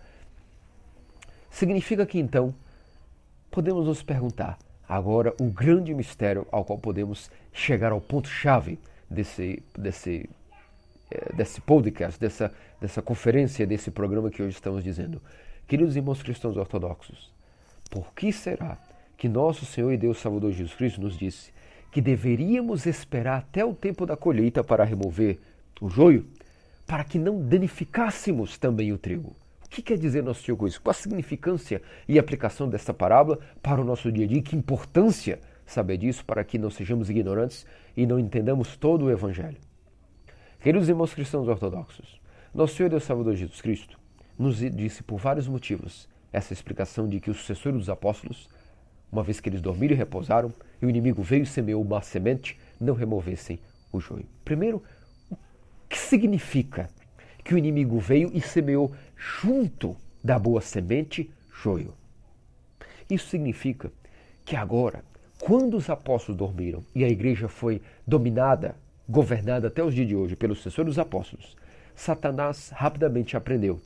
Significa 1.50 2.04
que 2.04 2.18
então 2.18 2.54
podemos 3.50 3.86
nos 3.86 4.02
perguntar 4.02 4.58
agora 4.86 5.34
o 5.40 5.44
grande 5.44 5.94
mistério 5.94 6.46
ao 6.52 6.66
qual 6.66 6.78
podemos 6.78 7.30
chegar 7.50 7.92
ao 7.92 8.00
ponto-chave 8.00 8.78
desse, 9.08 9.62
desse, 9.76 10.28
eh, 10.28 10.28
desse 11.34 11.60
podcast, 11.60 12.18
dessa, 12.20 12.52
dessa 12.80 13.00
conferência, 13.00 13.66
desse 13.66 13.90
programa 13.90 14.30
que 14.30 14.42
hoje 14.42 14.56
estamos 14.56 14.82
dizendo. 14.82 15.20
Queridos 15.66 15.96
irmãos 15.96 16.22
cristãos 16.22 16.56
ortodoxos, 16.56 17.32
por 17.90 18.12
que 18.12 18.32
será 18.32 18.78
que 19.16 19.28
nosso 19.28 19.64
Senhor 19.64 19.92
e 19.92 19.96
Deus 19.96 20.18
Salvador 20.18 20.52
Jesus 20.52 20.74
Cristo 20.74 21.00
nos 21.00 21.16
disse 21.16 21.52
que 21.90 22.00
deveríamos 22.00 22.86
esperar 22.86 23.38
até 23.38 23.64
o 23.64 23.74
tempo 23.74 24.04
da 24.04 24.16
colheita 24.16 24.62
para 24.62 24.84
remover 24.84 25.38
o 25.80 25.88
joio, 25.88 26.26
para 26.86 27.04
que 27.04 27.18
não 27.18 27.40
danificássemos 27.40 28.58
também 28.58 28.92
o 28.92 28.98
trigo. 28.98 29.34
O 29.64 29.68
que 29.68 29.82
quer 29.82 29.98
dizer 29.98 30.22
nosso 30.22 30.42
Senhor 30.42 30.56
com 30.56 30.66
isso? 30.66 30.80
Qual 30.80 30.90
a 30.90 30.94
significância 30.94 31.82
e 32.06 32.18
aplicação 32.18 32.68
desta 32.68 32.94
parábola 32.94 33.38
para 33.62 33.80
o 33.80 33.84
nosso 33.84 34.12
dia 34.12 34.24
a 34.24 34.28
dia? 34.28 34.42
Que 34.42 34.54
importância 34.54 35.40
saber 35.64 35.96
disso 35.96 36.24
para 36.24 36.44
que 36.44 36.58
não 36.58 36.70
sejamos 36.70 37.10
ignorantes 37.10 37.66
e 37.96 38.06
não 38.06 38.18
entendamos 38.18 38.76
todo 38.76 39.06
o 39.06 39.10
Evangelho? 39.10 39.65
Queridos 40.66 40.88
irmãos 40.88 41.14
cristãos 41.14 41.46
ortodoxos, 41.46 42.20
nosso 42.52 42.74
Senhor 42.74 42.88
Deus 42.88 43.04
Salvador 43.04 43.36
Jesus 43.36 43.60
Cristo 43.60 43.96
nos 44.36 44.56
disse 44.56 45.00
por 45.00 45.16
vários 45.16 45.46
motivos 45.46 46.08
essa 46.32 46.52
explicação 46.52 47.08
de 47.08 47.20
que 47.20 47.30
os 47.30 47.36
sucessores 47.36 47.78
dos 47.78 47.88
apóstolos, 47.88 48.48
uma 49.12 49.22
vez 49.22 49.38
que 49.38 49.48
eles 49.48 49.60
dormiram 49.62 49.94
e 49.94 49.96
repousaram, 49.96 50.52
e 50.82 50.84
o 50.84 50.90
inimigo 50.90 51.22
veio 51.22 51.44
e 51.44 51.46
semeou 51.46 51.80
uma 51.80 52.02
semente, 52.02 52.58
não 52.80 52.94
removessem 52.94 53.60
o 53.92 54.00
joio. 54.00 54.26
Primeiro, 54.44 54.82
o 55.30 55.36
que 55.88 55.96
significa 55.96 56.90
que 57.44 57.54
o 57.54 57.58
inimigo 57.58 58.00
veio 58.00 58.32
e 58.34 58.40
semeou 58.40 58.92
junto 59.16 59.96
da 60.24 60.36
boa 60.36 60.60
semente 60.60 61.30
joio? 61.62 61.94
Isso 63.08 63.28
significa 63.28 63.92
que 64.44 64.56
agora, 64.56 65.04
quando 65.38 65.76
os 65.76 65.88
apóstolos 65.88 66.36
dormiram 66.36 66.84
e 66.92 67.04
a 67.04 67.08
igreja 67.08 67.46
foi 67.46 67.80
dominada, 68.04 68.74
governada 69.08 69.68
até 69.68 69.82
os 69.82 69.94
dias 69.94 70.08
de 70.08 70.16
hoje 70.16 70.36
pelos 70.36 70.58
sucessores 70.58 70.90
dos 70.90 70.98
apóstolos, 70.98 71.56
Satanás 71.94 72.70
rapidamente 72.74 73.36
aprendeu 73.36 73.80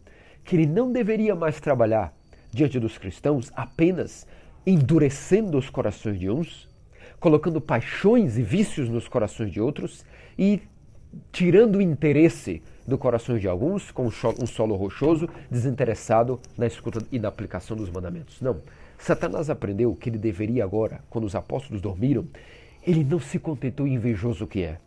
que 0.45 0.57
ele 0.57 0.67
não 0.67 0.91
deveria 0.91 1.35
mais 1.35 1.61
trabalhar 1.61 2.13
diante 2.51 2.81
dos 2.81 2.99
cristãos 2.99 3.51
apenas 3.55 4.27
endurecendo 4.67 5.57
os 5.57 5.71
corações 5.71 6.19
de 6.19 6.29
uns, 6.29 6.69
colocando 7.19 7.61
paixões 7.61 8.37
e 8.37 8.43
vícios 8.43 8.89
nos 8.89 9.07
corações 9.09 9.53
de 9.53 9.61
outros 9.61 10.05
e 10.39 10.61
tirando 11.33 11.77
o 11.77 11.83
interesse 11.83 12.63
do 12.87 12.99
coração 12.99 13.39
de 13.39 13.47
alguns 13.47 13.91
com 13.91 14.07
um 14.07 14.47
solo 14.47 14.75
rochoso, 14.75 15.29
desinteressado 15.51 16.41
na 16.57 16.67
escuta 16.67 17.01
e 17.13 17.19
na 17.19 17.29
aplicação 17.29 17.77
dos 17.77 17.91
mandamentos. 17.91 18.41
Não. 18.41 18.61
Satanás 18.99 19.49
aprendeu 19.49 19.95
que 19.95 20.11
ele 20.11 20.19
deveria 20.19 20.63
agora, 20.63 21.01
quando 21.09 21.25
os 21.25 21.35
apóstolos 21.35 21.81
dormiram, 21.81 22.27
ele 22.87 23.05
não 23.05 23.19
se 23.19 23.39
contentou 23.39 23.87
invejoso 23.87 24.47
que 24.47 24.63
é 24.63 24.79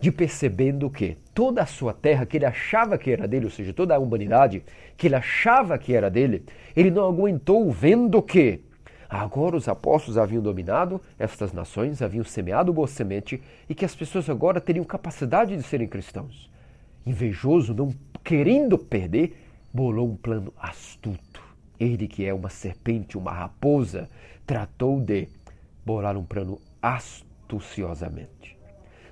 de 0.00 0.12
percebendo 0.12 0.88
que 0.88 1.16
toda 1.34 1.62
a 1.62 1.66
sua 1.66 1.92
terra, 1.92 2.24
que 2.24 2.36
ele 2.36 2.46
achava 2.46 2.96
que 2.96 3.10
era 3.10 3.26
dele, 3.26 3.46
ou 3.46 3.50
seja, 3.50 3.72
toda 3.72 3.96
a 3.96 3.98
humanidade, 3.98 4.62
que 4.96 5.08
ele 5.08 5.16
achava 5.16 5.76
que 5.78 5.94
era 5.94 6.10
dele, 6.10 6.44
ele 6.76 6.90
não 6.90 7.06
aguentou 7.06 7.70
vendo 7.70 8.22
que 8.22 8.60
agora 9.08 9.56
os 9.56 9.66
apóstolos 9.68 10.18
haviam 10.18 10.42
dominado 10.42 11.00
estas 11.18 11.52
nações, 11.52 12.00
haviam 12.00 12.24
semeado 12.24 12.72
boa 12.72 12.86
semente 12.86 13.42
e 13.68 13.74
que 13.74 13.84
as 13.84 13.94
pessoas 13.94 14.30
agora 14.30 14.60
teriam 14.60 14.84
capacidade 14.84 15.56
de 15.56 15.62
serem 15.62 15.88
cristãos. 15.88 16.48
Invejoso, 17.04 17.74
não 17.74 17.92
querendo 18.22 18.78
perder, 18.78 19.36
bolou 19.72 20.08
um 20.08 20.16
plano 20.16 20.52
astuto. 20.58 21.42
Ele, 21.80 22.06
que 22.06 22.24
é 22.24 22.34
uma 22.34 22.50
serpente, 22.50 23.16
uma 23.16 23.32
raposa, 23.32 24.08
tratou 24.46 25.00
de 25.00 25.28
bolar 25.84 26.16
um 26.16 26.24
plano 26.24 26.60
astuciosamente 26.82 28.57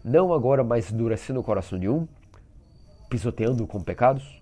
não 0.07 0.33
agora 0.33 0.63
mais 0.63 0.93
endurecendo 0.93 1.41
o 1.41 1.43
coração 1.43 1.77
de 1.77 1.89
um, 1.89 2.07
pisoteando 3.11 3.67
com 3.67 3.83
pecados, 3.83 4.41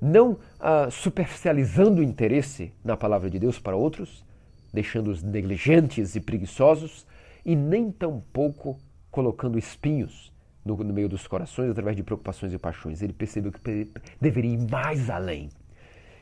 não 0.00 0.38
ah, 0.60 0.88
superficializando 0.88 2.00
o 2.00 2.04
interesse 2.04 2.72
na 2.84 2.96
palavra 2.96 3.28
de 3.28 3.36
Deus 3.36 3.58
para 3.58 3.74
outros, 3.74 4.24
deixando-os 4.72 5.20
negligentes 5.20 6.14
e 6.14 6.20
preguiçosos, 6.20 7.04
e 7.44 7.56
nem 7.56 7.90
tampouco 7.90 8.78
colocando 9.10 9.58
espinhos 9.58 10.32
no, 10.64 10.76
no, 10.76 10.94
meio 10.94 11.08
dos 11.08 11.26
corações 11.26 11.70
através 11.70 11.96
de 11.96 12.04
preocupações 12.04 12.52
e 12.52 12.58
paixões. 12.58 13.02
Ele 13.02 13.12
percebeu 13.12 13.50
que 13.50 13.90
deveria 14.20 14.54
ir 14.54 14.70
mais 14.70 15.10
além. 15.10 15.48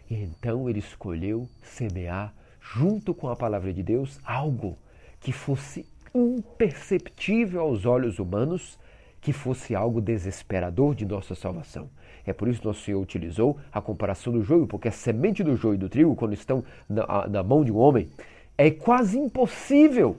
E 0.09 0.14
então 0.14 0.68
ele 0.68 0.78
escolheu 0.78 1.47
semear, 1.62 2.34
junto 2.59 3.12
com 3.12 3.28
a 3.28 3.36
palavra 3.36 3.70
de 3.70 3.82
Deus, 3.82 4.18
algo 4.24 4.78
que 5.20 5.32
fosse 5.32 5.86
imperceptível 6.14 7.61
aos 7.61 7.84
olhos 7.86 8.18
humanos 8.18 8.78
que 9.20 9.32
fosse 9.32 9.74
algo 9.74 10.00
desesperador 10.00 10.94
de 10.94 11.04
nossa 11.04 11.34
salvação. 11.34 11.90
É 12.24 12.32
por 12.32 12.48
isso 12.48 12.61
que 12.61 12.66
nosso 12.66 12.82
Senhor 12.82 13.00
utilizou 13.00 13.59
a 13.72 13.80
comparação 13.80 14.32
do 14.32 14.42
joio, 14.42 14.66
porque 14.66 14.88
a 14.88 14.92
semente 14.92 15.42
do 15.42 15.56
joio 15.56 15.74
e 15.74 15.78
do 15.78 15.88
trigo, 15.88 16.14
quando 16.14 16.34
estão 16.34 16.62
na, 16.88 17.26
na 17.26 17.42
mão 17.42 17.64
de 17.64 17.72
um 17.72 17.76
homem, 17.76 18.09
é 18.56 18.70
quase 18.70 19.18
impossível 19.18 20.18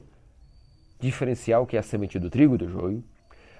diferenciar 0.99 1.61
o 1.61 1.65
que 1.65 1.77
é 1.77 1.79
a 1.79 1.83
semente 1.83 2.19
do 2.19 2.29
trigo 2.29 2.55
e 2.55 2.57
do 2.57 2.69
joio. 2.69 3.03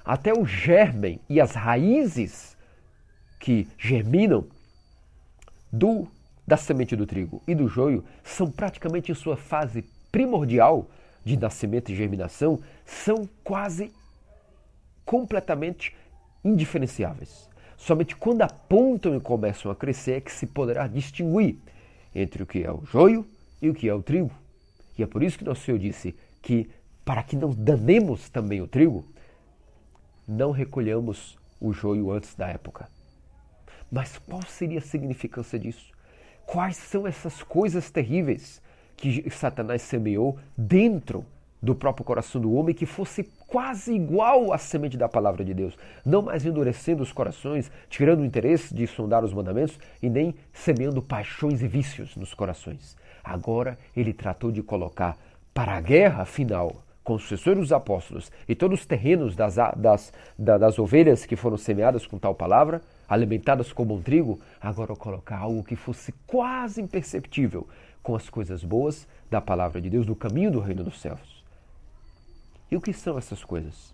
Até 0.04 0.34
o 0.34 0.46
germen 0.46 1.20
e 1.30 1.40
as 1.40 1.54
raízes 1.54 2.58
que 3.40 3.68
germinam 3.78 4.46
do, 5.72 6.08
da 6.46 6.58
semente 6.58 6.96
do 6.96 7.06
trigo 7.06 7.42
e 7.48 7.54
do 7.54 7.68
joio 7.68 8.04
são 8.24 8.50
praticamente 8.50 9.12
em 9.12 9.16
sua 9.16 9.38
fase 9.38 9.86
primordial 10.12 10.90
de 11.30 11.38
nascimento 11.38 11.92
e 11.92 11.96
germinação 11.96 12.60
são 12.86 13.30
quase 13.44 13.94
completamente 15.06 15.96
indiferenciáveis. 16.44 17.48
Somente 17.78 18.16
quando 18.16 18.42
apontam 18.42 19.16
e 19.16 19.20
começam 19.20 19.72
a 19.72 19.76
crescer 19.76 20.14
é 20.14 20.22
que 20.22 20.32
se 20.32 20.48
poderá 20.48 20.88
distinguir 20.88 21.58
entre 22.14 22.42
o 22.42 22.46
que 22.46 22.64
é 22.64 22.72
o 22.72 22.84
joio 22.84 23.26
e 23.62 23.70
o 23.70 23.74
que 23.74 23.88
é 23.88 23.94
o 23.94 24.02
trigo. 24.02 24.32
E 24.98 25.04
é 25.04 25.08
por 25.08 25.22
isso 25.22 25.38
que 25.38 25.44
nosso 25.44 25.62
Senhor 25.62 25.78
disse 25.78 26.16
que, 26.42 26.70
para 27.06 27.24
que 27.24 27.36
não 27.36 27.52
danemos 27.52 28.30
também 28.30 28.62
o 28.62 28.68
trigo, 28.68 29.06
não 30.28 30.52
recolhamos 30.52 31.38
o 31.62 31.72
joio 31.72 32.12
antes 32.12 32.36
da 32.36 32.48
época. 32.48 32.90
Mas 33.92 34.18
qual 34.18 34.42
seria 34.44 34.80
a 34.80 34.82
significância 34.82 35.58
disso? 35.58 35.92
Quais 36.46 36.76
são 36.76 37.08
essas 37.08 37.44
coisas 37.44 37.90
terríveis 37.92 38.62
que 39.00 39.30
Satanás 39.30 39.82
semeou 39.82 40.38
dentro 40.58 41.26
do 41.62 41.76
próprio 41.76 42.06
coração 42.06 42.40
do 42.40 42.54
homem 42.54 42.74
que 42.74 42.86
fosse 42.86 43.24
quase 43.48 43.94
igual 43.94 44.54
à 44.54 44.58
semente 44.58 44.98
da 44.98 45.10
palavra 45.10 45.44
de 45.44 45.54
Deus, 45.54 45.78
não 46.06 46.22
mais 46.22 46.46
endurecendo 46.46 47.04
os 47.04 47.12
corações, 47.12 47.72
tirando 47.90 48.22
o 48.22 48.26
interesse 48.26 48.74
de 48.74 48.86
sondar 48.88 49.24
os 49.24 49.34
mandamentos 49.34 49.78
e 50.02 50.10
nem 50.10 50.36
semeando 50.54 51.02
paixões 51.02 51.62
e 51.62 51.68
vícios 51.68 52.16
nos 52.16 52.34
corações. 52.34 52.96
Agora 53.24 53.78
ele 53.96 54.14
tratou 54.14 54.52
de 54.52 54.62
colocar 54.62 55.18
para 55.54 55.74
a 55.74 55.82
guerra 55.82 56.26
final 56.26 56.84
com 57.04 57.16
os 57.16 57.24
sucessores 57.24 57.60
dos 57.60 57.72
apóstolos 57.72 58.32
e 58.48 58.54
todos 58.54 58.82
os 58.82 58.86
terrenos 58.86 59.36
das, 59.36 59.56
das, 59.76 60.14
das 60.38 60.78
ovelhas 60.78 61.26
que 61.26 61.36
foram 61.36 61.58
semeadas 61.58 62.06
com 62.06 62.20
tal 62.20 62.36
palavra, 62.36 62.82
alimentadas 63.08 63.74
como 63.74 63.96
um 63.96 64.02
trigo, 64.02 64.40
agora 64.62 64.96
colocar 64.96 65.40
algo 65.40 65.64
que 65.64 65.76
fosse 65.76 66.14
quase 66.28 66.80
imperceptível 66.80 67.68
com 68.10 68.16
as 68.16 68.28
coisas 68.28 68.64
boas 68.64 69.08
da 69.30 69.40
palavra 69.40 69.80
de 69.80 69.88
Deus, 69.88 70.04
do 70.04 70.16
caminho 70.16 70.50
do 70.50 70.60
reino 70.60 70.84
dos 70.84 71.00
céus. 71.00 71.46
E 72.72 72.76
o 72.76 72.82
que 72.82 72.92
são 72.92 73.20
essas 73.20 73.44
coisas? 73.44 73.94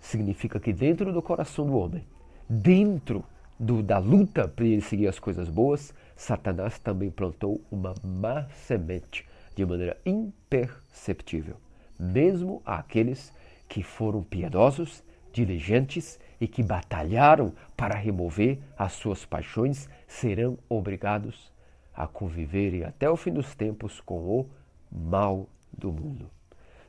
Significa 0.00 0.58
que 0.58 0.72
dentro 0.72 1.12
do 1.12 1.20
coração 1.20 1.66
do 1.66 1.76
homem, 1.76 2.02
dentro 2.48 3.22
do, 3.60 3.82
da 3.82 3.98
luta 3.98 4.48
para 4.48 4.64
ele 4.64 4.80
seguir 4.80 5.06
as 5.06 5.18
coisas 5.18 5.50
boas, 5.50 5.92
Satanás 6.16 6.78
também 6.78 7.10
plantou 7.10 7.60
uma 7.70 7.94
má 8.02 8.48
semente 8.66 9.28
de 9.54 9.66
maneira 9.66 9.98
imperceptível, 10.06 11.56
mesmo 12.00 12.62
àqueles 12.64 13.34
que 13.68 13.82
foram 13.82 14.22
piedosos, 14.22 15.04
diligentes 15.30 16.18
e 16.40 16.48
que 16.48 16.62
batalharam 16.62 17.52
para 17.76 17.96
remover 17.96 18.58
as 18.78 18.92
suas 18.94 19.26
paixões 19.26 19.90
serão 20.08 20.58
obrigados 20.70 21.52
a 21.94 22.06
conviverem 22.06 22.84
até 22.84 23.08
o 23.08 23.16
fim 23.16 23.32
dos 23.32 23.54
tempos 23.54 24.00
com 24.00 24.18
o 24.18 24.50
mal 24.90 25.48
do 25.72 25.92
mundo 25.92 26.30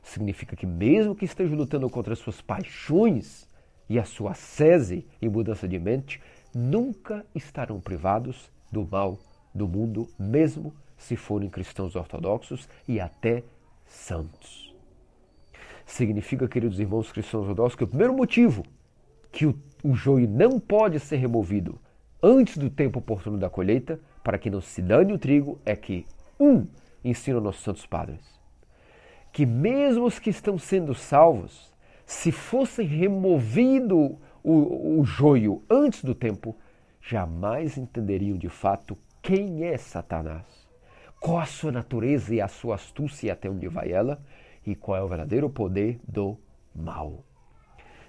significa 0.04 0.54
que, 0.54 0.66
mesmo 0.66 1.14
que 1.14 1.24
estejam 1.24 1.56
lutando 1.56 1.88
contra 1.88 2.12
as 2.12 2.18
suas 2.18 2.40
paixões 2.40 3.48
e 3.88 3.98
a 3.98 4.04
sua 4.04 4.34
sese 4.34 5.06
e 5.20 5.28
mudança 5.28 5.66
de 5.66 5.78
mente, 5.78 6.20
nunca 6.54 7.24
estarão 7.34 7.80
privados 7.80 8.50
do 8.70 8.86
mal 8.86 9.18
do 9.54 9.66
mundo, 9.66 10.08
mesmo 10.18 10.74
se 10.96 11.16
forem 11.16 11.48
cristãos 11.48 11.96
ortodoxos 11.96 12.68
e 12.86 13.00
até 13.00 13.42
santos. 13.86 14.74
Significa, 15.86 16.48
queridos 16.48 16.78
irmãos 16.78 17.10
cristãos 17.10 17.42
ortodoxos, 17.42 17.76
que 17.76 17.84
o 17.84 17.88
primeiro 17.88 18.14
motivo 18.14 18.64
que 19.32 19.46
o, 19.46 19.58
o 19.82 19.94
joio 19.94 20.28
não 20.28 20.60
pode 20.60 21.00
ser 21.00 21.16
removido 21.16 21.78
antes 22.22 22.56
do 22.56 22.70
tempo 22.70 23.00
oportuno 23.00 23.36
da 23.36 23.50
colheita, 23.50 24.00
para 24.24 24.38
que 24.38 24.50
não 24.50 24.60
se 24.60 24.80
dane 24.80 25.12
o 25.12 25.18
trigo, 25.18 25.60
é 25.64 25.76
que, 25.76 26.06
um, 26.40 26.66
ensinam 27.04 27.40
nossos 27.40 27.62
santos 27.62 27.86
padres, 27.86 28.20
que 29.30 29.44
mesmo 29.44 30.06
os 30.06 30.18
que 30.18 30.30
estão 30.30 30.58
sendo 30.58 30.94
salvos, 30.94 31.72
se 32.06 32.32
fossem 32.32 32.86
removido 32.86 34.18
o, 34.42 34.98
o 35.00 35.04
joio 35.04 35.62
antes 35.70 36.02
do 36.02 36.14
tempo, 36.14 36.56
jamais 37.00 37.76
entenderiam 37.76 38.38
de 38.38 38.48
fato 38.48 38.96
quem 39.20 39.64
é 39.64 39.76
Satanás, 39.76 40.44
qual 41.20 41.38
a 41.38 41.46
sua 41.46 41.72
natureza 41.72 42.34
e 42.34 42.40
a 42.40 42.48
sua 42.48 42.76
astúcia 42.76 43.32
até 43.32 43.48
onde 43.48 43.68
vai 43.68 43.92
ela, 43.92 44.22
e 44.66 44.74
qual 44.74 44.98
é 44.98 45.02
o 45.02 45.08
verdadeiro 45.08 45.50
poder 45.50 46.00
do 46.08 46.38
mal. 46.74 47.22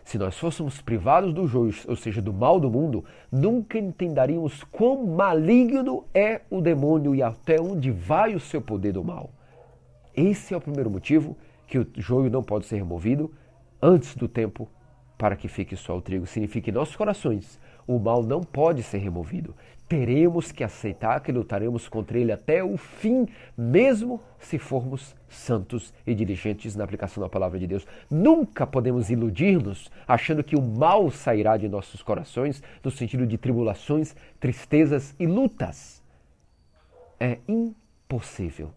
Se 0.06 0.20
nós 0.20 0.38
fôssemos 0.38 0.80
privados 0.82 1.34
do 1.34 1.48
joio, 1.48 1.74
ou 1.88 1.96
seja, 1.96 2.22
do 2.22 2.32
mal 2.32 2.60
do 2.60 2.70
mundo, 2.70 3.04
nunca 3.32 3.80
entenderíamos 3.80 4.64
quão 4.66 5.04
maligno 5.04 6.06
é 6.14 6.42
o 6.48 6.62
demônio 6.62 7.16
e 7.16 7.24
até 7.24 7.60
onde 7.60 7.90
vai 7.90 8.36
o 8.36 8.40
seu 8.40 8.62
poder 8.62 8.94
do 8.94 9.04
mal. 9.04 9.32
Esse 10.16 10.54
é 10.54 10.58
o 10.58 10.62
primeiro 10.62 10.92
motivo 10.92 11.36
que 11.68 11.80
o 11.80 11.88
joio 11.98 12.30
não 12.30 12.44
pode 12.44 12.68
ser 12.68 12.76
removido 12.76 13.34
antes 13.82 14.16
do 14.16 14.28
tempo 14.28 14.70
para 15.18 15.36
que 15.36 15.48
fique 15.48 15.76
só 15.76 15.98
o 15.98 16.02
trigo. 16.02 16.28
Significa 16.28 16.66
que 16.66 16.70
em 16.70 16.74
nossos 16.74 16.96
corações 16.96 17.60
o 17.88 17.98
mal 17.98 18.22
não 18.22 18.42
pode 18.42 18.84
ser 18.84 19.00
removido. 19.00 19.56
Teremos 19.88 20.52
que 20.52 20.64
aceitar 20.64 21.20
que 21.22 21.32
lutaremos 21.32 21.88
contra 21.88 22.18
ele 22.18 22.32
até 22.32 22.64
o 22.64 22.76
fim, 22.76 23.28
mesmo 23.56 24.20
se 24.40 24.58
formos 24.58 25.16
santos 25.30 25.94
e 26.08 26.16
diligentes 26.16 26.76
na 26.76 26.84
aplicação 26.84 27.22
da 27.22 27.30
palavra 27.30 27.60
de 27.60 27.68
Deus. 27.68 27.86
Nunca 28.10 28.66
podemos 28.66 29.12
iludir-nos 29.12 29.92
achando 30.08 30.44
que 30.44 30.56
o 30.56 30.62
mal 30.62 31.12
sairá 31.12 31.56
de 31.56 31.70
nossos 31.70 32.02
corações 32.02 32.64
no 32.84 32.90
sentido 32.90 33.28
de 33.28 33.38
tribulações, 33.38 34.16
tristezas 34.40 35.14
e 35.20 35.28
lutas. 35.28 36.02
É 37.20 37.38
impossível. 37.48 38.72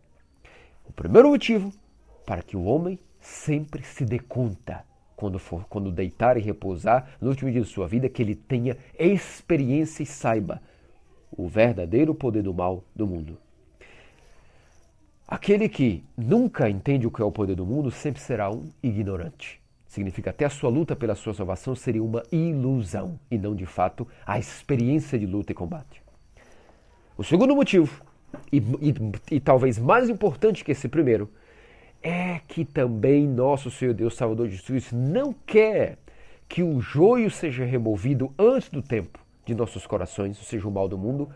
O 0.85 0.93
primeiro 0.93 1.31
motivo 1.31 1.73
para 2.27 2.43
que 2.43 2.57
o 2.57 2.65
homem 2.65 2.99
sempre 3.19 3.83
se 3.83 4.05
dê 4.05 4.19
conta 4.19 4.85
quando 5.17 5.39
for 5.39 5.65
quando 5.69 5.91
deitar 5.91 6.37
e 6.37 6.41
repousar 6.41 7.17
no 7.21 7.31
último 7.31 7.51
dia 7.51 7.63
de 7.63 7.67
sua 7.67 7.89
vida 7.89 8.09
que 8.09 8.23
ele 8.23 8.35
tenha 8.35 8.77
experiência 8.99 10.03
e 10.03 10.07
saiba 10.07 10.61
o 11.31 11.49
verdadeiro 11.49 12.15
poder 12.15 12.43
do 12.43 12.55
mal 12.55 12.85
do 12.95 13.07
mundo. 13.07 13.39
Aquele 15.27 15.69
que 15.69 16.03
nunca 16.17 16.71
entende 16.71 17.07
o 17.07 17.11
que 17.11 17.21
é 17.21 17.25
o 17.25 17.31
poder 17.31 17.55
do 17.55 17.67
mundo 17.67 17.91
sempre 17.91 18.21
será 18.21 18.51
um 18.51 18.67
ignorante. 18.83 19.61
Significa 19.87 20.31
até 20.31 20.45
a 20.45 20.51
sua 20.51 20.71
luta 20.71 20.97
pela 20.97 21.15
sua 21.15 21.35
salvação 21.35 21.75
seria 21.75 22.03
uma 22.03 22.23
ilusão 22.33 23.19
e 23.31 23.37
não 23.37 23.55
de 23.55 23.67
fato 23.67 24.07
a 24.27 24.39
experiência 24.39 25.19
de 25.19 25.27
luta 25.27 25.53
e 25.53 25.55
combate. 25.55 26.03
O 27.17 27.25
segundo 27.25 27.55
motivo, 27.55 28.03
e, 28.51 28.59
e, 28.59 29.37
e 29.37 29.41
talvez 29.41 29.79
mais 29.79 30.09
importante 30.09 30.65
que 30.65 30.73
esse 30.73 30.89
primeiro, 30.89 31.31
é 32.03 32.41
que 32.47 32.65
também 32.65 33.27
nosso 33.27 33.71
Senhor 33.71 33.93
Deus 33.93 34.15
Salvador 34.15 34.49
Jesus 34.49 34.93
não 34.93 35.35
quer 35.47 35.99
que 36.49 36.63
o 36.63 36.81
joio 36.81 37.31
seja 37.31 37.65
removido 37.65 38.33
antes 38.39 38.71
do 38.71 38.81
tempo 38.81 39.28
de 39.49 39.55
nossos 39.55 39.87
corações, 39.87 40.39
ou 40.39 40.45
seja, 40.45 40.69
o 40.69 40.71
mal 40.71 40.87
do 40.87 40.99
mundo, 40.99 41.31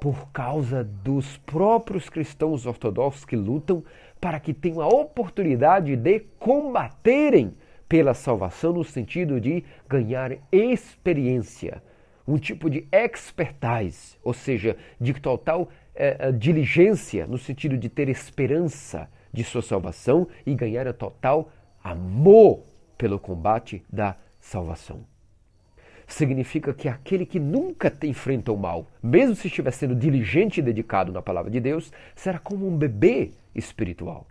por 0.00 0.30
causa 0.32 0.82
dos 0.82 1.36
próprios 1.36 2.08
cristãos 2.08 2.64
ortodoxos 2.64 3.24
que 3.26 3.36
lutam 3.36 3.84
para 4.18 4.40
que 4.40 4.54
tenham 4.54 4.80
a 4.80 4.88
oportunidade 4.88 5.94
de 5.94 6.20
combaterem 6.38 7.54
pela 7.86 8.14
salvação 8.14 8.72
no 8.72 8.82
sentido 8.82 9.38
de 9.38 9.62
ganhar 9.86 10.38
experiência, 10.50 11.82
um 12.26 12.38
tipo 12.38 12.70
de 12.70 12.88
expertise, 12.90 14.16
ou 14.22 14.32
seja, 14.32 14.74
de 14.98 15.12
total 15.12 15.68
é, 15.94 16.32
diligência 16.32 17.26
no 17.26 17.36
sentido 17.36 17.76
de 17.76 17.90
ter 17.90 18.08
esperança 18.08 19.06
de 19.30 19.44
sua 19.44 19.60
salvação 19.60 20.26
e 20.46 20.54
ganhar 20.54 20.88
a 20.88 20.94
total 20.94 21.50
amor 21.82 22.62
pelo 22.96 23.18
combate 23.18 23.84
da 23.92 24.16
salvação. 24.40 25.13
Significa 26.06 26.72
que 26.74 26.88
aquele 26.88 27.24
que 27.24 27.40
nunca 27.40 27.92
enfrenta 28.02 28.52
o 28.52 28.56
mal, 28.56 28.86
mesmo 29.02 29.34
se 29.34 29.48
estiver 29.48 29.70
sendo 29.70 29.94
diligente 29.94 30.60
e 30.60 30.62
dedicado 30.62 31.12
na 31.12 31.22
palavra 31.22 31.50
de 31.50 31.60
Deus, 31.60 31.92
será 32.14 32.38
como 32.38 32.68
um 32.68 32.76
bebê 32.76 33.30
espiritual. 33.54 34.26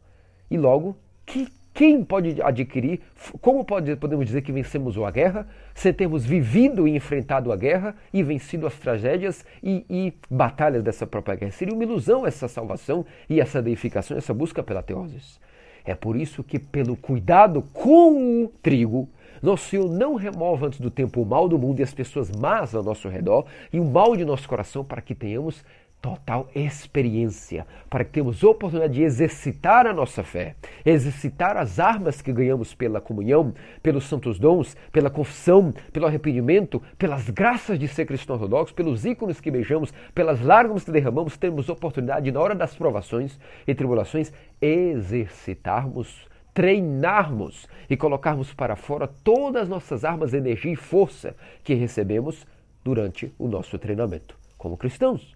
E 0.49 0.57
logo, 0.57 0.95
que 1.25 1.47
quem 1.73 2.03
pode 2.03 2.39
adquirir, 2.39 3.01
como 3.41 3.65
pode, 3.65 3.95
podemos 3.95 4.27
dizer 4.27 4.43
que 4.43 4.51
vencemos 4.51 4.95
a 4.95 5.09
guerra, 5.09 5.47
sem 5.73 5.91
termos 5.91 6.23
vivido 6.23 6.87
e 6.87 6.95
enfrentado 6.95 7.51
a 7.51 7.55
guerra 7.55 7.95
e 8.13 8.21
vencido 8.21 8.67
as 8.67 8.75
tragédias 8.75 9.43
e, 9.61 9.83
e 9.89 10.13
batalhas 10.29 10.83
dessa 10.83 11.07
própria 11.07 11.35
guerra? 11.35 11.51
Seria 11.51 11.73
uma 11.73 11.83
ilusão 11.83 12.27
essa 12.27 12.47
salvação 12.47 13.03
e 13.27 13.41
essa 13.41 13.59
deificação, 13.59 14.15
essa 14.15 14.33
busca 14.33 14.61
pela 14.61 14.83
teoses. 14.83 15.39
É 15.83 15.95
por 15.95 16.15
isso 16.15 16.43
que, 16.43 16.59
pelo 16.59 16.95
cuidado 16.95 17.63
com 17.73 18.43
o 18.43 18.47
trigo, 18.61 19.09
nosso 19.43 19.69
Senhor 19.69 19.89
não 19.89 20.15
remove 20.15 20.65
antes 20.65 20.79
do 20.79 20.89
tempo 20.89 21.21
o 21.21 21.25
mal 21.25 21.49
do 21.49 21.59
mundo 21.59 21.81
e 21.81 21.83
as 21.83 21.93
pessoas 21.93 22.31
más 22.31 22.73
ao 22.73 22.81
nosso 22.81 23.09
redor 23.09 23.45
e 23.73 23.79
o 23.79 23.83
mal 23.83 24.15
de 24.15 24.23
nosso 24.23 24.47
coração 24.47 24.85
para 24.85 25.01
que 25.01 25.13
tenhamos 25.13 25.63
total 26.01 26.49
experiência, 26.53 27.65
para 27.89 28.03
que 28.03 28.11
tenhamos 28.11 28.43
oportunidade 28.43 28.93
de 28.93 29.03
exercitar 29.03 29.87
a 29.87 29.93
nossa 29.93 30.21
fé, 30.21 30.55
exercitar 30.85 31.55
as 31.55 31.79
armas 31.79 32.21
que 32.21 32.31
ganhamos 32.33 32.73
pela 32.73 32.99
comunhão, 32.99 33.53
pelos 33.81 34.05
santos 34.05 34.37
dons, 34.37 34.75
pela 34.91 35.09
confissão, 35.09 35.73
pelo 35.93 36.05
arrependimento, 36.05 36.81
pelas 36.97 37.29
graças 37.29 37.79
de 37.79 37.87
ser 37.87 38.05
cristão 38.05 38.35
ortodoxo, 38.35 38.73
pelos 38.73 39.05
ícones 39.05 39.39
que 39.39 39.49
beijamos, 39.49 39.93
pelas 40.13 40.41
lágrimas 40.41 40.83
que 40.83 40.91
derramamos, 40.91 41.37
temos 41.37 41.69
oportunidade 41.69 42.31
na 42.31 42.39
hora 42.39 42.55
das 42.55 42.75
provações 42.75 43.39
e 43.65 43.73
tribulações 43.73 44.33
exercitarmos 44.61 46.32
treinarmos 46.53 47.67
e 47.89 47.97
colocarmos 47.97 48.53
para 48.53 48.75
fora 48.75 49.07
todas 49.23 49.63
as 49.63 49.69
nossas 49.69 50.05
armas, 50.05 50.33
energia 50.33 50.73
e 50.73 50.75
força 50.75 51.35
que 51.63 51.73
recebemos 51.73 52.45
durante 52.83 53.33
o 53.39 53.47
nosso 53.47 53.77
treinamento 53.77 54.37
como 54.57 54.77
cristãos. 54.77 55.35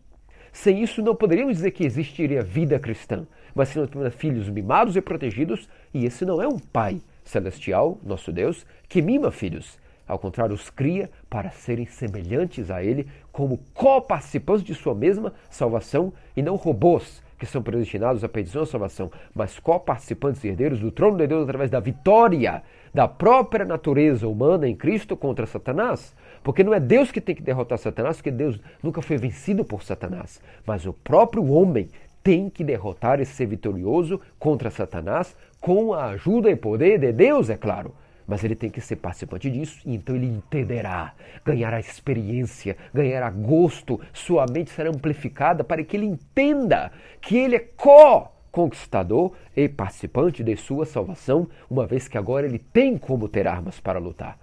Sem 0.53 0.81
isso, 0.81 1.01
não 1.01 1.13
poderíamos 1.13 1.57
dizer 1.57 1.71
que 1.71 1.85
existiria 1.85 2.41
vida 2.41 2.79
cristã, 2.79 3.27
mas 3.53 3.69
se 3.69 3.77
nós 3.77 3.89
filhos 4.15 4.47
mimados 4.49 4.95
e 4.95 5.01
protegidos, 5.01 5.67
e 5.93 6.05
esse 6.05 6.23
não 6.23 6.41
é 6.41 6.47
um 6.47 6.57
Pai 6.57 7.01
celestial, 7.25 7.99
nosso 8.03 8.31
Deus, 8.31 8.65
que 8.87 9.01
mima 9.01 9.29
filhos. 9.29 9.77
Ao 10.07 10.17
contrário, 10.17 10.55
os 10.55 10.69
cria 10.69 11.11
para 11.29 11.51
serem 11.51 11.85
semelhantes 11.85 12.71
a 12.71 12.81
Ele, 12.81 13.05
como 13.31 13.59
co-participantes 13.73 14.63
de 14.63 14.73
sua 14.73 14.95
mesma 14.95 15.33
salvação 15.49 16.13
e 16.35 16.41
não 16.41 16.55
robôs 16.55 17.21
que 17.37 17.45
são 17.45 17.61
predestinados 17.61 18.23
à 18.23 18.29
perdição 18.29 18.61
e 18.61 18.63
à 18.63 18.65
salvação, 18.65 19.11
mas 19.33 19.59
co-participantes 19.59 20.43
e 20.43 20.47
herdeiros 20.47 20.79
do 20.79 20.91
trono 20.91 21.17
de 21.17 21.27
Deus 21.27 21.43
através 21.43 21.69
da 21.69 21.79
vitória 21.79 22.63
da 22.93 23.07
própria 23.07 23.65
natureza 23.65 24.27
humana 24.27 24.67
em 24.67 24.75
Cristo 24.75 25.15
contra 25.15 25.45
Satanás. 25.45 26.15
Porque 26.43 26.63
não 26.63 26.73
é 26.73 26.79
Deus 26.79 27.11
que 27.11 27.21
tem 27.21 27.35
que 27.35 27.41
derrotar 27.41 27.77
Satanás, 27.77 28.17
porque 28.17 28.31
Deus 28.31 28.59
nunca 28.81 29.01
foi 29.01 29.17
vencido 29.17 29.63
por 29.63 29.83
Satanás, 29.83 30.41
mas 30.65 30.85
o 30.85 30.93
próprio 30.93 31.45
homem 31.51 31.89
tem 32.23 32.49
que 32.49 32.63
derrotar 32.63 33.19
e 33.19 33.25
ser 33.25 33.45
vitorioso 33.45 34.19
contra 34.39 34.71
Satanás 34.71 35.35
com 35.61 35.93
a 35.93 36.07
ajuda 36.07 36.49
e 36.49 36.55
poder 36.55 36.99
de 36.99 37.11
Deus, 37.11 37.49
é 37.49 37.57
claro 37.57 37.93
mas 38.27 38.43
ele 38.43 38.55
tem 38.55 38.69
que 38.69 38.81
ser 38.81 38.97
participante 38.97 39.49
disso, 39.49 39.79
e 39.85 39.95
então 39.95 40.13
ele 40.13 40.27
entenderá, 40.27 41.13
ganhará 41.45 41.79
experiência, 41.79 42.75
ganhará 42.93 43.29
gosto, 43.29 44.01
sua 44.11 44.45
mente 44.51 44.69
será 44.69 44.89
amplificada 44.89 45.63
para 45.63 45.81
que 45.83 45.95
ele 45.95 46.05
entenda 46.05 46.91
que 47.21 47.37
ele 47.37 47.55
é 47.55 47.59
co-conquistador 47.59 49.31
e 49.55 49.69
participante 49.69 50.43
de 50.43 50.57
sua 50.57 50.85
salvação, 50.85 51.47
uma 51.69 51.87
vez 51.87 52.09
que 52.09 52.17
agora 52.17 52.45
ele 52.45 52.59
tem 52.59 52.97
como 52.97 53.29
ter 53.29 53.47
armas 53.47 53.79
para 53.79 53.97
lutar. 53.97 54.37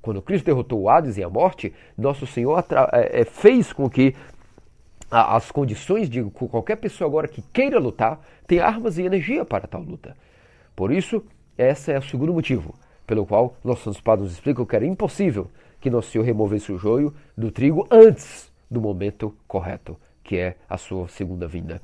Quando 0.00 0.22
Cristo 0.22 0.46
derrotou 0.46 0.80
o 0.80 0.88
Hades 0.88 1.18
e 1.18 1.22
a 1.22 1.28
morte, 1.28 1.74
nosso 1.98 2.26
Senhor 2.26 2.64
é, 2.92 3.20
é, 3.20 3.24
fez 3.26 3.70
com 3.70 3.90
que 3.90 4.16
as 5.10 5.50
condições 5.50 6.08
de 6.08 6.22
qualquer 6.22 6.76
pessoa 6.76 7.06
agora 7.06 7.28
que 7.28 7.42
queira 7.52 7.78
lutar 7.78 8.20
tenha 8.46 8.64
armas 8.64 8.96
e 8.96 9.02
energia 9.02 9.44
para 9.44 9.66
tal 9.66 9.82
luta. 9.82 10.16
Por 10.74 10.90
isso, 10.90 11.22
esse 11.58 11.92
é 11.92 11.98
o 11.98 12.02
segundo 12.02 12.32
motivo 12.32 12.74
pelo 13.10 13.26
qual 13.26 13.56
nossos 13.64 13.82
santos 13.82 14.00
padres 14.00 14.30
explicam 14.30 14.64
que 14.64 14.76
era 14.76 14.86
impossível 14.86 15.50
que 15.80 15.90
Nosso 15.90 16.12
Senhor 16.12 16.22
removesse 16.22 16.70
o 16.70 16.78
joio 16.78 17.12
do 17.36 17.50
trigo 17.50 17.84
antes 17.90 18.52
do 18.70 18.80
momento 18.80 19.34
correto, 19.48 19.96
que 20.22 20.36
é 20.36 20.54
a 20.68 20.76
sua 20.76 21.08
segunda 21.08 21.48
vinda. 21.48 21.82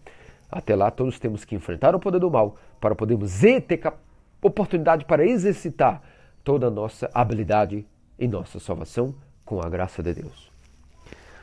Até 0.49 0.77
lá, 0.77 0.89
todos 0.89 1.19
temos 1.19 1.45
que 1.45 1.57
enfrentar 1.57 1.97
o 1.97 1.99
poder 1.99 2.21
do 2.21 2.31
mal 2.31 2.55
para 2.81 2.95
podermos 2.95 3.41
ter 3.41 3.93
oportunidade 4.41 5.05
para 5.05 5.27
exercitar 5.27 6.01
toda 6.45 6.69
a 6.69 6.71
nossa 6.71 7.11
habilidade 7.13 7.85
em 8.17 8.29
nossa 8.29 8.61
salvação 8.61 9.13
com 9.45 9.61
a 9.61 9.69
graça 9.69 10.05
de 10.05 10.15
Deus. 10.15 10.53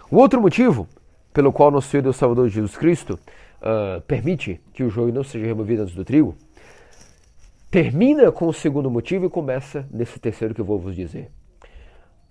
O 0.10 0.16
outro 0.16 0.40
motivo 0.40 0.88
pelo 1.34 1.52
qual 1.52 1.70
nosso 1.70 1.90
Senhor 1.90 2.04
Deus 2.04 2.16
Salvador 2.16 2.48
Jesus 2.48 2.78
Cristo 2.78 3.20
uh, 3.60 4.00
permite 4.04 4.62
que 4.72 4.82
o 4.82 4.90
joio 4.90 5.14
não 5.14 5.26
seja 5.26 5.46
removido 5.46 5.82
antes 5.82 5.94
do 5.94 6.06
trigo 6.06 6.38
termina 7.74 8.32
com 8.32 8.48
o 8.48 8.54
segundo 8.54 8.88
motivo 8.88 9.26
e 9.26 9.30
começa 9.32 9.88
nesse 9.92 10.20
terceiro 10.20 10.54
que 10.54 10.62
eu 10.62 10.66
vou 10.66 10.78
vos 10.78 10.96
dizer. 10.96 11.32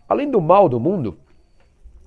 Além 0.08 0.30
do 0.30 0.40
mal 0.40 0.68
do 0.68 0.78
mundo, 0.78 1.18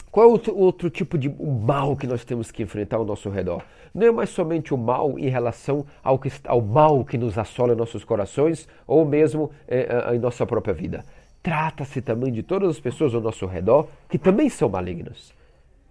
qual 0.10 0.26
é 0.26 0.32
outro, 0.32 0.58
outro 0.58 0.90
tipo 0.90 1.18
de 1.18 1.28
mal 1.28 1.98
que 1.98 2.08
nós 2.08 2.24
temos 2.24 2.50
que 2.50 2.64
enfrentar 2.64 2.96
ao 2.96 3.04
nosso 3.04 3.30
redor? 3.30 3.62
Não 3.94 4.08
é 4.08 4.12
mais 4.12 4.30
somente 4.30 4.74
o 4.74 4.78
mal 4.78 5.20
em 5.20 5.28
relação 5.28 5.86
ao, 6.02 6.18
que, 6.18 6.32
ao 6.46 6.62
mal 6.62 7.04
que 7.04 7.18
nos 7.18 7.38
assola 7.38 7.74
em 7.74 7.76
nossos 7.76 8.06
corações 8.06 8.70
ou 8.88 9.04
mesmo 9.04 9.52
é, 9.68 10.16
em 10.16 10.20
nossa 10.20 10.46
própria 10.46 10.74
vida. 10.74 11.04
Trata-se 11.44 12.02
também 12.02 12.32
de 12.32 12.42
todas 12.42 12.70
as 12.70 12.80
pessoas 12.80 13.14
ao 13.14 13.20
nosso 13.20 13.46
redor 13.46 13.90
que 14.08 14.18
também 14.18 14.48
são 14.48 14.70
malignas. 14.70 15.34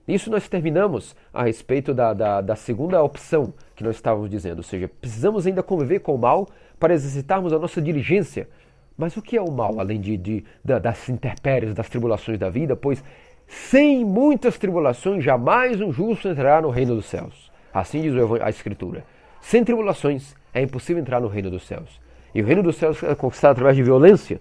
Isso 0.09 0.31
nós 0.31 0.49
terminamos 0.49 1.15
a 1.33 1.45
respeito 1.45 1.93
da, 1.93 2.15
da, 2.15 2.41
da 2.41 2.57
segunda 2.57 3.03
opção 3.03 3.53
que 3.77 3.85
nós 3.85 3.97
estávamos 3.97 4.31
dizendo, 4.31 4.59
ou 4.59 4.63
seja, 4.63 4.89
precisamos 4.89 5.47
ainda 5.47 5.63
conviver 5.63 6.01
com 6.01 6.15
o 6.15 6.19
mal 6.19 6.49
para 6.79 6.95
exercitarmos 6.95 7.53
a 7.53 7.59
nossa 7.59 7.81
diligência 7.81 8.49
Mas 8.97 9.17
o 9.17 9.23
que 9.23 9.37
é 9.37 9.43
o 9.43 9.51
mal, 9.51 9.81
além 9.81 10.01
de, 10.01 10.17
de, 10.17 10.45
das 10.65 11.09
intempéries, 11.09 11.75
das 11.75 11.89
tribulações 11.89 12.39
da 12.39 12.49
vida? 12.49 12.77
Pois 12.77 13.03
sem 13.47 14.05
muitas 14.05 14.59
tribulações 14.59 15.23
jamais 15.23 15.81
um 15.81 15.93
justo 15.93 16.29
entrará 16.29 16.63
no 16.63 16.71
reino 16.71 16.95
dos 16.95 17.07
céus. 17.07 17.51
Assim 17.73 18.01
diz 18.01 18.15
a 18.41 18.49
Escritura. 18.49 19.05
Sem 19.41 19.65
tribulações 19.65 20.35
é 20.53 20.63
impossível 20.63 21.03
entrar 21.03 21.21
no 21.21 21.29
reino 21.29 21.51
dos 21.51 21.67
céus. 21.67 22.01
E 22.35 22.43
o 22.43 22.47
reino 22.47 22.63
dos 22.63 22.77
céus 22.77 23.03
é 23.03 23.15
conquistado 23.15 23.53
através 23.53 23.77
de 23.77 23.83
violência. 23.83 24.41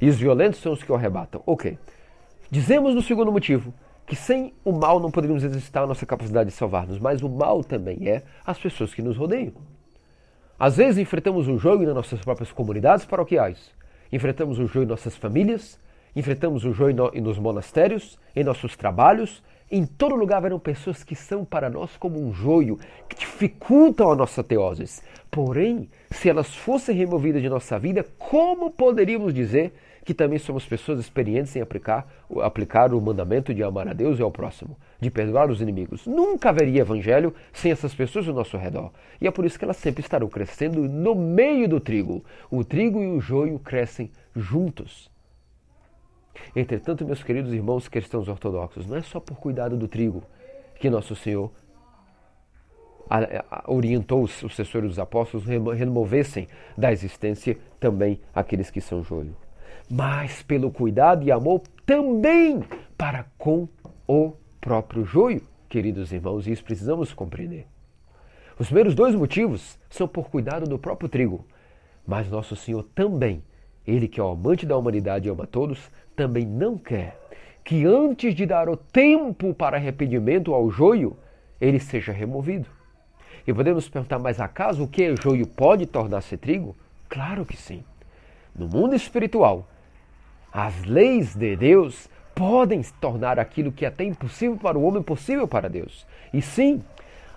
E 0.00 0.08
os 0.08 0.16
violentos 0.16 0.60
são 0.60 0.72
os 0.72 0.82
que 0.82 0.90
o 0.90 0.94
arrebatam. 0.94 1.42
Ok. 1.46 1.78
Dizemos 2.50 2.94
no 2.94 3.02
segundo 3.02 3.30
motivo 3.32 3.72
que 4.06 4.14
sem 4.14 4.54
o 4.64 4.72
mal 4.72 5.00
não 5.00 5.10
poderíamos 5.10 5.42
exercitar 5.42 5.82
a 5.82 5.86
nossa 5.86 6.06
capacidade 6.06 6.50
de 6.50 6.56
salvar-nos, 6.56 6.98
mas 6.98 7.22
o 7.22 7.28
mal 7.28 7.64
também 7.64 8.08
é 8.08 8.22
as 8.44 8.58
pessoas 8.58 8.94
que 8.94 9.02
nos 9.02 9.16
rodeiam. 9.16 9.52
Às 10.58 10.78
vezes 10.78 10.96
enfrentamos 10.96 11.48
o 11.48 11.58
joio 11.58 11.84
nas 11.86 11.94
nossas 11.94 12.20
próprias 12.20 12.50
comunidades 12.50 13.04
paroquiais, 13.04 13.72
enfrentamos 14.10 14.58
o 14.58 14.66
joio 14.66 14.84
em 14.84 14.88
nossas 14.88 15.14
famílias, 15.14 15.78
enfrentamos 16.14 16.64
o 16.64 16.72
joio 16.72 16.96
nos 17.20 17.38
monastérios, 17.38 18.18
em 18.34 18.42
nossos 18.42 18.74
trabalhos, 18.74 19.42
em 19.70 19.84
todo 19.84 20.14
lugar 20.14 20.38
haverão 20.38 20.58
pessoas 20.58 21.04
que 21.04 21.14
são 21.14 21.44
para 21.44 21.68
nós 21.68 21.96
como 21.98 22.18
um 22.18 22.32
joio, 22.32 22.78
que 23.06 23.16
dificultam 23.16 24.10
a 24.10 24.16
nossa 24.16 24.42
teoses. 24.42 25.02
Porém, 25.30 25.90
se 26.10 26.30
elas 26.30 26.54
fossem 26.54 26.96
removidas 26.96 27.42
de 27.42 27.50
nossa 27.50 27.78
vida, 27.78 28.06
como 28.18 28.70
poderíamos 28.70 29.34
dizer 29.34 29.74
que 30.06 30.14
também 30.14 30.38
somos 30.38 30.64
pessoas 30.64 31.00
experientes 31.00 31.54
em 31.56 31.60
aplicar, 31.60 32.06
aplicar 32.40 32.94
o 32.94 33.00
mandamento 33.00 33.52
de 33.52 33.62
amar 33.64 33.88
a 33.88 33.92
Deus 33.92 34.20
e 34.20 34.22
ao 34.22 34.30
próximo, 34.30 34.78
de 35.00 35.10
perdoar 35.10 35.50
os 35.50 35.60
inimigos? 35.60 36.06
Nunca 36.06 36.50
haveria 36.50 36.82
evangelho 36.82 37.34
sem 37.52 37.72
essas 37.72 37.92
pessoas 37.92 38.28
ao 38.28 38.34
nosso 38.34 38.56
redor. 38.56 38.92
E 39.20 39.26
é 39.26 39.30
por 39.32 39.44
isso 39.44 39.58
que 39.58 39.64
elas 39.64 39.76
sempre 39.76 40.02
estarão 40.02 40.28
crescendo 40.28 40.88
no 40.88 41.16
meio 41.16 41.68
do 41.68 41.80
trigo. 41.80 42.24
O 42.48 42.62
trigo 42.62 43.02
e 43.02 43.08
o 43.08 43.20
joio 43.20 43.58
crescem 43.58 44.12
juntos. 44.34 45.10
Entretanto, 46.54 47.04
meus 47.04 47.24
queridos 47.24 47.52
irmãos 47.52 47.88
cristãos 47.88 48.28
ortodoxos, 48.28 48.86
não 48.86 48.96
é 48.96 49.02
só 49.02 49.18
por 49.18 49.36
cuidado 49.38 49.76
do 49.76 49.88
trigo 49.88 50.22
que 50.78 50.88
nosso 50.88 51.16
Senhor 51.16 51.50
orientou 53.66 54.22
os 54.22 54.30
sucessores 54.32 54.90
dos 54.90 54.98
apóstolos 55.00 55.46
removessem 55.46 56.46
da 56.76 56.92
existência 56.92 57.58
também 57.80 58.20
aqueles 58.32 58.70
que 58.70 58.80
são 58.80 59.02
joio, 59.02 59.34
mas 59.88 60.42
pelo 60.42 60.70
cuidado 60.70 61.24
e 61.24 61.30
amor 61.30 61.62
também 61.84 62.62
para 62.96 63.26
com 63.38 63.68
o 64.06 64.32
próprio 64.60 65.04
joio, 65.04 65.42
queridos 65.68 66.12
irmãos, 66.12 66.46
e 66.46 66.52
isso 66.52 66.64
precisamos 66.64 67.12
compreender. 67.12 67.66
Os 68.58 68.66
primeiros 68.66 68.94
dois 68.94 69.14
motivos 69.14 69.78
são 69.90 70.08
por 70.08 70.30
cuidado 70.30 70.66
do 70.66 70.78
próprio 70.78 71.08
trigo, 71.08 71.44
mas 72.06 72.30
nosso 72.30 72.56
Senhor 72.56 72.82
também, 72.94 73.42
Ele 73.86 74.08
que 74.08 74.18
é 74.18 74.22
o 74.22 74.30
amante 74.30 74.64
da 74.64 74.76
humanidade 74.76 75.28
e 75.28 75.30
ama 75.30 75.46
todos, 75.46 75.90
também 76.14 76.46
não 76.46 76.78
quer 76.78 77.18
que 77.66 77.84
antes 77.84 78.32
de 78.32 78.46
dar 78.46 78.68
o 78.68 78.76
tempo 78.76 79.52
para 79.52 79.76
arrependimento 79.76 80.54
ao 80.54 80.70
joio, 80.70 81.16
ele 81.60 81.80
seja 81.80 82.12
removido. 82.12 82.68
E 83.44 83.52
podemos 83.52 83.88
perguntar, 83.88 84.20
mas 84.20 84.40
acaso 84.40 84.84
o 84.84 84.88
que 84.88 85.02
é 85.02 85.16
joio 85.16 85.48
pode 85.48 85.84
tornar-se 85.84 86.36
trigo? 86.36 86.76
Claro 87.08 87.44
que 87.44 87.56
sim. 87.56 87.82
No 88.54 88.68
mundo 88.68 88.94
espiritual, 88.94 89.68
as 90.56 90.84
leis 90.84 91.34
de 91.34 91.54
Deus 91.54 92.08
podem 92.34 92.80
tornar 92.98 93.38
aquilo 93.38 93.70
que 93.70 93.84
é 93.84 93.88
até 93.88 94.04
impossível 94.04 94.56
para 94.56 94.78
o 94.78 94.84
homem 94.84 95.02
possível 95.02 95.46
para 95.46 95.68
Deus. 95.68 96.06
E 96.32 96.40
sim, 96.40 96.82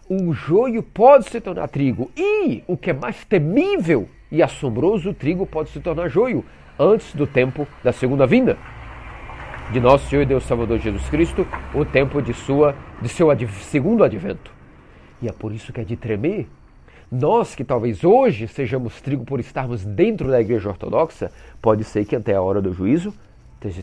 o 0.10 0.32
joio 0.32 0.82
pode 0.82 1.30
se 1.30 1.42
tornar 1.42 1.68
trigo. 1.68 2.10
E 2.16 2.64
o 2.66 2.78
que 2.78 2.92
é 2.92 2.94
mais 2.94 3.26
temível 3.26 4.08
e 4.32 4.42
assombroso, 4.42 5.10
o 5.10 5.14
trigo 5.14 5.46
pode 5.46 5.70
se 5.70 5.82
tornar 5.82 6.08
joio 6.08 6.46
antes 6.80 7.14
do 7.14 7.28
tempo 7.28 7.68
da 7.84 7.92
segunda 7.92 8.26
vinda 8.26 8.58
de 9.74 9.82
nosso 9.82 10.08
Senhor 10.10 10.22
e 10.22 10.26
Deus 10.26 10.46
Salvador 10.46 10.80
Jesus 10.80 11.08
Cristo, 11.10 11.46
o 11.74 11.84
tempo 11.84 12.22
de 12.22 12.34
sua 12.34 12.74
de 13.02 13.10
seu 13.10 13.28
segundo 13.64 14.04
advento. 14.04 14.50
E 15.22 15.28
é 15.28 15.32
por 15.34 15.52
isso 15.52 15.74
que 15.74 15.82
é 15.82 15.84
de 15.84 15.98
tremer. 15.98 16.48
Nós 17.12 17.55
que 17.55 17.64
talvez 17.64 18.03
hoje 18.03 18.47
sejamos 18.47 19.01
trigo 19.01 19.26
por 19.26 19.39
estarmos 19.39 19.84
dentro 19.84 20.30
da 20.30 20.39
igreja 20.39 20.70
ortodoxa, 20.70 21.32
pode 21.60 21.84
ser 21.84 22.05
que 22.05 22.16
até 22.16 22.36
a 22.36 22.41
hora 22.41 22.62
do 22.62 22.72
juízo 22.72 23.12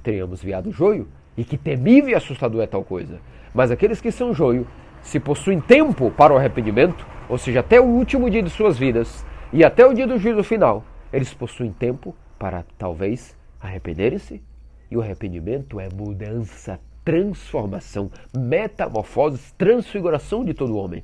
tenhamos 0.01 0.41
viado 0.41 0.71
joio, 0.71 1.09
e 1.37 1.45
que 1.45 1.59
temível 1.59 2.11
e 2.11 2.15
assustador 2.15 2.63
é 2.63 2.67
tal 2.69 2.85
coisa. 2.85 3.19
Mas 3.53 3.73
aqueles 3.73 4.01
que 4.01 4.13
são 4.13 4.33
joio, 4.33 4.65
se 5.03 5.19
possuem 5.19 5.61
tempo 5.61 6.09
para 6.11 6.33
o 6.33 6.37
arrependimento, 6.37 7.05
ou 7.29 7.37
seja, 7.37 7.61
até 7.61 7.81
o 7.81 7.85
último 7.85 8.31
dia 8.31 8.43
de 8.43 8.49
suas 8.49 8.79
vidas 8.79 9.27
e 9.53 9.65
até 9.65 9.85
o 9.85 9.93
dia 9.93 10.07
do 10.07 10.19
juízo 10.19 10.45
final, 10.45 10.85
eles 11.13 11.35
possuem 11.35 11.73
tempo 11.73 12.15
para 12.39 12.65
talvez 12.79 13.37
arrependerem-se. 13.61 14.41
E 14.89 14.97
o 14.97 15.03
arrependimento 15.03 15.81
é 15.81 15.89
mudança, 15.93 16.79
transformação, 17.05 18.11
metamorfose, 18.37 19.53
transfiguração 19.59 20.45
de 20.45 20.55
todo 20.55 20.77
homem. 20.77 21.03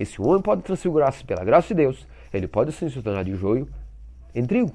Esse 0.00 0.20
homem 0.20 0.40
pode 0.40 0.62
transfigurar-se 0.62 1.22
pela 1.24 1.44
graça 1.44 1.68
de 1.68 1.74
Deus, 1.74 2.08
ele 2.32 2.48
pode 2.48 2.72
se 2.72 2.90
tornar 3.02 3.22
de 3.22 3.34
joio 3.34 3.68
em 4.34 4.46
trigo. 4.46 4.72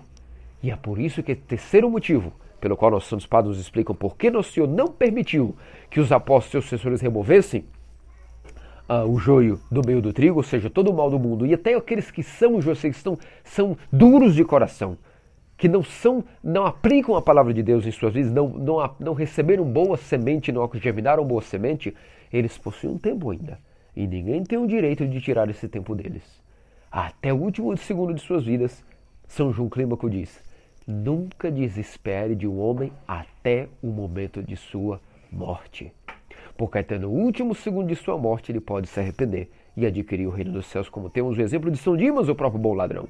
E 0.62 0.70
é 0.70 0.76
por 0.76 1.00
isso 1.00 1.24
que 1.24 1.32
o 1.32 1.36
terceiro 1.36 1.90
motivo 1.90 2.32
pelo 2.62 2.78
qual 2.78 2.92
nossos 2.92 3.10
santos 3.10 3.26
padres 3.26 3.58
nos 3.58 3.66
explicam 3.66 3.96
por 3.96 4.16
que 4.16 4.30
nosso 4.30 4.52
Senhor 4.52 4.68
não 4.68 4.88
permitiu 4.88 5.56
que 5.90 6.00
os 6.00 6.12
apóstolos 6.12 6.48
e 6.48 6.52
seus 6.52 6.64
sucessores 6.66 7.02
removessem 7.02 7.66
uh, 8.88 9.08
o 9.08 9.18
joio 9.18 9.60
do 9.72 9.82
meio 9.86 10.00
do 10.00 10.14
trigo, 10.14 10.38
ou 10.38 10.44
seja, 10.44 10.70
todo 10.70 10.92
o 10.92 10.94
mal 10.94 11.10
do 11.10 11.18
mundo, 11.18 11.46
e 11.46 11.56
até 11.56 11.74
aqueles 11.74 12.12
que 12.12 12.22
são 12.22 12.56
os 12.56 12.66
que 12.80 12.88
estão, 12.88 13.18
são 13.44 13.76
duros 13.92 14.36
de 14.36 14.44
coração, 14.44 14.96
que 15.58 15.68
não 15.68 15.84
são, 15.84 16.24
não 16.44 16.66
aplicam 16.66 17.16
a 17.16 17.22
palavra 17.22 17.54
de 17.54 17.64
Deus 17.64 17.86
em 17.86 17.92
suas 17.92 18.14
vidas, 18.14 18.32
não, 18.32 18.48
não, 18.48 18.96
não 19.00 19.14
receberam 19.14 19.64
boa 19.64 19.98
semente, 19.98 20.52
não 20.52 20.70
germinaram 20.76 21.26
boa 21.26 21.42
semente, 21.42 21.96
eles 22.32 22.58
possuem 22.58 22.94
um 22.94 22.98
tempo 22.98 23.32
ainda. 23.32 23.60
E 23.96 24.06
ninguém 24.06 24.44
tem 24.44 24.58
o 24.58 24.68
direito 24.68 25.08
de 25.08 25.22
tirar 25.22 25.50
esse 25.50 25.68
tempo 25.70 25.96
deles. 25.96 26.24
Até 26.92 27.34
o 27.34 27.38
último 27.38 27.76
segundo 27.78 28.14
de 28.14 28.22
suas 28.22 28.46
vidas, 28.46 28.84
São 29.28 29.54
João 29.54 29.70
Clímaco 29.70 30.10
diz: 30.10 30.44
Nunca 30.86 31.50
desespere 31.50 32.36
de 32.36 32.48
um 32.48 32.60
homem 32.60 32.92
até 33.08 33.70
o 33.82 33.88
momento 33.88 34.44
de 34.44 34.56
sua 34.58 35.00
morte. 35.32 35.94
Porque 36.58 36.78
até 36.78 36.98
no 36.98 37.10
último 37.10 37.56
segundo 37.56 37.88
de 37.88 37.96
sua 37.96 38.18
morte 38.18 38.52
ele 38.52 38.60
pode 38.60 38.88
se 38.88 39.00
arrepender 39.00 39.50
e 39.76 39.86
adquirir 39.86 40.28
o 40.28 40.32
reino 40.32 40.52
dos 40.52 40.68
céus, 40.68 40.88
como 40.88 41.10
temos 41.10 41.38
o 41.38 41.42
exemplo 41.42 41.70
de 41.70 41.78
São 41.78 41.98
Dimas, 41.98 42.30
o 42.30 42.36
próprio 42.36 42.62
bom 42.62 42.74
ladrão, 42.74 43.08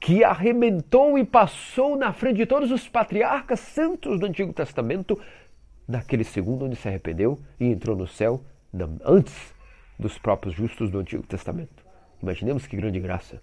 que 0.00 0.24
arrebentou 0.24 1.16
e 1.16 1.24
passou 1.24 1.96
na 1.96 2.12
frente 2.12 2.36
de 2.36 2.46
todos 2.46 2.72
os 2.72 2.88
patriarcas 2.88 3.60
santos 3.60 4.18
do 4.18 4.26
Antigo 4.26 4.52
Testamento, 4.52 5.18
naquele 5.86 6.24
segundo 6.24 6.64
onde 6.64 6.74
se 6.74 6.88
arrependeu 6.88 7.38
e 7.60 7.66
entrou 7.66 7.96
no 7.96 8.08
céu 8.08 8.40
antes 9.04 9.53
dos 9.98 10.18
próprios 10.18 10.54
justos 10.54 10.90
do 10.90 10.98
Antigo 10.98 11.22
Testamento. 11.22 11.84
Imaginemos 12.22 12.66
que 12.66 12.76
grande 12.76 13.00
graça. 13.00 13.40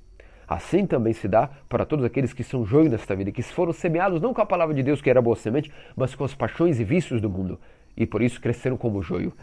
Assim 0.48 0.86
também 0.86 1.14
se 1.14 1.28
dá 1.28 1.50
para 1.70 1.86
todos 1.86 2.04
aqueles 2.04 2.34
que 2.34 2.44
são 2.44 2.66
joio 2.66 2.90
nesta 2.90 3.16
vida, 3.16 3.32
que 3.32 3.42
foram 3.42 3.72
semeados 3.72 4.22
não 4.22 4.34
com 4.34 4.42
a 4.42 4.46
palavra 4.46 4.76
de 4.76 4.84
Deus, 4.84 5.02
que 5.02 5.10
era 5.10 5.22
boa 5.22 5.36
semente, 5.36 5.72
mas 5.96 6.14
com 6.14 6.26
as 6.26 6.34
paixões 6.34 6.80
e 6.80 6.84
vícios 6.84 7.22
do 7.22 7.30
mundo, 7.30 7.60
e 7.96 8.06
por 8.06 8.22
isso 8.22 8.42
cresceram 8.42 8.76
como 8.76 9.02
joio. 9.02 9.34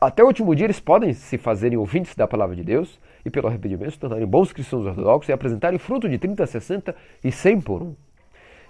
Até 0.00 0.22
o 0.22 0.26
último 0.26 0.54
dia 0.54 0.66
eles 0.66 0.80
podem 0.80 1.14
se 1.14 1.38
fazerem 1.38 1.78
ouvintes 1.78 2.14
da 2.14 2.26
palavra 2.26 2.54
de 2.54 2.62
Deus 2.62 3.00
e 3.24 3.30
pelo 3.30 3.48
arrependimento 3.48 3.92
se 3.92 3.98
tornarem 3.98 4.26
bons 4.26 4.52
cristãos 4.52 4.84
ortodoxos 4.84 5.30
e 5.30 5.32
apresentarem 5.32 5.78
fruto 5.78 6.08
de 6.08 6.18
30, 6.18 6.46
60 6.46 6.94
e 7.24 7.32
100 7.32 7.60
por 7.62 7.82
um. 7.82 7.94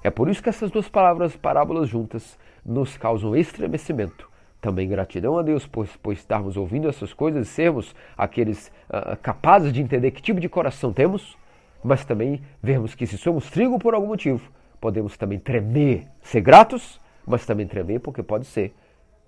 É 0.03 0.11
por 0.11 0.29
isso 0.29 0.43
que 0.43 0.49
essas 0.49 0.71
duas 0.71 0.89
palavras, 0.89 1.35
parábolas 1.35 1.89
juntas, 1.89 2.39
nos 2.65 2.97
causam 2.97 3.35
estremecimento. 3.35 4.31
Também 4.65 4.89
gratidão 4.89 5.37
a 5.37 5.43
Deus 5.43 5.67
por, 5.67 5.87
por 6.03 6.15
estarmos 6.15 6.57
ouvindo 6.57 6.89
essas 6.89 7.13
coisas 7.13 7.47
e 7.47 7.51
sermos 7.51 7.95
aqueles 8.17 8.73
uh, 8.89 9.15
capazes 9.21 9.71
de 9.71 9.83
entender 9.83 10.11
que 10.11 10.23
tipo 10.23 10.41
de 10.41 10.49
coração 10.49 10.91
temos, 10.91 11.37
mas 11.83 12.03
também 12.03 12.41
vermos 12.63 12.95
que 12.95 13.07
se 13.07 13.19
somos 13.19 13.51
trigo 13.51 13.79
por 13.79 13.93
algum 13.93 14.07
motivo, 14.07 14.51
podemos 14.81 15.19
também 15.19 15.39
tremer, 15.39 16.07
ser 16.23 16.41
gratos, 16.41 16.99
mas 17.27 17.45
também 17.45 17.67
tremer 17.67 18.01
porque 18.01 18.23
pode 18.23 18.47
ser 18.47 18.73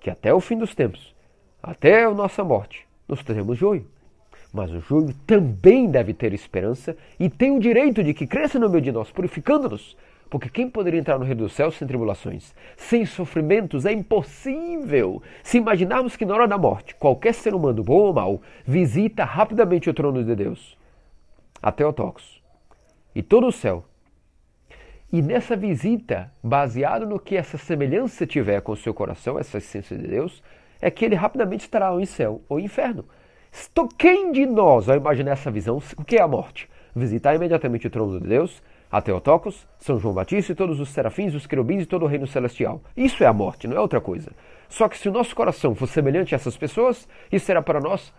que 0.00 0.08
até 0.08 0.32
o 0.32 0.40
fim 0.40 0.56
dos 0.56 0.74
tempos 0.74 1.14
até 1.62 2.04
a 2.04 2.14
nossa 2.14 2.42
morte, 2.42 2.86
nós 3.06 3.22
teremos 3.22 3.58
joio. 3.58 3.86
Mas 4.54 4.70
o 4.70 4.80
joio 4.80 5.12
também 5.26 5.90
deve 5.90 6.14
ter 6.14 6.32
esperança 6.32 6.96
e 7.20 7.28
tem 7.28 7.54
o 7.54 7.60
direito 7.60 8.02
de 8.02 8.14
que 8.14 8.26
cresça 8.26 8.58
no 8.58 8.70
meio 8.70 8.80
de 8.80 8.90
nós, 8.90 9.10
purificando-nos. 9.10 9.98
Porque 10.28 10.48
quem 10.48 10.68
poderia 10.68 10.98
entrar 10.98 11.18
no 11.18 11.24
reino 11.24 11.42
dos 11.42 11.52
céus 11.52 11.76
sem 11.76 11.86
tribulações, 11.86 12.54
sem 12.76 13.06
sofrimentos? 13.06 13.86
É 13.86 13.92
impossível. 13.92 15.22
Se 15.42 15.58
imaginarmos 15.58 16.16
que 16.16 16.24
na 16.24 16.34
hora 16.34 16.48
da 16.48 16.58
morte, 16.58 16.94
qualquer 16.96 17.32
ser 17.32 17.54
humano, 17.54 17.84
bom 17.84 17.98
ou 17.98 18.12
mau, 18.12 18.42
visita 18.66 19.24
rapidamente 19.24 19.88
o 19.88 19.94
trono 19.94 20.24
de 20.24 20.34
Deus, 20.34 20.76
até 21.62 21.86
o 21.86 21.92
toxo, 21.92 22.42
e 23.14 23.22
todo 23.22 23.46
o 23.46 23.52
céu. 23.52 23.84
E 25.12 25.22
nessa 25.22 25.56
visita, 25.56 26.32
baseado 26.42 27.06
no 27.06 27.20
que 27.20 27.36
essa 27.36 27.56
semelhança 27.56 28.26
tiver 28.26 28.60
com 28.60 28.72
o 28.72 28.76
seu 28.76 28.92
coração, 28.92 29.38
essa 29.38 29.58
essência 29.58 29.96
de 29.96 30.08
Deus, 30.08 30.42
é 30.80 30.90
que 30.90 31.04
ele 31.04 31.14
rapidamente 31.14 31.62
estará 31.64 31.92
ou 31.92 32.00
em 32.00 32.04
céu 32.04 32.42
ou 32.48 32.58
em 32.58 32.64
inferno. 32.64 33.04
Quem 33.96 34.32
de 34.32 34.44
nós, 34.44 34.88
ao 34.88 34.96
imaginar 34.96 35.32
essa 35.32 35.50
visão, 35.50 35.80
o 35.96 36.04
que 36.04 36.16
é 36.16 36.20
a 36.20 36.28
morte? 36.28 36.68
Visitar 36.94 37.34
imediatamente 37.34 37.86
o 37.86 37.90
trono 37.90 38.20
de 38.20 38.26
Deus, 38.26 38.60
a 38.90 39.00
Teotocos, 39.00 39.66
São 39.78 39.98
João 39.98 40.14
Batista 40.14 40.52
e 40.52 40.54
todos 40.54 40.80
os 40.80 40.90
serafins, 40.90 41.34
os 41.34 41.46
querubins 41.46 41.82
e 41.82 41.86
todo 41.86 42.04
o 42.04 42.08
reino 42.08 42.26
celestial. 42.26 42.80
Isso 42.96 43.22
é 43.22 43.26
a 43.26 43.32
morte, 43.32 43.66
não 43.66 43.76
é 43.76 43.80
outra 43.80 44.00
coisa. 44.00 44.32
Só 44.68 44.88
que 44.88 44.98
se 44.98 45.08
o 45.08 45.12
nosso 45.12 45.34
coração 45.34 45.74
for 45.74 45.86
semelhante 45.86 46.34
a 46.34 46.36
essas 46.36 46.56
pessoas, 46.56 47.08
isso 47.30 47.46
será 47.46 47.62
para 47.62 47.80
nós 47.80 48.12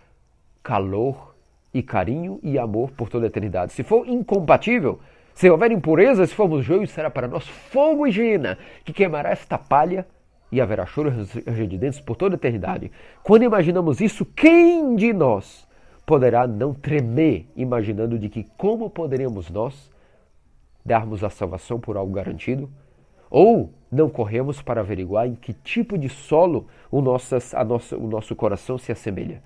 calor 0.62 1.36
e 1.74 1.82
carinho 1.82 2.40
e 2.44 2.58
amor 2.58 2.92
por 2.92 3.10
toda 3.10 3.26
a 3.26 3.28
eternidade. 3.28 3.74
Se 3.74 3.84
for 3.84 4.08
incompatível, 4.08 5.00
se 5.34 5.50
houver 5.50 5.72
impureza, 5.72 6.26
se 6.26 6.34
formos 6.34 6.66
joio, 6.66 6.88
será 6.88 7.10
para 7.10 7.28
nós 7.28 7.48
fogo 7.48 8.08
e 8.08 8.12
hiena, 8.12 8.58
que 8.84 8.94
queimará 8.94 9.30
esta 9.30 9.58
palha 9.58 10.06
e 10.52 10.60
haverá 10.60 10.86
choro 10.86 11.14
e 11.46 11.68
de 11.68 11.78
dentes 11.78 12.00
por 12.00 12.16
toda 12.16 12.36
a 12.36 12.38
eternidade. 12.38 12.92
Quando 13.24 13.44
imaginamos 13.44 14.02
isso, 14.02 14.26
quem 14.26 14.96
de 14.96 15.14
nós 15.14 15.68
poderá 16.06 16.48
não 16.48 16.74
tremer 16.74 17.46
imaginando 17.56 18.18
de 18.18 18.30
que 18.30 18.46
como 18.58 18.90
poderemos 18.90 19.50
nós 19.50 19.92
darmos 20.88 21.24
a 21.24 21.30
salvação 21.30 21.80
por 21.80 21.98
algo 21.98 22.14
garantido? 22.14 22.70
Ou 23.30 23.70
não 23.92 24.10
corremos 24.10 24.62
para 24.62 24.80
averiguar 24.82 25.28
em 25.28 25.36
que 25.36 25.52
tipo 25.52 25.98
de 25.98 26.08
solo 26.08 26.68
o, 26.90 27.02
nossas, 27.02 27.54
a 27.54 27.64
nossa, 27.64 27.98
o 27.98 28.08
nosso 28.08 28.36
coração 28.36 28.78
se 28.78 28.92
assemelha? 28.92 29.44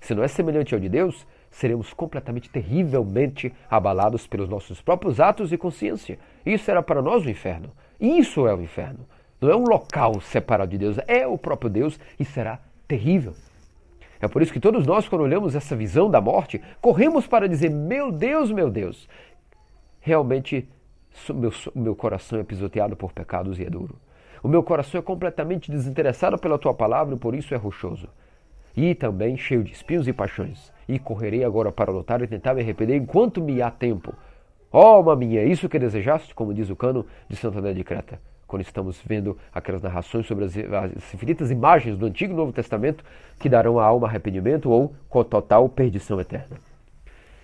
Se 0.00 0.14
não 0.14 0.22
é 0.22 0.28
semelhante 0.28 0.72
ao 0.72 0.80
de 0.80 0.88
Deus, 0.88 1.26
seremos 1.50 1.92
completamente, 1.92 2.48
terrivelmente 2.48 3.52
abalados 3.68 4.26
pelos 4.28 4.48
nossos 4.48 4.80
próprios 4.80 5.18
atos 5.18 5.52
e 5.52 5.58
consciência. 5.58 6.18
Isso 6.46 6.64
será 6.64 6.80
para 6.80 7.02
nós 7.02 7.26
o 7.26 7.30
inferno. 7.30 7.72
Isso 8.00 8.46
é 8.46 8.54
o 8.54 8.62
inferno. 8.62 9.00
Não 9.40 9.50
é 9.50 9.56
um 9.56 9.64
local 9.64 10.20
separado 10.20 10.70
de 10.70 10.78
Deus, 10.78 10.96
é 11.08 11.26
o 11.26 11.36
próprio 11.36 11.68
Deus 11.68 11.98
e 12.18 12.24
será 12.24 12.60
terrível. 12.86 13.34
É 14.20 14.26
por 14.26 14.42
isso 14.42 14.52
que 14.52 14.60
todos 14.60 14.84
nós, 14.84 15.08
quando 15.08 15.22
olhamos 15.22 15.54
essa 15.54 15.76
visão 15.76 16.10
da 16.10 16.20
morte, 16.20 16.60
corremos 16.80 17.26
para 17.26 17.48
dizer: 17.48 17.70
Meu 17.70 18.10
Deus, 18.10 18.50
meu 18.50 18.68
Deus, 18.68 19.08
realmente 20.08 20.66
meu, 21.34 21.52
meu 21.74 21.94
coração 21.94 22.38
é 22.38 22.42
pisoteado 22.42 22.96
por 22.96 23.12
pecados 23.12 23.58
e 23.58 23.64
é 23.64 23.70
duro. 23.70 23.96
O 24.42 24.48
meu 24.48 24.62
coração 24.62 24.98
é 24.98 25.02
completamente 25.02 25.70
desinteressado 25.70 26.38
pela 26.38 26.58
tua 26.58 26.72
palavra 26.72 27.14
e 27.14 27.18
por 27.18 27.34
isso 27.34 27.54
é 27.54 27.56
rochoso. 27.56 28.08
E 28.76 28.94
também 28.94 29.36
cheio 29.36 29.62
de 29.62 29.72
espinhos 29.72 30.06
e 30.08 30.12
paixões. 30.12 30.72
E 30.88 30.98
correrei 30.98 31.44
agora 31.44 31.70
para 31.72 31.90
lutar 31.90 32.22
e 32.22 32.26
tentar 32.26 32.54
me 32.54 32.62
arrepender 32.62 32.96
enquanto 32.96 33.42
me 33.42 33.60
há 33.60 33.70
tempo. 33.70 34.14
Ó 34.72 34.80
oh, 34.80 34.94
alma 34.96 35.16
minha, 35.16 35.42
isso 35.42 35.68
que 35.68 35.78
desejaste, 35.78 36.34
como 36.34 36.54
diz 36.54 36.70
o 36.70 36.76
cano 36.76 37.04
de 37.28 37.36
Santa 37.36 37.58
André 37.58 37.74
de 37.74 37.84
Creta 37.84 38.18
quando 38.48 38.62
estamos 38.62 38.98
vendo 39.04 39.36
aquelas 39.52 39.82
narrações 39.82 40.26
sobre 40.26 40.46
as, 40.46 40.56
as 40.56 41.14
infinitas 41.14 41.50
imagens 41.50 41.98
do 41.98 42.06
Antigo 42.06 42.32
e 42.32 42.36
Novo 42.36 42.50
Testamento 42.50 43.04
que 43.38 43.46
darão 43.46 43.78
à 43.78 43.84
alma 43.84 44.08
arrependimento 44.08 44.70
ou 44.70 44.94
total 45.24 45.68
perdição 45.68 46.18
eterna. 46.18 46.56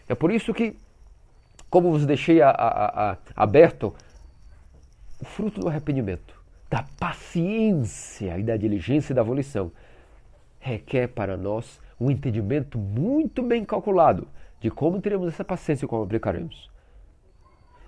É 0.08 0.14
por 0.14 0.32
isso 0.32 0.52
que, 0.54 0.74
como 1.74 1.90
vos 1.90 2.06
deixei 2.06 2.40
a, 2.40 2.50
a, 2.50 3.10
a, 3.10 3.18
aberto, 3.34 3.92
o 5.20 5.24
fruto 5.24 5.60
do 5.60 5.68
arrependimento, 5.68 6.40
da 6.70 6.84
paciência 7.00 8.38
e 8.38 8.44
da 8.44 8.56
diligência 8.56 9.12
e 9.12 9.16
da 9.16 9.24
volição, 9.24 9.72
requer 10.60 11.08
para 11.08 11.36
nós 11.36 11.80
um 12.00 12.12
entendimento 12.12 12.78
muito 12.78 13.42
bem 13.42 13.64
calculado 13.64 14.28
de 14.60 14.70
como 14.70 15.00
teremos 15.00 15.26
essa 15.26 15.44
paciência 15.44 15.84
e 15.84 15.88
como 15.88 16.04
aplicaremos. 16.04 16.70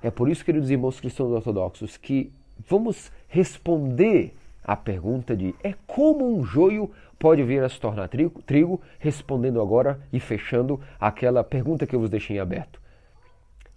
É 0.03 0.11
por 0.11 0.29
isso, 0.29 0.45
queridos 0.45 0.69
irmãos 0.69 0.99
cristãos 0.99 1.31
ortodoxos, 1.31 1.97
que 1.97 2.33
vamos 2.69 3.13
responder 3.29 4.35
à 4.65 4.75
pergunta 4.75 5.37
de 5.37 5.55
é 5.63 5.77
como 5.87 6.37
um 6.37 6.43
joio 6.43 6.91
pode 7.21 7.45
vir 7.45 7.63
a 7.63 7.69
se 7.69 7.79
tornar 7.79 8.09
trigo, 8.09 8.43
trigo, 8.43 8.81
respondendo 8.99 9.63
agora 9.63 10.01
e 10.13 10.19
fechando 10.19 10.81
aquela 10.99 11.45
pergunta 11.45 11.87
que 11.87 11.95
eu 11.95 12.01
vos 12.01 12.11
deixei 12.11 12.39
em 12.39 12.41
aberto. 12.41 12.85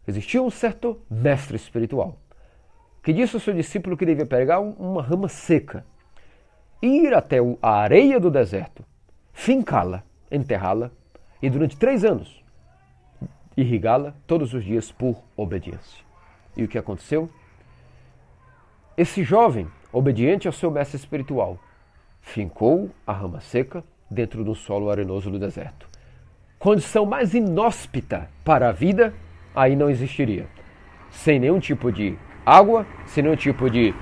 Existia 0.10 0.42
um 0.42 0.50
certo 0.50 1.00
mestre 1.08 1.56
espiritual 1.56 2.18
que 3.04 3.14
disse 3.14 3.36
ao 3.36 3.40
seu 3.40 3.54
discípulo 3.54 3.96
que 3.96 4.08
devia 4.08 4.26
pegar 4.26 4.60
uma 4.60 5.04
rama 5.04 5.28
seca, 5.28 5.86
ir 6.82 7.14
até 7.14 7.38
a 7.62 7.70
areia 7.70 8.20
do 8.20 8.32
deserto, 8.32 8.84
fincá-la, 9.32 10.04
enterrá-la 10.32 10.90
e 11.40 11.48
durante 11.48 11.78
três 11.78 12.04
anos 12.04 12.44
irrigá-la 13.56 14.16
todos 14.26 14.52
os 14.56 14.64
dias 14.64 14.92
por 14.92 15.22
obediência. 15.38 16.04
E 16.58 16.64
o 16.64 16.68
que 16.68 16.80
aconteceu? 16.80 17.30
Esse 18.98 19.24
jovem, 19.24 19.68
obediente 19.94 20.48
ao 20.48 20.54
seu 20.54 20.72
mestre 20.72 20.98
espiritual, 20.98 21.60
fincou 22.20 22.90
a 23.06 23.14
rama 23.14 23.42
seca 23.42 23.84
dentro 24.10 24.44
do 24.44 24.56
solo 24.56 24.90
arenoso 24.90 25.30
do 25.30 25.38
deserto. 25.38 25.88
Condição 26.58 27.06
mais 27.06 27.36
inóspita 27.36 28.28
para 28.44 28.70
a 28.70 28.72
vida 28.72 29.14
aí 29.60 29.76
não 29.76 29.90
existiria. 29.90 30.48
Sem 31.12 31.38
nenhum 31.38 31.60
tipo 31.60 31.92
de 31.92 32.18
água, 32.46 32.86
sem 33.06 33.22
nenhum 33.22 33.36
tipo 33.36 33.70
de 33.70 33.94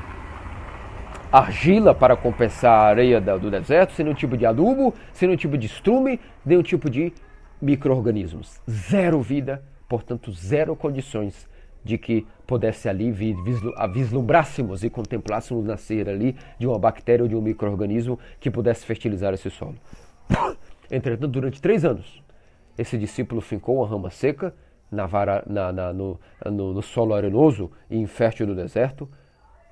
argila 1.32 1.96
para 1.96 2.16
compensar 2.16 2.72
a 2.72 2.88
areia 2.90 3.20
do 3.20 3.50
deserto, 3.50 3.94
sem 3.94 4.06
nenhum 4.06 4.16
tipo 4.16 4.38
de 4.38 4.46
adubo, 4.46 4.94
sem 5.12 5.28
nenhum 5.28 5.38
tipo 5.38 5.58
de 5.58 5.66
estrume, 5.66 6.20
nenhum 6.46 6.62
tipo 6.62 6.90
de 6.90 7.12
micro-organismos. 7.60 8.62
Zero 8.70 9.20
vida, 9.20 9.64
portanto, 9.90 10.32
zero 10.32 10.76
condições 10.76 11.50
de 11.84 11.98
que 11.98 12.28
pudesse 12.46 12.88
ali 12.88 13.12
vislumbrássemos 13.12 14.84
e 14.84 14.90
contemplássemos 14.90 15.66
nascer 15.66 16.08
ali 16.08 16.36
de 16.60 16.68
uma 16.68 16.78
bactéria 16.78 17.24
ou 17.24 17.30
de 17.30 17.36
um 17.36 17.42
microorganismo 17.42 18.20
que 18.40 18.52
pudesse 18.52 18.86
fertilizar 18.86 19.34
esse 19.34 19.50
solo. 19.50 19.76
Entretanto, 20.92 21.32
durante 21.32 21.62
três 21.62 21.84
anos, 21.84 22.22
esse 22.78 22.96
discípulo 22.98 23.42
fincou 23.42 23.78
uma 23.78 23.88
rama 23.88 24.12
seca 24.12 24.54
na 24.92 25.06
vara, 25.06 25.44
na, 25.48 25.72
na, 25.72 25.94
no, 25.94 26.20
no, 26.46 26.74
no 26.74 26.82
solo 26.82 27.14
arenoso 27.14 27.72
e 27.90 27.98
infértil 27.98 28.48
do 28.48 28.56
deserto, 28.56 29.10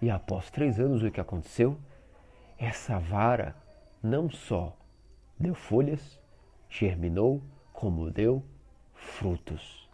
e 0.01 0.09
após 0.09 0.51
três 0.51 0.79
anos, 0.79 1.01
o 1.01 1.11
que 1.11 1.21
aconteceu? 1.21 1.77
Essa 2.57 2.99
vara 2.99 3.55
não 4.03 4.29
só 4.29 4.75
deu 5.39 5.55
folhas, 5.55 6.19
germinou, 6.69 7.41
como 7.73 8.11
deu 8.11 8.43
frutos. 8.93 9.89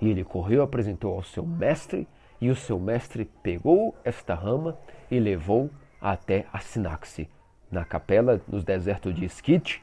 E 0.00 0.08
ele 0.08 0.24
correu, 0.24 0.62
apresentou 0.62 1.14
ao 1.14 1.22
seu 1.22 1.44
mestre, 1.44 2.06
e 2.40 2.50
o 2.50 2.56
seu 2.56 2.78
mestre 2.78 3.24
pegou 3.42 3.94
esta 4.04 4.34
rama 4.34 4.76
e 5.10 5.18
levou 5.18 5.70
até 6.00 6.46
a 6.52 6.58
Sinaxe, 6.60 7.28
na 7.70 7.84
capela 7.84 8.40
nos 8.46 8.62
desertos 8.62 9.14
de 9.14 9.24
Esquite, 9.24 9.82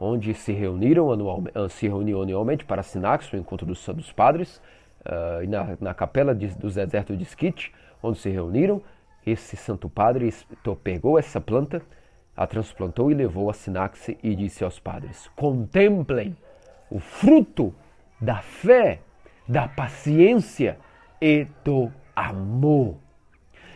onde 0.00 0.34
se 0.34 0.52
reuniram 0.52 1.10
anualmente, 1.10 1.58
ah, 1.58 1.68
se 1.68 1.88
reuniam 1.88 2.22
anualmente 2.22 2.64
para 2.64 2.80
a 2.80 2.84
Sinaxe, 2.84 3.34
o 3.34 3.38
encontro 3.38 3.66
dos, 3.66 3.84
dos 3.88 4.12
padres, 4.12 4.60
uh, 5.00 5.48
na, 5.48 5.76
na 5.80 5.94
capela 5.94 6.34
de, 6.34 6.48
dos 6.48 6.74
desertos 6.74 7.16
de 7.16 7.24
Esquite, 7.24 7.72
onde 8.02 8.18
se 8.18 8.28
reuniram, 8.28 8.82
esse 9.26 9.56
santo 9.56 9.88
padre 9.88 10.32
pegou 10.82 11.18
essa 11.18 11.40
planta, 11.40 11.82
a 12.36 12.46
transplantou 12.46 13.10
e 13.10 13.14
levou 13.14 13.50
a 13.50 13.54
Sinaxe 13.54 14.16
e 14.22 14.34
disse 14.34 14.62
aos 14.62 14.78
padres: 14.78 15.28
Contemplem 15.34 16.36
o 16.90 17.00
fruto 17.00 17.74
da 18.20 18.36
fé 18.36 19.00
da 19.48 19.66
paciência 19.66 20.78
e 21.20 21.46
do 21.64 21.90
amor. 22.14 22.96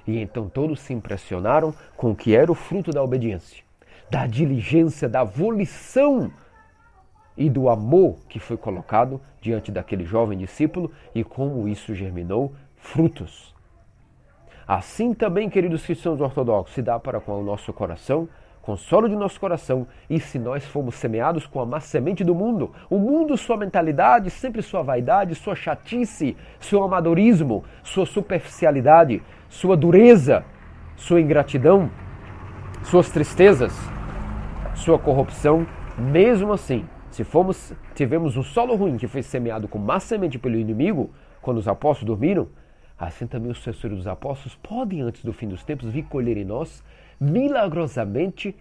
E 0.07 0.19
então 0.19 0.49
todos 0.49 0.81
se 0.81 0.93
impressionaram 0.93 1.75
com 1.97 2.11
o 2.11 2.17
que 2.17 2.35
era 2.35 2.51
o 2.51 2.55
fruto 2.55 2.91
da 2.91 3.03
obediência, 3.03 3.65
da 4.13 4.27
diligência, 4.27 5.09
da 5.09 5.25
volição 5.25 6.31
e 7.35 7.49
do 7.49 7.71
amor 7.71 8.19
que 8.29 8.39
foi 8.39 8.59
colocado 8.59 9.19
diante 9.41 9.73
daquele 9.73 10.05
jovem 10.05 10.37
discípulo 10.37 10.93
e 11.15 11.25
como 11.25 11.67
isso 11.67 11.95
germinou 11.95 12.53
frutos. 12.77 13.55
Assim 14.69 15.15
também, 15.15 15.49
queridos 15.49 15.87
cristãos 15.87 16.21
ortodoxos, 16.21 16.75
se 16.75 16.83
dá 16.83 17.01
para 17.01 17.23
com 17.23 17.41
o 17.41 17.43
nosso 17.43 17.73
coração 17.73 18.29
consolo 18.61 19.09
de 19.09 19.17
nosso 19.17 19.41
coração, 19.41 19.89
e 20.09 20.21
se 20.21 20.39
nós 20.39 20.65
formos 20.65 20.95
semeados 20.95 21.49
com 21.49 21.59
a 21.59 21.67
má 21.67 21.81
semente 21.81 22.23
do 22.23 22.33
mundo, 22.33 22.71
o 22.89 22.97
mundo, 22.97 23.37
sua 23.37 23.57
mentalidade, 23.57 24.31
sempre 24.31 24.63
sua 24.63 24.85
vaidade, 24.85 25.35
sua 25.35 25.57
chatice, 25.57 26.37
seu 26.61 26.85
amadorismo, 26.85 27.65
sua 27.83 28.07
superficialidade, 28.07 29.21
sua 29.49 29.77
dureza, 29.77 30.45
sua 30.95 31.21
ingratidão, 31.21 31.91
suas 32.85 33.11
tristezas, 33.11 33.75
sua 34.75 34.99
corrupção, 34.99 35.67
mesmo 35.97 36.53
assim, 36.53 36.85
se 37.11 37.25
formos, 37.25 37.73
tivemos 37.95 38.37
um 38.37 38.43
solo 38.43 38.75
ruim 38.75 38.97
que 38.97 39.07
foi 39.07 39.23
semeado 39.23 39.69
com 39.69 39.79
má 39.79 40.01
semente 40.01 40.39
pelo 40.39 40.57
inimigo, 40.57 41.11
quando 41.41 41.59
os 41.59 41.69
apóstolos 41.69 42.07
dormiram, 42.07 42.49
assim 42.99 43.27
também 43.27 43.51
os 43.51 43.59
sucessores 43.59 43.99
dos 43.99 44.07
apóstolos 44.07 44.57
podem, 44.57 45.03
antes 45.03 45.25
do 45.25 45.33
fim 45.33 45.49
dos 45.49 45.63
tempos, 45.63 45.91
vir 45.91 46.05
colher 46.05 46.37
em 46.37 46.45
nós 46.45 46.83
milagrosamente 47.21 48.57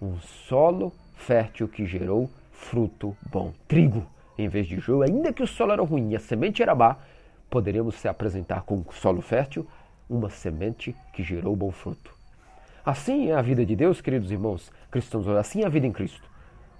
um 0.00 0.18
solo 0.20 0.92
fértil 1.16 1.66
que 1.66 1.86
gerou 1.86 2.30
fruto 2.52 3.16
bom. 3.30 3.52
Trigo 3.66 4.06
em 4.36 4.48
vez 4.48 4.66
de 4.66 4.78
joio, 4.78 5.02
ainda 5.02 5.32
que 5.32 5.42
o 5.42 5.46
solo 5.46 5.72
era 5.72 5.82
ruim 5.82 6.10
e 6.10 6.16
a 6.16 6.20
semente 6.20 6.62
era 6.62 6.74
má, 6.74 6.96
poderíamos 7.48 7.96
se 7.96 8.08
apresentar 8.08 8.62
com 8.62 8.84
solo 8.92 9.20
fértil 9.20 9.66
uma 10.08 10.28
semente 10.28 10.94
que 11.12 11.22
gerou 11.22 11.56
bom 11.56 11.70
fruto. 11.70 12.13
Assim 12.84 13.30
é 13.30 13.34
a 13.34 13.40
vida 13.40 13.64
de 13.64 13.74
Deus, 13.74 14.02
queridos 14.02 14.30
irmãos 14.30 14.70
cristãos, 14.90 15.26
assim 15.28 15.62
é 15.62 15.66
a 15.66 15.70
vida 15.70 15.86
em 15.86 15.92
Cristo. 15.92 16.28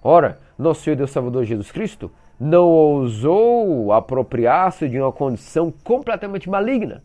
Ora, 0.03 0.39
nosso 0.59 0.83
Senhor 0.83 0.97
Deus 0.97 1.11
Salvador 1.11 1.45
Jesus 1.45 1.73
Cristo 1.73 2.11
não 2.39 2.67
ousou 2.67 3.91
apropriar-se 3.91 4.87
de 4.87 5.01
uma 5.01 5.11
condição 5.11 5.73
completamente 5.83 6.51
maligna. 6.51 7.03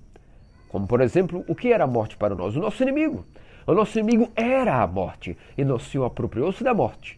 Como, 0.67 0.85
por 0.85 0.99
exemplo, 0.99 1.45
o 1.47 1.55
que 1.55 1.71
era 1.71 1.85
a 1.85 1.87
morte 1.87 2.17
para 2.17 2.35
nós? 2.35 2.57
O 2.57 2.59
nosso 2.59 2.83
inimigo. 2.83 3.25
O 3.65 3.73
nosso 3.73 3.97
inimigo 3.97 4.29
era 4.35 4.81
a 4.81 4.85
morte. 4.85 5.37
E 5.57 5.63
nosso 5.63 5.89
Senhor 5.89 6.03
apropriou-se 6.03 6.61
da 6.61 6.73
morte 6.73 7.17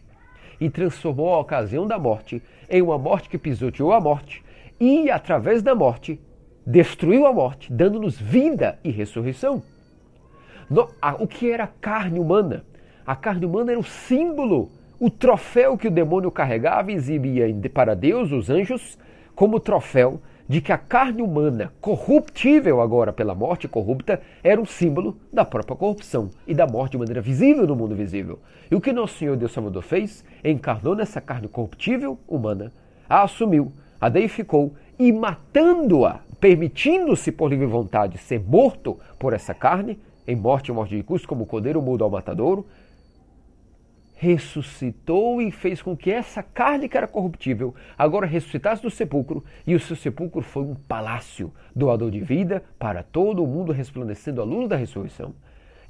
e 0.60 0.70
transformou 0.70 1.34
a 1.34 1.40
ocasião 1.40 1.84
da 1.84 1.98
morte 1.98 2.40
em 2.70 2.80
uma 2.80 2.96
morte 2.96 3.28
que 3.28 3.36
pisoteou 3.36 3.92
a 3.92 4.00
morte 4.00 4.44
e, 4.78 5.10
através 5.10 5.62
da 5.62 5.74
morte, 5.74 6.20
destruiu 6.64 7.26
a 7.26 7.32
morte, 7.32 7.72
dando-nos 7.72 8.16
vida 8.20 8.78
e 8.84 8.90
ressurreição. 8.90 9.62
No, 10.72 10.88
a, 11.02 11.22
o 11.22 11.26
que 11.28 11.50
era 11.50 11.64
a 11.64 11.66
carne 11.66 12.18
humana? 12.18 12.64
A 13.06 13.14
carne 13.14 13.44
humana 13.44 13.72
era 13.72 13.78
o 13.78 13.84
símbolo, 13.84 14.70
o 14.98 15.10
troféu 15.10 15.76
que 15.76 15.88
o 15.88 15.90
demônio 15.90 16.30
carregava 16.30 16.90
e 16.90 16.94
exibia 16.94 17.44
para 17.68 17.94
Deus, 17.94 18.32
os 18.32 18.48
anjos, 18.48 18.98
como 19.34 19.60
troféu 19.60 20.18
de 20.48 20.62
que 20.62 20.72
a 20.72 20.78
carne 20.78 21.20
humana, 21.20 21.74
corruptível 21.78 22.80
agora 22.80 23.12
pela 23.12 23.34
morte 23.34 23.68
corrupta, 23.68 24.22
era 24.42 24.58
um 24.58 24.64
símbolo 24.64 25.18
da 25.30 25.44
própria 25.44 25.76
corrupção 25.76 26.30
e 26.46 26.54
da 26.54 26.66
morte 26.66 26.92
de 26.92 26.98
maneira 26.98 27.20
visível 27.20 27.66
no 27.66 27.76
mundo 27.76 27.94
visível. 27.94 28.38
E 28.70 28.74
o 28.74 28.80
que 28.80 28.94
nosso 28.94 29.18
Senhor 29.18 29.36
Deus 29.36 29.52
Salvador 29.52 29.82
fez? 29.82 30.24
Encarnou 30.42 30.96
nessa 30.96 31.20
carne 31.20 31.48
corruptível 31.48 32.18
humana, 32.26 32.72
a 33.06 33.22
assumiu, 33.22 33.70
a 34.00 34.08
deificou 34.08 34.72
e 34.98 35.12
matando-a, 35.12 36.20
permitindo-se 36.40 37.30
por 37.30 37.50
livre 37.50 37.66
vontade 37.66 38.16
ser 38.16 38.40
morto 38.40 38.98
por 39.18 39.34
essa 39.34 39.52
carne, 39.52 39.98
em 40.26 40.36
morte 40.36 40.68
e 40.68 40.72
morte 40.72 40.96
de 40.96 41.02
cruz, 41.02 41.26
como 41.26 41.44
o 41.44 41.46
cordeiro 41.46 41.82
mudo 41.82 42.04
ao 42.04 42.10
matadouro, 42.10 42.66
ressuscitou 44.14 45.42
e 45.42 45.50
fez 45.50 45.82
com 45.82 45.96
que 45.96 46.08
essa 46.08 46.44
carne 46.44 46.88
que 46.88 46.96
era 46.96 47.08
corruptível 47.08 47.74
agora 47.98 48.24
ressuscitasse 48.24 48.80
do 48.80 48.88
sepulcro, 48.88 49.44
e 49.66 49.74
o 49.74 49.80
seu 49.80 49.96
sepulcro 49.96 50.42
foi 50.42 50.62
um 50.62 50.76
palácio, 50.76 51.52
doador 51.74 52.08
de 52.10 52.20
vida 52.20 52.62
para 52.78 53.02
todo 53.02 53.42
o 53.42 53.46
mundo, 53.48 53.72
resplandecendo 53.72 54.40
a 54.40 54.44
luz 54.44 54.68
da 54.68 54.76
ressurreição. 54.76 55.34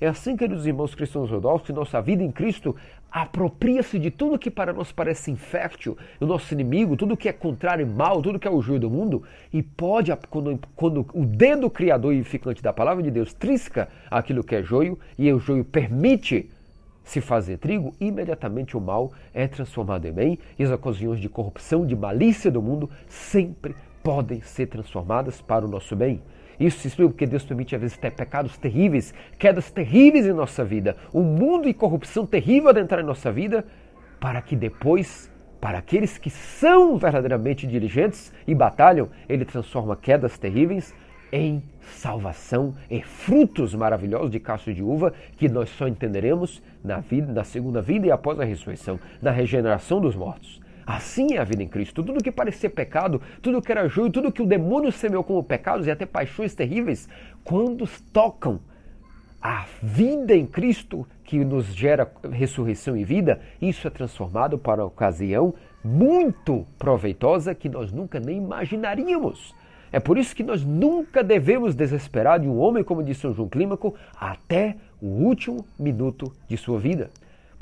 É 0.01 0.09
assim, 0.09 0.35
queridos 0.35 0.67
irmãos 0.67 0.95
cristãos 0.95 1.31
ortodoxos, 1.31 1.67
que 1.67 1.73
nossa 1.73 2.01
vida 2.01 2.25
em 2.25 2.33
Cristo 2.33 2.75
apropria-se 3.13 3.99
de 3.99 4.11
tudo 4.11 4.39
que 4.39 4.51
para 4.51 4.73
nós 4.73 4.91
parece 4.91 5.31
infértil, 5.31 5.99
o 6.19 6.25
nosso 6.25 6.55
inimigo, 6.55 6.97
tudo 6.97 7.17
que 7.17 7.29
é 7.29 7.33
contrário 7.33 7.87
e 7.87 7.89
mal, 7.89 8.23
tudo 8.23 8.39
que 8.39 8.49
é 8.49 8.51
o 8.51 8.63
joio 8.63 8.81
do 8.81 8.89
mundo, 8.89 9.23
e 9.53 9.63
pode, 9.63 10.11
quando, 10.31 10.59
quando 10.75 11.07
o 11.13 11.27
dedo 11.27 11.69
criador 11.69 12.15
e 12.15 12.17
edificante 12.17 12.63
da 12.63 12.73
palavra 12.73 13.03
de 13.03 13.11
Deus 13.11 13.35
trisca 13.35 13.89
aquilo 14.11 14.43
que 14.43 14.55
é 14.55 14.63
joio, 14.63 14.99
e 15.19 15.31
o 15.31 15.39
joio 15.39 15.65
permite 15.65 16.49
se 17.05 17.21
fazer 17.21 17.59
trigo, 17.59 17.95
imediatamente 18.01 18.77
o 18.77 18.81
mal 18.81 19.13
é 19.35 19.47
transformado 19.47 20.07
em 20.07 20.13
bem 20.13 20.39
e 20.59 20.65
as 20.65 20.71
ocasiões 20.71 21.21
de 21.21 21.29
corrupção, 21.29 21.85
de 21.85 21.97
malícia 21.97 22.51
do 22.51 22.63
mundo 22.63 22.89
sempre 23.09 23.75
podem 24.03 24.41
ser 24.41 24.67
transformadas 24.67 25.41
para 25.41 25.65
o 25.67 25.69
nosso 25.69 25.95
bem. 25.95 26.23
Isso 26.59 26.81
se 26.81 26.89
explica 26.89 27.11
porque 27.11 27.27
Deus 27.27 27.45
permite, 27.45 27.75
às 27.75 27.81
vezes, 27.81 27.97
ter 27.97 28.13
pecados 28.13 28.57
terríveis, 28.57 29.13
quedas 29.39 29.71
terríveis 29.71 30.27
em 30.27 30.33
nossa 30.33 30.65
vida, 30.65 30.97
um 31.13 31.23
mundo 31.23 31.69
e 31.69 31.75
corrupção 31.75 32.27
terrível 32.27 32.69
adentrar 32.71 33.01
em 33.01 33.07
nossa 33.07 33.33
vida, 33.33 33.65
para 34.21 34.41
que 34.41 34.55
depois, 34.55 35.31
para 35.61 35.79
aqueles 35.79 36.19
que 36.19 36.31
são 36.31 36.97
verdadeiramente 36.97 37.67
diligentes 37.67 38.33
e 38.47 38.55
batalham, 38.55 39.09
Ele 39.29 39.45
transforma 39.45 39.97
quedas 39.97 40.39
terríveis 40.39 40.95
em 41.33 41.63
salvação 41.81 42.75
e 42.91 43.03
frutos 43.03 43.75
maravilhosos 43.75 44.31
de 44.31 44.39
cacho 44.39 44.73
de 44.73 44.83
uva 44.83 45.15
que 45.37 45.49
nós 45.49 45.71
só 45.71 45.89
entenderemos 45.89 46.63
na 46.85 47.01
vida, 47.01 47.33
na 47.33 47.43
segunda 47.43 47.81
vida 47.81 48.07
e 48.07 48.13
após 48.13 48.39
a 48.39 48.45
ressurreição, 48.45 49.01
na 49.21 49.31
regeneração 49.31 50.01
dos 50.01 50.15
mortos. 50.15 50.62
Assim 50.87 51.35
é 51.35 51.39
a 51.39 51.45
vida 51.45 51.63
em 51.63 51.69
Cristo. 51.69 52.03
Tudo 52.03 52.23
que 52.23 52.33
parecia 52.33 52.69
pecado, 52.69 53.21
tudo 53.41 53.63
que 53.63 53.71
era 53.71 53.89
juio, 53.89 54.11
tudo 54.11 54.33
que 54.33 54.43
o 54.43 54.47
demônio 54.47 54.91
semeou 54.91 55.23
como 55.23 55.43
pecados 55.43 55.87
e 55.87 55.91
até 55.91 56.05
paixões 56.05 56.55
terríveis, 56.55 57.09
quando 57.45 57.89
tocam 58.13 58.61
a 59.41 59.67
vida 59.83 60.35
em 60.35 60.47
Cristo 60.47 61.07
que 61.25 61.45
nos 61.45 61.67
gera 61.67 62.11
ressurreição 62.31 62.97
e 62.97 63.05
vida, 63.05 63.41
isso 63.61 63.87
é 63.87 63.91
transformado 63.91 64.59
para 64.59 64.83
uma 64.83 64.87
ocasião 64.87 65.55
muito 65.85 66.65
proveitosa 66.79 67.55
que 67.55 67.69
nós 67.69 67.91
nunca 67.91 68.21
nem 68.21 68.39
imaginaríamos. 68.39 69.55
É 69.91 70.01
por 70.01 70.17
isso 70.17 70.35
que 70.35 70.43
nós 70.43 70.65
nunca 70.65 71.23
devemos 71.23 71.75
desesperar 71.75 72.41
de 72.41 72.49
um 72.49 72.59
homem, 72.59 72.83
como 72.83 73.03
disse 73.03 73.21
São 73.21 73.35
João 73.35 73.49
Clímaco, 73.49 73.95
até 74.19 74.77
o 75.01 75.07
último 75.07 75.67
minuto 75.79 76.33
de 76.49 76.57
sua 76.57 76.79
vida. 76.79 77.11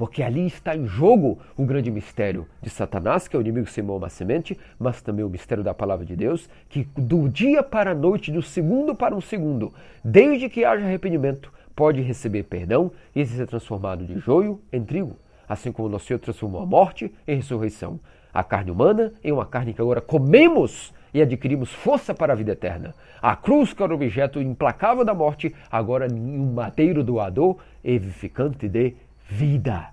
Porque 0.01 0.23
ali 0.23 0.47
está 0.47 0.75
em 0.75 0.87
jogo 0.87 1.39
o 1.59 1.67
grande 1.67 1.91
mistério 1.91 2.47
de 2.63 2.71
Satanás, 2.71 3.29
que 3.29 3.37
é 3.37 3.39
o 3.39 3.43
inimigo 3.43 3.69
semeou 3.69 3.99
uma 3.99 4.09
semente, 4.09 4.59
mas 4.79 5.03
também 5.03 5.23
o 5.23 5.29
mistério 5.29 5.63
da 5.63 5.75
palavra 5.75 6.07
de 6.07 6.17
Deus, 6.17 6.49
que 6.71 6.89
do 6.97 7.29
dia 7.29 7.63
para 7.63 7.91
a 7.91 7.95
noite, 7.95 8.33
do 8.33 8.41
segundo 8.41 8.95
para 8.95 9.15
um 9.15 9.21
segundo, 9.21 9.75
desde 10.03 10.49
que 10.49 10.65
haja 10.65 10.87
arrependimento, 10.87 11.53
pode 11.77 12.01
receber 12.01 12.45
perdão 12.45 12.91
e 13.15 13.27
ser 13.27 13.47
transformado 13.47 14.07
de 14.07 14.19
joio 14.19 14.59
em 14.73 14.83
trigo. 14.83 15.19
Assim 15.47 15.71
como 15.71 15.87
nosso 15.87 16.07
Senhor 16.07 16.19
transformou 16.19 16.63
a 16.63 16.67
morte 16.67 17.13
em 17.29 17.37
ressurreição. 17.37 18.01
A 18.33 18.43
carne 18.43 18.71
humana 18.71 19.13
em 19.23 19.33
uma 19.33 19.45
carne 19.45 19.75
que 19.75 19.83
agora 19.83 20.01
comemos 20.01 20.95
e 21.13 21.21
adquirimos 21.21 21.75
força 21.75 22.15
para 22.15 22.33
a 22.33 22.37
vida 22.37 22.53
eterna. 22.53 22.95
A 23.21 23.37
cruz, 23.37 23.75
que 23.75 23.83
era 23.83 23.93
o 23.93 23.97
objeto 23.97 24.41
implacável 24.41 25.05
da 25.05 25.13
morte, 25.13 25.55
agora 25.71 26.07
em 26.07 26.41
um 26.41 26.55
madeiro 26.55 27.05
doador 27.05 27.59
e 27.85 27.99
vivificante 27.99 28.67
de 28.67 28.95
vida. 29.31 29.89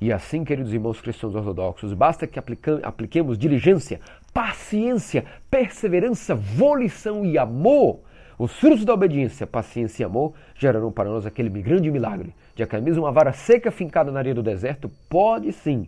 E 0.00 0.10
assim, 0.10 0.42
queridos 0.44 0.72
irmãos 0.72 1.00
cristãos 1.00 1.34
ortodoxos, 1.34 1.92
basta 1.92 2.26
que 2.26 2.40
apliquemos 2.82 3.36
diligência, 3.36 4.00
paciência, 4.32 5.26
perseverança, 5.50 6.34
volição 6.34 7.24
e 7.24 7.36
amor. 7.36 8.00
Os 8.38 8.58
frutos 8.58 8.86
da 8.86 8.94
obediência, 8.94 9.46
paciência 9.46 10.02
e 10.02 10.06
amor 10.06 10.32
gerarão 10.56 10.90
para 10.90 11.10
nós 11.10 11.26
aquele 11.26 11.50
grande 11.50 11.90
milagre 11.90 12.34
de 12.56 12.66
que 12.66 12.76
uma 12.98 13.12
vara 13.12 13.32
seca 13.32 13.70
fincada 13.70 14.10
na 14.10 14.18
areia 14.18 14.34
do 14.34 14.42
deserto 14.42 14.90
pode 15.08 15.52
sim 15.52 15.86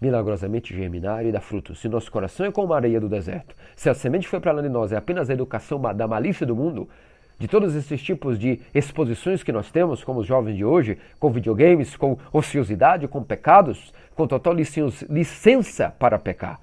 milagrosamente 0.00 0.76
germinar 0.76 1.24
e 1.24 1.32
dar 1.32 1.40
frutos. 1.40 1.80
Se 1.80 1.88
nosso 1.88 2.10
coração 2.12 2.46
é 2.46 2.52
como 2.52 2.72
a 2.72 2.76
areia 2.76 3.00
do 3.00 3.08
deserto, 3.08 3.54
se 3.74 3.88
a 3.88 3.94
semente 3.94 4.28
foi 4.28 4.40
para 4.40 4.52
lá 4.52 4.62
de 4.62 4.68
nós 4.68 4.92
é 4.92 4.96
apenas 4.96 5.28
a 5.28 5.32
educação 5.32 5.80
da 5.94 6.06
malícia 6.06 6.46
do 6.46 6.54
mundo, 6.54 6.88
de 7.38 7.46
todos 7.46 7.74
esses 7.74 8.02
tipos 8.02 8.38
de 8.38 8.60
exposições 8.74 9.42
que 9.42 9.52
nós 9.52 9.70
temos, 9.70 10.02
como 10.02 10.20
os 10.20 10.26
jovens 10.26 10.56
de 10.56 10.64
hoje, 10.64 10.98
com 11.20 11.30
videogames, 11.30 11.96
com 11.96 12.18
ociosidade, 12.32 13.06
com 13.06 13.22
pecados, 13.22 13.92
com 14.14 14.26
total 14.26 14.54
licença 14.54 15.94
para 15.98 16.18
pecar, 16.18 16.60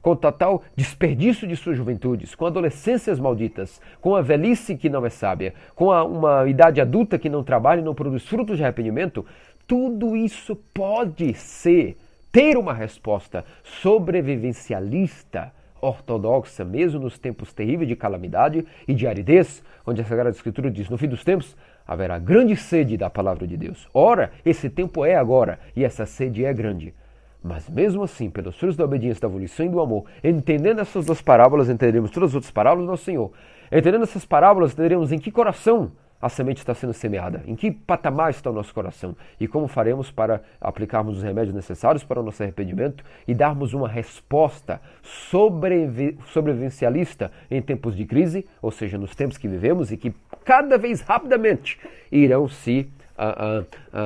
com 0.00 0.16
total 0.16 0.62
desperdício 0.74 1.46
de 1.46 1.56
suas 1.56 1.76
juventudes, 1.76 2.34
com 2.34 2.46
adolescências 2.46 3.20
malditas, 3.20 3.80
com 4.00 4.16
a 4.16 4.22
velhice 4.22 4.76
que 4.76 4.88
não 4.88 5.04
é 5.04 5.10
sábia, 5.10 5.52
com 5.74 5.92
a, 5.92 6.02
uma 6.02 6.48
idade 6.48 6.80
adulta 6.80 7.18
que 7.18 7.28
não 7.28 7.44
trabalha 7.44 7.80
e 7.80 7.84
não 7.84 7.94
produz 7.94 8.26
frutos 8.26 8.56
de 8.56 8.64
arrependimento, 8.64 9.26
tudo 9.66 10.16
isso 10.16 10.56
pode 10.72 11.34
ser 11.34 11.96
ter 12.32 12.56
uma 12.56 12.72
resposta 12.74 13.44
sobrevivencialista 13.62 15.52
ortodoxa, 15.84 16.64
mesmo 16.64 17.00
nos 17.00 17.18
tempos 17.18 17.52
terríveis 17.52 17.88
de 17.88 17.96
calamidade 17.96 18.64
e 18.88 18.94
de 18.94 19.06
aridez, 19.06 19.62
onde 19.86 20.00
a 20.00 20.04
Sagrada 20.04 20.30
Escritura 20.30 20.70
diz: 20.70 20.88
no 20.88 20.98
fim 20.98 21.08
dos 21.08 21.22
tempos 21.22 21.56
haverá 21.86 22.18
grande 22.18 22.56
sede 22.56 22.96
da 22.96 23.10
palavra 23.10 23.46
de 23.46 23.56
Deus. 23.56 23.88
Ora, 23.92 24.32
esse 24.44 24.70
tempo 24.70 25.04
é 25.04 25.14
agora 25.14 25.58
e 25.76 25.84
essa 25.84 26.06
sede 26.06 26.44
é 26.44 26.52
grande. 26.52 26.94
Mas 27.42 27.68
mesmo 27.68 28.02
assim, 28.02 28.30
pelos 28.30 28.56
frutos 28.56 28.76
da 28.76 28.84
obediência, 28.84 29.20
da 29.20 29.28
volição 29.28 29.66
e 29.66 29.68
do 29.68 29.78
amor, 29.78 30.06
entendendo 30.22 30.80
essas 30.80 31.04
duas 31.04 31.20
parábolas, 31.20 31.68
entenderemos 31.68 32.10
todas 32.10 32.30
as 32.30 32.34
outras 32.34 32.50
parábolas 32.50 32.88
do 32.88 32.96
Senhor. 32.96 33.30
Entendendo 33.70 34.04
essas 34.04 34.24
parábolas, 34.24 34.72
entenderemos 34.72 35.12
em 35.12 35.18
que 35.18 35.30
coração 35.30 35.92
a 36.24 36.28
semente 36.30 36.58
está 36.58 36.74
sendo 36.74 36.94
semeada? 36.94 37.42
Em 37.46 37.54
que 37.54 37.70
patamar 37.70 38.30
está 38.30 38.48
o 38.48 38.52
nosso 38.52 38.72
coração? 38.72 39.14
E 39.38 39.46
como 39.46 39.68
faremos 39.68 40.10
para 40.10 40.40
aplicarmos 40.58 41.18
os 41.18 41.22
remédios 41.22 41.54
necessários 41.54 42.02
para 42.02 42.18
o 42.18 42.22
nosso 42.22 42.42
arrependimento 42.42 43.04
e 43.28 43.34
darmos 43.34 43.74
uma 43.74 43.86
resposta 43.86 44.80
sobrevivencialista 45.02 47.30
em 47.50 47.60
tempos 47.60 47.94
de 47.94 48.06
crise, 48.06 48.46
ou 48.62 48.70
seja, 48.70 48.96
nos 48.96 49.14
tempos 49.14 49.36
que 49.36 49.46
vivemos 49.46 49.92
e 49.92 49.98
que 49.98 50.14
cada 50.46 50.78
vez 50.78 51.02
rapidamente 51.02 51.78
irão 52.10 52.48
se 52.48 52.88
uh, 53.18 53.60
uh, 53.60 53.64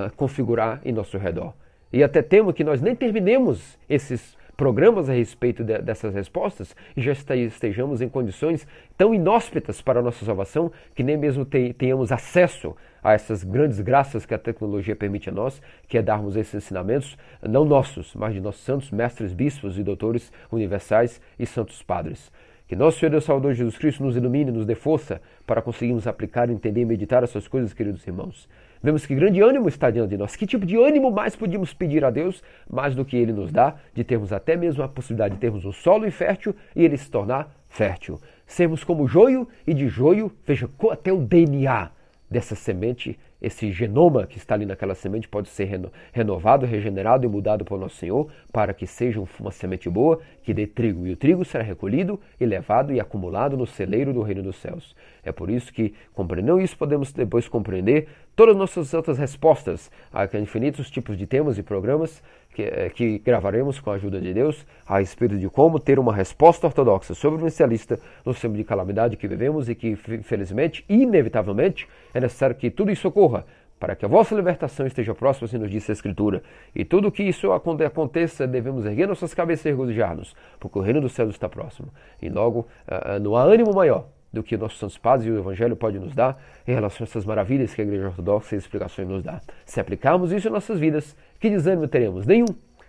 uh, 0.09 0.11
configurar 0.16 0.81
em 0.85 0.91
nosso 0.91 1.16
redor. 1.19 1.55
E 1.93 2.03
até 2.03 2.21
temo 2.21 2.53
que 2.53 2.64
nós 2.64 2.81
nem 2.81 2.97
terminemos 2.97 3.79
esses 3.89 4.37
programas 4.59 5.09
a 5.09 5.13
respeito 5.13 5.63
de, 5.63 5.79
dessas 5.79 6.13
respostas 6.13 6.75
e 6.97 7.01
já 7.01 7.13
estejamos 7.13 8.03
em 8.03 8.09
condições 8.09 8.67
tão 8.97 9.15
inóspitas 9.15 9.81
para 9.81 10.01
a 10.01 10.03
nossa 10.03 10.25
salvação 10.25 10.73
que 10.97 11.05
nem 11.05 11.17
mesmo 11.17 11.45
te, 11.45 11.73
tenhamos 11.73 12.11
acesso 12.11 12.75
a 13.01 13.13
essas 13.13 13.45
grandes 13.45 13.81
graças 13.81 14.27
que 14.27 14.35
a 14.35 14.39
tecnologia 14.39 14.97
permite 14.97 15.31
a 15.31 15.33
nós, 15.33 15.63
que 15.87 15.97
é 15.97 16.03
darmos 16.03 16.35
esses 16.35 16.55
ensinamentos, 16.55 17.17
não 17.41 17.65
nossos, 17.65 18.13
mas 18.17 18.35
de 18.35 18.41
nossos 18.41 18.65
santos 18.65 18.91
mestres, 18.91 19.33
bispos 19.33 19.79
e 19.79 19.85
doutores 19.85 20.33
universais 20.51 21.21
e 21.39 21.47
santos 21.47 21.81
padres. 21.81 22.33
Que 22.67 22.75
nosso 22.75 22.99
Senhor 22.99 23.13
Deus 23.13 23.25
Salvador 23.25 23.55
Jesus 23.55 23.79
Cristo 23.79 24.03
nos 24.03 24.17
ilumine, 24.17 24.51
nos 24.51 24.67
dê 24.67 24.75
força 24.75 25.23
para 25.47 25.63
conseguirmos 25.63 26.09
aplicar, 26.09 26.51
entender 26.51 26.81
e 26.81 26.85
meditar 26.85 27.23
essas 27.23 27.47
coisas, 27.47 27.73
queridos 27.73 28.05
irmãos. 28.05 28.49
Vemos 28.83 29.05
que 29.05 29.14
grande 29.14 29.41
ânimo 29.41 29.68
está 29.68 29.91
diante 29.91 30.11
de 30.11 30.16
nós. 30.16 30.37
Que 30.37 30.47
tipo 30.47 30.64
de 30.64 30.76
ânimo 30.76 31.11
mais 31.11 31.35
podíamos 31.35 31.74
pedir 31.74 32.05
a 32.05 32.11
Deus, 32.11 32.43
mais 32.70 32.95
do 32.95 33.05
que 33.05 33.16
Ele 33.16 33.33
nos 33.33 33.51
dá, 33.51 33.76
de 33.95 34.05
termos 34.05 34.33
até 34.33 34.57
mesmo 34.57 34.83
a 34.83 34.89
possibilidade 34.89 35.35
de 35.35 35.41
termos 35.41 35.64
um 35.64 35.72
solo 35.72 36.07
infértil 36.07 36.55
e 36.74 36.85
ele 36.85 36.97
se 36.97 37.11
tornar 37.11 37.55
fértil. 37.68 38.20
Sermos 38.47 38.85
como 38.85 39.07
joio 39.07 39.49
e 39.66 39.74
de 39.74 39.89
joio, 39.89 40.33
veja, 40.47 40.68
até 40.91 41.12
o 41.12 41.18
DNA 41.18 41.91
dessa 42.31 42.55
semente, 42.55 43.18
esse 43.41 43.72
genoma 43.72 44.26
que 44.26 44.37
está 44.37 44.55
ali 44.55 44.66
naquela 44.66 44.95
semente 44.95 45.29
pode 45.29 45.49
ser 45.49 45.64
reno, 45.64 45.93
renovado, 46.12 46.66
regenerado 46.66 47.24
e 47.24 47.29
mudado 47.29 47.64
por 47.64 47.79
nosso 47.79 47.97
Senhor 47.97 48.29
para 48.53 48.74
que 48.74 48.87
seja 48.87 49.22
uma 49.41 49.51
semente 49.51 49.89
boa 49.89 50.20
que 50.49 50.55
dê 50.55 50.66
trigo. 50.66 51.07
E 51.07 51.12
o 51.12 51.16
trigo 51.16 51.44
será 51.44 51.62
recolhido 51.62 52.18
e 52.40 52.46
levado 52.46 52.90
e 52.90 52.99
acumulado 52.99 53.55
no 53.55 53.66
celeiro 53.66 54.14
do 54.14 54.22
reino 54.22 54.42
dos 54.42 54.57
céus. 54.57 54.96
É 55.22 55.30
por 55.30 55.51
isso 55.51 55.70
que, 55.70 55.92
compreendendo 56.14 56.59
isso, 56.59 56.74
podemos 56.74 57.12
depois 57.12 57.46
compreender 57.46 58.09
todas 58.34 58.55
as 58.55 58.59
nossas 58.59 58.94
outras 58.94 59.18
respostas 59.18 59.90
a 60.11 60.24
infinitos 60.38 60.90
tipos 60.90 61.18
de 61.18 61.26
temas 61.26 61.59
e 61.59 61.62
programas 61.62 62.22
que, 62.55 62.62
eh, 62.62 62.88
que, 62.88 63.18
gravaremos 63.18 63.78
com 63.78 63.90
a 63.90 63.96
ajuda 63.96 64.18
de 64.22 64.32
Deus 64.32 64.64
a 64.86 65.01
respeito 65.01 65.36
de 65.36 65.51
como 65.51 65.78
ter 65.78 65.99
uma 65.99 66.14
resposta 66.14 66.66
ortodoxa 66.66 67.12
sobre 67.12 67.40
o 67.40 67.42
inicialista 67.42 67.99
no 68.24 68.32
tempo 68.32 68.57
de 68.57 68.64
calamidade 68.64 69.18
que 69.18 69.28
vivemos 69.28 69.68
e 69.68 69.74
que, 69.74 69.90
infelizmente, 69.90 70.82
inevitavelmente, 70.88 71.86
é 72.14 72.20
necessário 72.20 72.57
que 72.57 72.70
tudo 72.70 72.90
isso 72.90 73.07
ocorra 73.07 73.44
para 73.79 73.95
que 73.95 74.05
a 74.05 74.09
vossa 74.09 74.35
libertação 74.35 74.87
esteja 74.87 75.14
próxima, 75.14 75.47
assim 75.47 75.59
nos 75.59 75.70
diz 75.70 75.89
a 75.89 75.93
Escritura. 75.93 76.43
E 76.74 76.85
tudo 76.85 77.12
que 77.12 77.22
isso 77.22 77.53
aconteça, 77.53 78.47
devemos 78.47 78.85
erguer 78.85 79.07
nossas 79.07 79.33
cabeças 79.33 79.66
e 79.66 79.70
regozijar-nos, 79.70 80.35
porque 80.59 80.79
o 80.79 80.83
reino 80.83 81.01
dos 81.01 81.12
céus 81.12 81.31
está 81.31 81.49
próximo. 81.49 81.89
E 82.20 82.29
logo, 82.29 82.66
uh, 82.87 83.18
não 83.20 83.37
há 83.37 83.43
ânimo 83.43 83.74
maior 83.74 84.07
do 84.33 84.43
que 84.43 84.57
nossos 84.57 84.79
santos 84.79 84.99
padres 84.99 85.26
e 85.26 85.31
o 85.31 85.39
Evangelho 85.39 85.76
pode 85.76 85.99
nos 85.99 86.14
dar 86.14 86.43
em 86.66 86.72
relação 86.72 87.05
a 87.05 87.09
essas 87.09 87.24
maravilhas 87.24 87.74
que 87.74 87.81
a 87.81 87.85
Igreja 87.85 88.09
Ortodoxa 88.09 88.55
e 88.55 88.59
as 88.59 88.64
explicações 88.64 89.09
nos 89.09 89.22
dá. 89.22 89.41
Se 89.64 89.81
aplicarmos 89.81 90.33
isso 90.33 90.49
em 90.49 90.51
nossas 90.51 90.79
vidas, 90.79 91.16
que 91.41 91.49
desânimo 91.49 91.89
teremos? 91.89 92.26
Nenhum. 92.26 92.47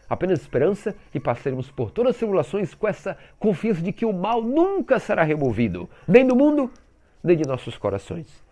Apenas 0.10 0.42
esperança 0.42 0.96
e 1.14 1.20
passaremos 1.20 1.70
por 1.70 1.92
todas 1.92 2.12
as 2.12 2.18
tribulações 2.18 2.74
com 2.74 2.88
essa 2.88 3.16
confiança 3.38 3.82
de 3.82 3.94
que 3.94 4.06
o 4.06 4.12
mal 4.12 4.42
nunca 4.42 4.98
será 4.98 5.24
removido, 5.24 5.88
nem 6.08 6.26
do 6.26 6.36
mundo, 6.36 6.72
nem 7.24 7.38
de 7.38 7.48
nossos 7.48 7.78
corações. 7.78 8.49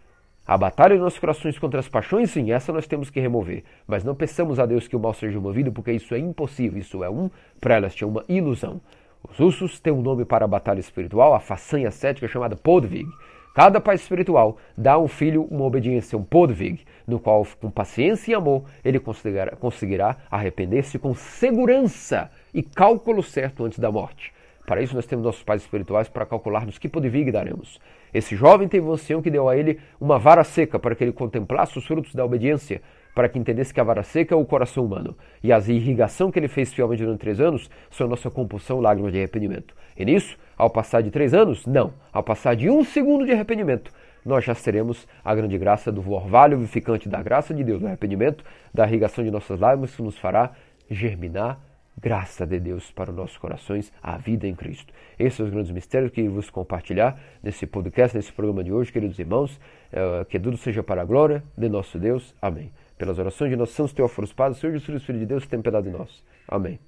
A 0.48 0.58
batalha 0.58 0.96
de 0.96 1.02
nossos 1.02 1.20
corações 1.20 1.60
contra 1.60 1.78
as 1.78 1.90
paixões, 1.90 2.32
sim, 2.32 2.54
essa 2.54 2.72
nós 2.72 2.88
temos 2.88 3.10
que 3.10 3.20
remover. 3.20 3.66
Mas 3.86 4.06
não 4.06 4.16
peçamos 4.16 4.62
a 4.62 4.66
Deus 4.66 4.88
que 4.88 4.96
o 4.96 5.00
mal 5.00 5.14
seja 5.14 5.34
removido, 5.34 5.74
porque 5.74 5.92
isso 5.92 6.16
é 6.16 6.20
impossível, 6.20 6.80
isso 6.80 7.04
é 7.04 7.10
um 7.10 7.30
prelast, 7.60 8.02
é 8.02 8.08
uma 8.08 8.24
ilusão. 8.30 8.80
Os 9.30 9.38
russos 9.38 9.78
têm 9.82 9.92
um 9.92 10.02
nome 10.02 10.24
para 10.24 10.46
a 10.46 10.48
batalha 10.48 10.80
espiritual, 10.80 11.34
a 11.34 11.42
façanha 11.42 11.92
cética 11.92 12.30
chamada 12.30 12.56
Podvig. 12.56 13.10
Cada 13.54 13.82
pai 13.82 13.96
espiritual 13.96 14.58
dá 14.78 14.94
ao 14.94 15.10
filho 15.10 15.44
uma 15.52 15.66
obediência, 15.66 16.18
um 16.18 16.24
Podvig, 16.24 16.86
no 17.06 17.20
qual, 17.20 17.46
com 17.60 17.70
paciência 17.70 18.32
e 18.32 18.34
amor, 18.34 18.64
ele 18.86 19.02
conseguirá, 19.02 19.54
conseguirá 19.58 20.16
arrepender-se 20.32 20.98
com 20.98 21.14
segurança 21.14 22.32
e 22.54 22.64
cálculo 22.64 23.22
certo 23.22 23.66
antes 23.66 23.80
da 23.80 23.92
morte. 23.92 24.32
Para 24.66 24.82
isso, 24.82 24.96
nós 24.96 25.06
temos 25.06 25.26
nossos 25.26 25.44
pais 25.44 25.62
espirituais 25.62 26.08
para 26.08 26.26
calcularmos 26.26 26.78
que 26.78 26.88
Podvig 26.88 27.32
daremos. 27.34 27.82
Esse 28.14 28.36
jovem 28.36 28.68
teve 28.68 28.86
um 28.86 28.92
ancião 28.92 29.22
que 29.22 29.30
deu 29.30 29.50
a 29.50 29.58
ele 29.58 29.80
uma 30.00 30.18
vara 30.18 30.44
seca 30.44 30.80
para 30.80 30.96
que 30.96 31.04
ele 31.04 31.12
contemplasse 31.12 31.78
os 31.78 31.86
frutos 31.86 32.16
da 32.16 32.24
obediência, 32.24 32.82
para 33.14 33.28
que 33.28 33.40
entendesse 33.40 33.74
que 33.74 33.80
a 33.80 33.84
vara 33.84 34.04
seca 34.04 34.36
é 34.36 34.38
o 34.38 34.46
coração 34.46 34.86
humano. 34.86 35.16
E 35.44 35.52
a 35.52 35.58
irrigação 35.58 36.32
que 36.32 36.40
ele 36.40 36.48
fez 36.48 36.74
fielmente 36.74 37.04
durante 37.04 37.20
três 37.20 37.40
anos 37.40 37.70
são 37.90 38.08
nossa 38.08 38.30
compulsão, 38.30 38.80
lágrimas 38.80 39.12
de 39.12 39.18
arrependimento. 39.18 39.76
E 39.98 40.06
nisso, 40.06 40.38
ao 40.58 40.70
passar 40.70 41.02
de 41.02 41.10
três 41.10 41.34
anos, 41.34 41.66
não. 41.66 41.94
Ao 42.14 42.24
passar 42.24 42.56
de 42.56 42.70
um 42.70 42.84
segundo 42.84 43.26
de 43.26 43.32
arrependimento, 43.32 43.92
nós 44.26 44.44
já 44.44 44.54
seremos 44.54 45.08
a 45.24 45.34
grande 45.34 45.58
graça 45.58 45.92
do 45.92 46.12
orvalho 46.12 46.58
vivificante 46.58 47.10
da 47.10 47.22
graça 47.24 47.54
de 47.54 47.64
Deus, 47.64 47.80
do 47.80 47.88
arrependimento, 47.88 48.44
da 48.74 48.86
irrigação 48.86 49.24
de 49.24 49.32
nossas 49.32 49.60
lágrimas, 49.60 49.96
que 49.96 50.02
nos 50.02 50.18
fará 50.18 50.52
germinar 50.90 51.60
graça 52.00 52.46
de 52.46 52.60
Deus 52.60 52.92
para 52.92 53.10
os 53.10 53.16
nossos 53.16 53.38
corações, 53.38 53.92
a 54.02 54.18
vida 54.18 54.48
em 54.48 54.56
Cristo. 54.56 54.94
Esses 55.18 55.36
são 55.36 55.46
os 55.46 55.52
grandes 55.52 55.72
mistérios 55.72 56.12
que 56.12 56.28
vos 56.28 56.50
compartilhar 56.50 57.20
nesse 57.42 57.66
podcast, 57.66 58.16
nesse 58.16 58.32
programa 58.32 58.64
de 58.64 58.72
hoje, 58.72 58.92
queridos 58.92 59.18
irmãos. 59.18 59.60
Eh, 59.92 60.26
que 60.30 60.40
tudo 60.40 60.58
seja 60.58 60.84
para 60.84 61.02
a 61.02 61.06
glória 61.06 61.44
de 61.58 61.70
nosso 61.70 61.98
Deus. 61.98 62.36
Amém. 62.42 62.72
Pelas 62.98 63.18
orações 63.18 63.50
de 63.50 63.56
nossos 63.56 63.76
santos 63.76 63.94
Teóforos 63.94 64.34
Padres, 64.34 64.60
Senhor 64.60 64.74
Jesus, 64.74 65.04
Filho 65.04 65.20
de 65.20 65.26
Deus, 65.26 65.48
tem 65.48 65.62
piedade 65.62 65.90
de 65.90 65.98
nós. 65.98 66.24
Amém. 66.48 66.80